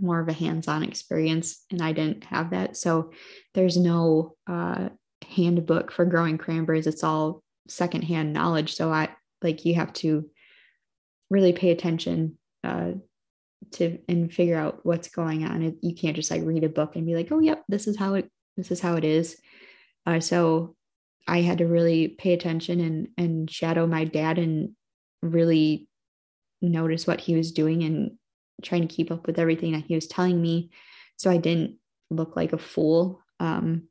more 0.00 0.18
of 0.18 0.28
a 0.28 0.32
hands-on 0.32 0.82
experience 0.82 1.64
and 1.70 1.80
I 1.80 1.92
didn't 1.92 2.24
have 2.24 2.50
that. 2.50 2.76
So 2.76 3.12
there's 3.52 3.76
no 3.76 4.34
uh, 4.48 4.88
handbook 5.28 5.92
for 5.92 6.04
growing 6.04 6.38
cranberries. 6.38 6.86
It's 6.86 7.04
all 7.04 7.43
secondhand 7.68 8.32
knowledge. 8.32 8.74
So 8.74 8.92
I 8.92 9.08
like 9.42 9.64
you 9.64 9.74
have 9.74 9.92
to 9.94 10.28
really 11.30 11.52
pay 11.52 11.70
attention 11.70 12.38
uh, 12.62 12.92
to 13.72 13.98
and 14.08 14.32
figure 14.32 14.58
out 14.58 14.80
what's 14.84 15.08
going 15.08 15.44
on. 15.44 15.76
You 15.80 15.94
can't 15.94 16.16
just 16.16 16.30
like 16.30 16.42
read 16.44 16.64
a 16.64 16.68
book 16.68 16.96
and 16.96 17.06
be 17.06 17.14
like, 17.14 17.30
oh, 17.30 17.40
yep, 17.40 17.64
this 17.68 17.86
is 17.86 17.96
how 17.96 18.14
it 18.14 18.30
this 18.56 18.70
is 18.70 18.80
how 18.80 18.96
it 18.96 19.04
is. 19.04 19.36
Uh, 20.06 20.20
so 20.20 20.76
I 21.26 21.40
had 21.40 21.58
to 21.58 21.66
really 21.66 22.08
pay 22.08 22.32
attention 22.32 22.80
and 22.80 23.08
and 23.16 23.50
shadow 23.50 23.86
my 23.86 24.04
dad 24.04 24.38
and 24.38 24.70
really 25.22 25.88
notice 26.60 27.06
what 27.06 27.20
he 27.20 27.34
was 27.34 27.52
doing 27.52 27.82
and 27.82 28.12
trying 28.62 28.86
to 28.86 28.94
keep 28.94 29.10
up 29.10 29.26
with 29.26 29.38
everything 29.38 29.72
that 29.72 29.84
he 29.84 29.94
was 29.94 30.06
telling 30.06 30.40
me 30.40 30.70
so 31.16 31.30
I 31.30 31.36
didn't 31.36 31.76
look 32.10 32.36
like 32.36 32.52
a 32.52 32.58
fool 32.58 33.20
um, 33.40 33.88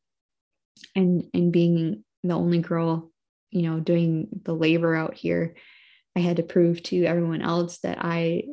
and 0.95 1.25
and 1.33 1.51
being 1.51 2.03
the 2.23 2.33
only 2.33 2.59
girl 2.59 3.11
you 3.53 3.69
know 3.69 3.79
doing 3.79 4.27
the 4.43 4.53
labor 4.53 4.95
out 4.95 5.13
here 5.13 5.55
I 6.15 6.19
had 6.19 6.37
to 6.37 6.43
prove 6.43 6.83
to 6.83 7.05
everyone 7.05 7.41
else 7.41 7.79
that 7.79 7.97
I 8.01 8.43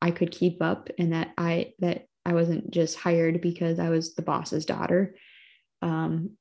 I 0.00 0.10
could 0.10 0.30
keep 0.30 0.60
up 0.60 0.90
and 0.98 1.12
that 1.12 1.32
I 1.38 1.72
that 1.78 2.06
I 2.24 2.34
wasn't 2.34 2.70
just 2.70 2.98
hired 2.98 3.40
because 3.40 3.78
I 3.78 3.88
was 3.88 4.14
the 4.14 4.22
boss's 4.22 4.66
daughter. 4.66 5.16
Um, 5.80 6.36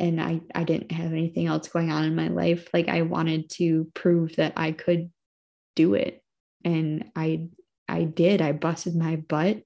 and 0.00 0.20
I 0.20 0.40
I 0.54 0.64
didn't 0.64 0.92
have 0.92 1.12
anything 1.12 1.46
else 1.46 1.68
going 1.68 1.90
on 1.90 2.04
in 2.04 2.16
my 2.16 2.28
life. 2.28 2.68
Like 2.74 2.88
I 2.88 3.02
wanted 3.02 3.50
to 3.50 3.90
prove 3.94 4.36
that 4.36 4.54
I 4.56 4.72
could 4.72 5.12
do 5.76 5.94
it. 5.94 6.22
And 6.64 7.10
I 7.14 7.48
I 7.88 8.04
did. 8.04 8.42
I 8.42 8.52
busted 8.52 8.96
my 8.96 9.16
butt. 9.16 9.62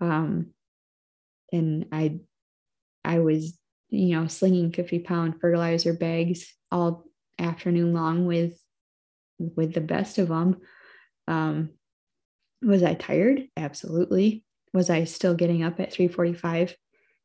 Um 0.00 0.48
and 1.52 1.86
I 1.90 2.20
I 3.04 3.18
was 3.18 3.58
you 3.88 4.16
know 4.16 4.26
slinging 4.28 4.72
50 4.72 5.00
pound 5.00 5.40
fertilizer 5.40 5.92
bags 5.94 6.55
all 6.70 7.04
afternoon 7.38 7.92
long 7.92 8.26
with 8.26 8.60
with 9.38 9.74
the 9.74 9.80
best 9.80 10.18
of 10.18 10.28
them 10.28 10.56
um 11.28 11.70
was 12.62 12.82
I 12.82 12.94
tired 12.94 13.48
absolutely 13.56 14.44
was 14.72 14.90
I 14.90 15.04
still 15.04 15.34
getting 15.34 15.62
up 15.62 15.78
at 15.80 15.92
345 15.92 16.74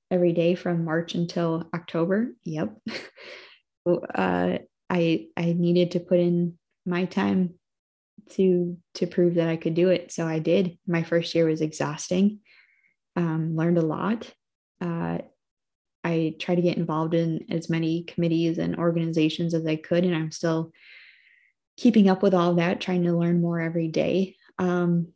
every 0.09 0.33
day 0.33 0.55
from 0.55 0.83
March 0.83 1.15
until 1.15 1.69
October 1.73 2.33
yep 2.43 2.75
uh 3.85 4.57
I 4.89 5.27
I 5.37 5.53
needed 5.53 5.91
to 5.91 5.99
put 6.01 6.19
in 6.19 6.57
my 6.85 7.05
time 7.05 7.53
to 8.31 8.77
to 8.95 9.07
prove 9.07 9.35
that 9.35 9.47
I 9.47 9.57
could 9.57 9.73
do 9.73 9.89
it. 9.89 10.11
So 10.11 10.27
I 10.27 10.39
did. 10.39 10.77
My 10.87 11.03
first 11.03 11.33
year 11.33 11.45
was 11.45 11.61
exhausting. 11.61 12.39
Um, 13.15 13.55
learned 13.55 13.77
a 13.77 13.81
lot. 13.81 14.29
Uh, 14.79 15.19
I 16.03 16.35
try 16.39 16.55
to 16.55 16.61
get 16.61 16.77
involved 16.77 17.13
in 17.13 17.45
as 17.49 17.69
many 17.69 18.03
committees 18.03 18.57
and 18.57 18.77
organizations 18.77 19.53
as 19.53 19.65
I 19.65 19.75
could, 19.75 20.03
and 20.03 20.15
I'm 20.15 20.31
still 20.31 20.71
keeping 21.77 22.09
up 22.09 22.23
with 22.23 22.33
all 22.33 22.55
that, 22.55 22.81
trying 22.81 23.03
to 23.03 23.17
learn 23.17 23.41
more 23.41 23.59
every 23.59 23.87
day. 23.87 24.35
Um, 24.57 25.09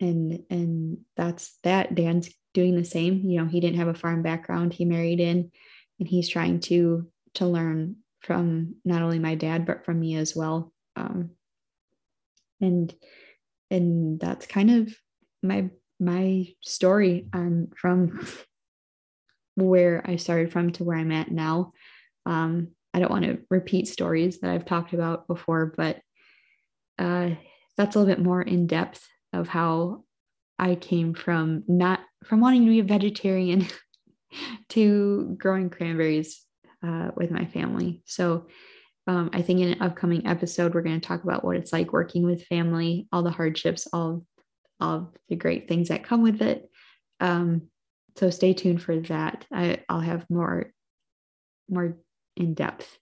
and 0.00 0.44
and 0.50 0.98
that's 1.16 1.58
that. 1.62 1.94
Dan's 1.94 2.30
doing 2.52 2.76
the 2.76 2.84
same. 2.84 3.22
You 3.24 3.40
know, 3.40 3.46
he 3.46 3.60
didn't 3.60 3.78
have 3.78 3.88
a 3.88 3.94
farm 3.94 4.22
background. 4.22 4.72
He 4.72 4.84
married 4.84 5.20
in, 5.20 5.50
and 5.98 6.08
he's 6.08 6.28
trying 6.28 6.60
to 6.60 7.08
to 7.34 7.46
learn 7.46 7.96
from 8.20 8.76
not 8.84 9.02
only 9.02 9.18
my 9.18 9.34
dad 9.34 9.66
but 9.66 9.84
from 9.84 10.00
me 10.00 10.16
as 10.16 10.34
well. 10.34 10.72
Um, 10.96 11.30
and 12.60 12.94
and 13.70 14.18
that's 14.20 14.46
kind 14.46 14.70
of 14.70 14.94
my 15.42 15.70
my 16.00 16.48
story 16.60 17.28
um, 17.32 17.68
from 17.76 18.26
where 19.56 20.02
I 20.04 20.16
started 20.16 20.52
from 20.52 20.72
to 20.72 20.84
where 20.84 20.96
I'm 20.96 21.12
at 21.12 21.30
now. 21.30 21.72
Um, 22.26 22.68
I 22.92 23.00
don't 23.00 23.10
want 23.10 23.24
to 23.24 23.38
repeat 23.50 23.88
stories 23.88 24.40
that 24.40 24.50
I've 24.50 24.64
talked 24.64 24.92
about 24.92 25.26
before, 25.26 25.74
but 25.76 26.00
uh, 26.98 27.30
that's 27.76 27.96
a 27.96 27.98
little 27.98 28.14
bit 28.14 28.22
more 28.22 28.42
in 28.42 28.66
depth 28.66 29.06
of 29.32 29.48
how 29.48 30.04
I 30.58 30.76
came 30.76 31.14
from 31.14 31.64
not 31.66 32.00
from 32.24 32.40
wanting 32.40 32.64
to 32.64 32.70
be 32.70 32.78
a 32.78 32.84
vegetarian 32.84 33.66
to 34.70 35.34
growing 35.38 35.70
cranberries 35.70 36.44
uh, 36.82 37.10
with 37.16 37.30
my 37.30 37.46
family. 37.46 38.02
So 38.06 38.46
um, 39.06 39.30
I 39.32 39.42
think 39.42 39.60
in 39.60 39.72
an 39.72 39.82
upcoming 39.82 40.26
episode, 40.26 40.74
we're 40.74 40.82
going 40.82 41.00
to 41.00 41.06
talk 41.06 41.24
about 41.24 41.44
what 41.44 41.56
it's 41.56 41.72
like 41.72 41.92
working 41.92 42.24
with 42.24 42.46
family, 42.46 43.08
all 43.12 43.22
the 43.22 43.30
hardships, 43.30 43.86
all, 43.92 44.24
all 44.80 45.12
the 45.28 45.36
great 45.36 45.68
things 45.68 45.88
that 45.88 46.04
come 46.04 46.22
with 46.22 46.40
it. 46.40 46.70
Um, 47.20 47.68
so 48.16 48.30
stay 48.30 48.54
tuned 48.54 48.82
for 48.82 48.98
that. 49.00 49.44
I, 49.52 49.78
I'll 49.88 50.00
have 50.00 50.28
more, 50.30 50.72
more 51.68 51.96
in-depth 52.36 52.98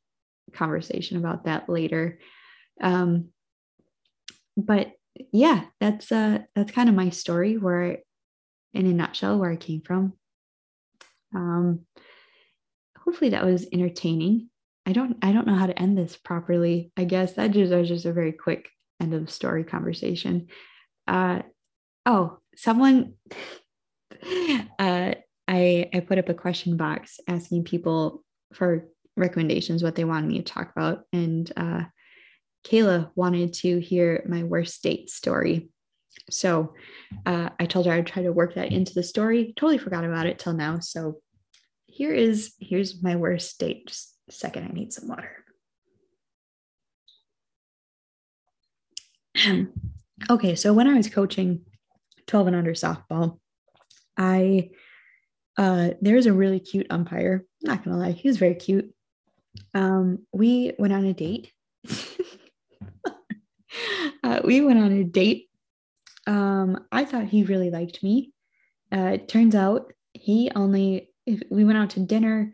conversation 0.52 1.16
about 1.18 1.44
that 1.44 1.68
later. 1.68 2.18
Um, 2.80 3.28
but 4.56 4.92
yeah, 5.32 5.64
that's 5.80 6.10
uh 6.10 6.38
that's 6.54 6.72
kind 6.72 6.88
of 6.88 6.94
my 6.94 7.10
story 7.10 7.58
where 7.58 7.98
in 8.72 8.86
a 8.86 8.92
nutshell 8.92 9.38
where 9.38 9.50
I 9.50 9.56
came 9.56 9.82
from. 9.82 10.14
Um 11.34 11.80
hopefully 12.98 13.30
that 13.30 13.44
was 13.44 13.66
entertaining. 13.72 14.48
I 14.86 14.92
don't 14.92 15.16
I 15.22 15.32
don't 15.32 15.46
know 15.46 15.54
how 15.54 15.66
to 15.66 15.78
end 15.78 15.96
this 15.96 16.16
properly. 16.16 16.92
I 16.96 17.04
guess 17.04 17.34
that 17.34 17.50
just 17.50 17.72
was 17.72 17.88
just 17.88 18.04
a 18.04 18.12
very 18.12 18.32
quick 18.32 18.68
end 19.00 19.14
of 19.14 19.30
story 19.30 19.64
conversation. 19.64 20.48
Uh 21.06 21.42
oh, 22.06 22.38
someone 22.56 23.14
uh 24.78 25.14
I 25.48 25.90
I 25.92 26.00
put 26.00 26.18
up 26.18 26.28
a 26.28 26.34
question 26.34 26.76
box 26.76 27.20
asking 27.26 27.64
people 27.64 28.24
for 28.52 28.88
recommendations 29.16 29.82
what 29.82 29.94
they 29.94 30.04
wanted 30.04 30.28
me 30.28 30.38
to 30.38 30.44
talk 30.44 30.70
about 30.70 31.04
and 31.12 31.50
uh 31.56 31.84
Kayla 32.64 33.10
wanted 33.14 33.54
to 33.54 33.80
hear 33.80 34.24
my 34.28 34.44
worst 34.44 34.82
date 34.82 35.10
story. 35.10 35.68
So 36.30 36.74
uh, 37.26 37.50
I 37.58 37.66
told 37.66 37.86
her 37.86 37.92
I'd 37.92 38.06
try 38.06 38.22
to 38.22 38.32
work 38.32 38.54
that 38.54 38.70
into 38.72 38.94
the 38.94 39.02
story. 39.02 39.52
Totally 39.56 39.78
forgot 39.78 40.04
about 40.04 40.26
it 40.26 40.38
till 40.38 40.52
now. 40.52 40.78
So 40.78 41.20
here 41.86 42.14
is 42.14 42.54
here's 42.58 43.02
my 43.02 43.16
worst 43.16 43.58
date. 43.58 43.86
Just 43.86 44.14
second, 44.30 44.68
I 44.68 44.72
need 44.72 44.92
some 44.92 45.08
water. 45.08 45.44
okay, 50.30 50.54
so 50.54 50.72
when 50.72 50.88
I 50.88 50.94
was 50.94 51.08
coaching 51.08 51.62
12 52.26 52.46
and 52.48 52.56
under 52.56 52.72
softball, 52.72 53.40
I 54.16 54.70
uh 55.58 55.90
there's 56.00 56.26
a 56.26 56.32
really 56.32 56.60
cute 56.60 56.86
umpire. 56.90 57.44
Not 57.62 57.84
gonna 57.84 57.98
lie, 57.98 58.12
he 58.12 58.28
was 58.28 58.38
very 58.38 58.54
cute. 58.54 58.92
Um, 59.74 60.26
we 60.32 60.72
went 60.78 60.92
on 60.92 61.04
a 61.04 61.12
date. 61.12 61.52
uh, 64.24 64.40
we 64.44 64.60
went 64.60 64.78
on 64.78 64.92
a 64.92 65.04
date. 65.04 65.48
Um, 66.26 66.84
I 66.90 67.04
thought 67.04 67.26
he 67.26 67.44
really 67.44 67.70
liked 67.70 68.02
me. 68.02 68.32
Uh, 68.94 69.12
it 69.14 69.28
turns 69.28 69.54
out 69.54 69.92
he 70.14 70.50
only 70.54 71.10
if 71.26 71.42
we 71.50 71.64
went 71.64 71.78
out 71.78 71.90
to 71.90 72.00
dinner 72.00 72.52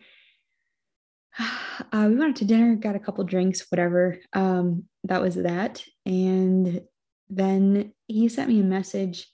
uh, 1.93 2.07
we 2.09 2.17
went 2.17 2.31
out 2.31 2.37
to 2.37 2.45
dinner, 2.45 2.75
got 2.75 2.97
a 2.97 3.01
couple 3.01 3.25
drinks, 3.25 3.67
whatever. 3.71 4.19
Um, 4.33 4.85
that 5.05 5.23
was 5.23 5.37
that. 5.37 5.85
And 6.07 6.83
then 7.29 7.93
he 8.07 8.29
sent 8.29 8.49
me 8.49 8.61
a 8.61 8.65
message. 8.65 9.29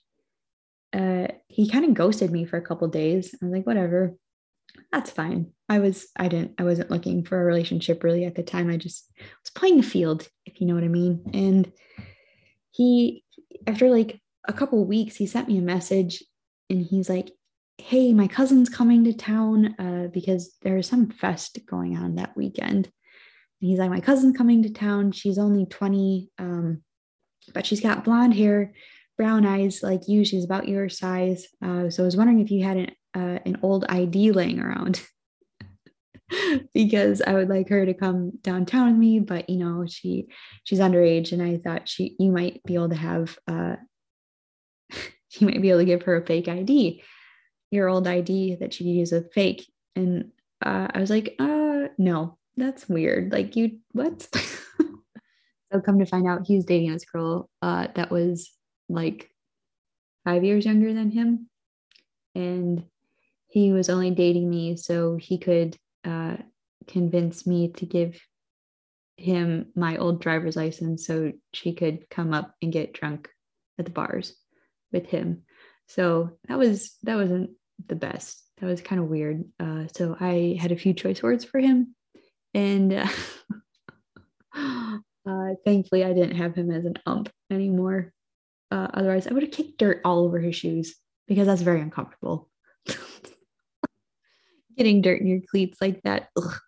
Uh, 0.95 1.27
he 1.47 1.69
kind 1.69 1.83
of 1.83 1.93
ghosted 1.93 2.31
me 2.31 2.45
for 2.45 2.57
a 2.57 2.61
couple 2.61 2.87
days. 2.87 3.35
I 3.41 3.45
was 3.45 3.53
like, 3.53 3.67
whatever, 3.67 4.15
that's 4.91 5.11
fine. 5.11 5.51
I 5.67 5.79
was, 5.79 6.07
I 6.15 6.27
didn't, 6.27 6.53
I 6.57 6.63
wasn't 6.63 6.91
looking 6.91 7.25
for 7.25 7.41
a 7.41 7.45
relationship 7.45 8.03
really 8.03 8.25
at 8.25 8.35
the 8.35 8.43
time. 8.43 8.69
I 8.69 8.77
just 8.77 9.11
was 9.17 9.51
playing 9.53 9.77
the 9.77 9.83
field, 9.83 10.27
if 10.45 10.61
you 10.61 10.67
know 10.67 10.75
what 10.75 10.83
I 10.83 10.89
mean. 10.89 11.29
And 11.33 11.71
he, 12.71 13.23
after 13.67 13.89
like 13.89 14.21
a 14.47 14.53
couple 14.53 14.85
weeks, 14.85 15.15
he 15.15 15.27
sent 15.27 15.47
me 15.47 15.57
a 15.57 15.61
message 15.61 16.23
and 16.69 16.81
he's 16.85 17.09
like, 17.09 17.31
hey, 17.77 18.13
my 18.13 18.27
cousin's 18.27 18.69
coming 18.69 19.03
to 19.03 19.13
town 19.13 19.75
uh, 19.79 20.07
because 20.13 20.55
there's 20.61 20.87
some 20.87 21.09
fest 21.09 21.59
going 21.65 21.97
on 21.97 22.15
that 22.15 22.35
weekend. 22.37 22.85
And 22.85 23.69
he's 23.69 23.79
like, 23.79 23.89
my 23.89 23.99
cousin's 23.99 24.37
coming 24.37 24.63
to 24.63 24.69
town. 24.69 25.11
She's 25.11 25.37
only 25.37 25.65
20, 25.65 26.29
um, 26.39 26.83
but 27.53 27.65
she's 27.65 27.81
got 27.81 28.03
blonde 28.03 28.33
hair, 28.33 28.73
brown 29.17 29.45
eyes 29.45 29.81
like 29.81 30.07
you. 30.07 30.25
She's 30.25 30.45
about 30.45 30.67
your 30.67 30.89
size. 30.89 31.47
Uh, 31.63 31.89
so 31.89 32.03
I 32.03 32.05
was 32.05 32.17
wondering 32.17 32.39
if 32.39 32.51
you 32.51 32.63
had 32.63 32.77
an, 32.77 32.91
uh, 33.13 33.39
an 33.45 33.59
old 33.61 33.85
ID 33.89 34.31
laying 34.31 34.59
around. 34.59 35.01
because 36.73 37.21
I 37.21 37.33
would 37.33 37.49
like 37.49 37.69
her 37.69 37.85
to 37.85 37.93
come 37.93 38.31
downtown 38.41 38.87
with 38.87 38.97
me, 38.97 39.19
but 39.19 39.49
you 39.49 39.57
know, 39.57 39.85
she 39.87 40.27
she's 40.63 40.79
underage 40.79 41.31
and 41.31 41.41
I 41.41 41.57
thought 41.57 41.87
she 41.87 42.15
you 42.17 42.31
might 42.31 42.63
be 42.63 42.73
able 42.73 42.89
to 42.89 42.95
have 42.95 43.37
uh 43.47 43.75
you 45.37 45.47
might 45.47 45.61
be 45.61 45.69
able 45.69 45.81
to 45.81 45.85
give 45.85 46.01
her 46.03 46.17
a 46.17 46.25
fake 46.25 46.47
ID 46.47 47.03
your 47.75 47.89
old 47.89 48.07
ID 48.07 48.55
that 48.55 48.73
she 48.73 48.83
could 48.83 48.89
use 48.89 49.11
a 49.11 49.21
fake. 49.21 49.69
And 49.95 50.31
uh, 50.65 50.87
I 50.93 50.99
was 50.99 51.09
like, 51.09 51.35
uh, 51.39 51.89
no, 51.97 52.37
that's 52.55 52.89
weird. 52.89 53.31
Like 53.31 53.55
you, 53.55 53.79
what? 53.91 54.21
so 55.71 55.81
come 55.81 55.99
to 55.99 56.05
find 56.05 56.27
out, 56.27 56.47
he 56.47 56.55
was 56.55 56.65
dating 56.65 56.93
this 56.93 57.05
girl 57.05 57.49
uh, 57.61 57.87
that 57.95 58.11
was 58.11 58.51
like 58.89 59.29
five 60.23 60.43
years 60.43 60.65
younger 60.65 60.93
than 60.93 61.11
him, 61.11 61.49
and 62.33 62.83
he 63.47 63.71
was 63.71 63.89
only 63.89 64.11
dating 64.11 64.49
me 64.49 64.75
so 64.75 65.15
he 65.15 65.37
could 65.37 65.77
uh, 66.03 66.37
convince 66.87 67.47
me 67.47 67.71
to 67.73 67.85
give 67.85 68.19
him 69.17 69.67
my 69.75 69.97
old 69.97 70.21
driver's 70.21 70.55
license 70.55 71.07
so 71.07 71.31
she 71.53 71.73
could 71.73 72.09
come 72.09 72.33
up 72.33 72.53
and 72.61 72.73
get 72.73 72.93
drunk 72.93 73.29
at 73.79 73.85
the 73.85 73.91
bars 73.91 74.35
with 74.91 75.05
him. 75.05 75.43
So 75.87 76.31
that 76.47 76.57
was 76.57 76.95
that 77.03 77.15
wasn't 77.15 77.51
the 77.87 77.95
best. 77.95 78.41
That 78.57 78.67
was 78.67 78.81
kind 78.81 79.01
of 79.01 79.07
weird. 79.07 79.43
Uh, 79.59 79.85
so 79.93 80.15
I 80.19 80.57
had 80.59 80.71
a 80.71 80.77
few 80.77 80.93
choice 80.93 81.21
words 81.21 81.45
for 81.45 81.59
him, 81.59 81.95
and 82.53 82.93
uh, 82.93 83.07
uh, 84.55 85.49
thankfully 85.63 86.03
I 86.03 86.13
didn't 86.13 86.37
have 86.37 86.55
him 86.55 86.71
as 86.71 86.85
an 86.85 86.95
ump 87.05 87.29
anymore. 87.51 88.13
Uh, 88.71 88.87
otherwise, 88.93 89.27
I 89.27 89.33
would 89.33 89.43
have 89.43 89.51
kicked 89.51 89.77
dirt 89.77 90.01
all 90.03 90.19
over 90.19 90.39
his 90.39 90.55
shoes 90.55 90.95
because 91.27 91.47
that's 91.47 91.61
very 91.61 91.81
uncomfortable. 91.81 92.49
Getting 94.77 95.01
dirt 95.01 95.21
in 95.21 95.27
your 95.27 95.41
cleats 95.49 95.77
like 95.79 96.01
that, 96.03 96.29
ugh, 96.37 96.59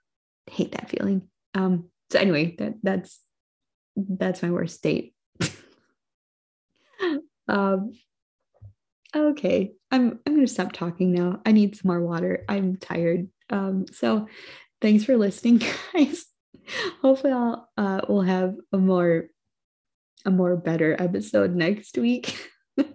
hate 0.50 0.72
that 0.74 0.90
feeling. 0.90 1.30
Um, 1.54 1.90
so 2.10 2.20
anyway, 2.20 2.56
that 2.60 2.76
that's 2.82 3.20
that's 3.96 4.42
my 4.42 4.52
worst 4.52 4.82
date. 4.82 5.14
um, 7.50 7.92
okay, 9.16 9.74
I'm 9.92 10.20
I'm 10.26 10.36
gonna 10.36 10.48
stop 10.48 10.72
talking 10.72 11.12
now. 11.12 11.42
I 11.46 11.52
need 11.52 11.76
some 11.76 11.90
more 11.90 12.02
water. 12.02 12.46
I'm 12.48 12.78
tired. 12.78 13.28
Um, 13.50 13.86
so 13.92 14.28
thanks 14.82 15.04
for 15.04 15.18
listening, 15.18 15.62
guys. 15.94 16.26
Hopefully, 17.02 17.34
I'll 17.34 17.68
uh, 17.78 18.02
we'll 18.08 18.22
have 18.22 18.56
a 18.72 18.78
more 18.78 19.28
a 20.28 20.32
more 20.32 20.56
better 20.56 20.96
episode 21.00 21.56
next 21.56 21.98
week. 21.98 22.52
if 22.78 22.86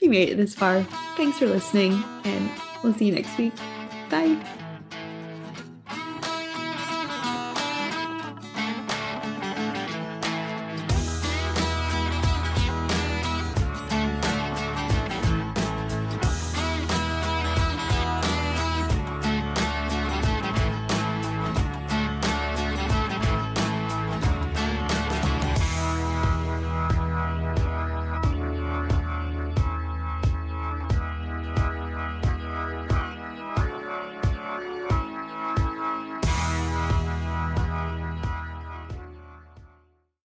you 0.00 0.10
made 0.10 0.30
it 0.30 0.36
this 0.36 0.54
far, 0.54 0.82
thanks 1.16 1.38
for 1.38 1.46
listening, 1.46 2.02
and 2.24 2.50
we'll 2.82 2.94
see 2.94 3.06
you 3.06 3.12
next 3.12 3.36
week. 3.38 3.54
Bye. 4.08 4.69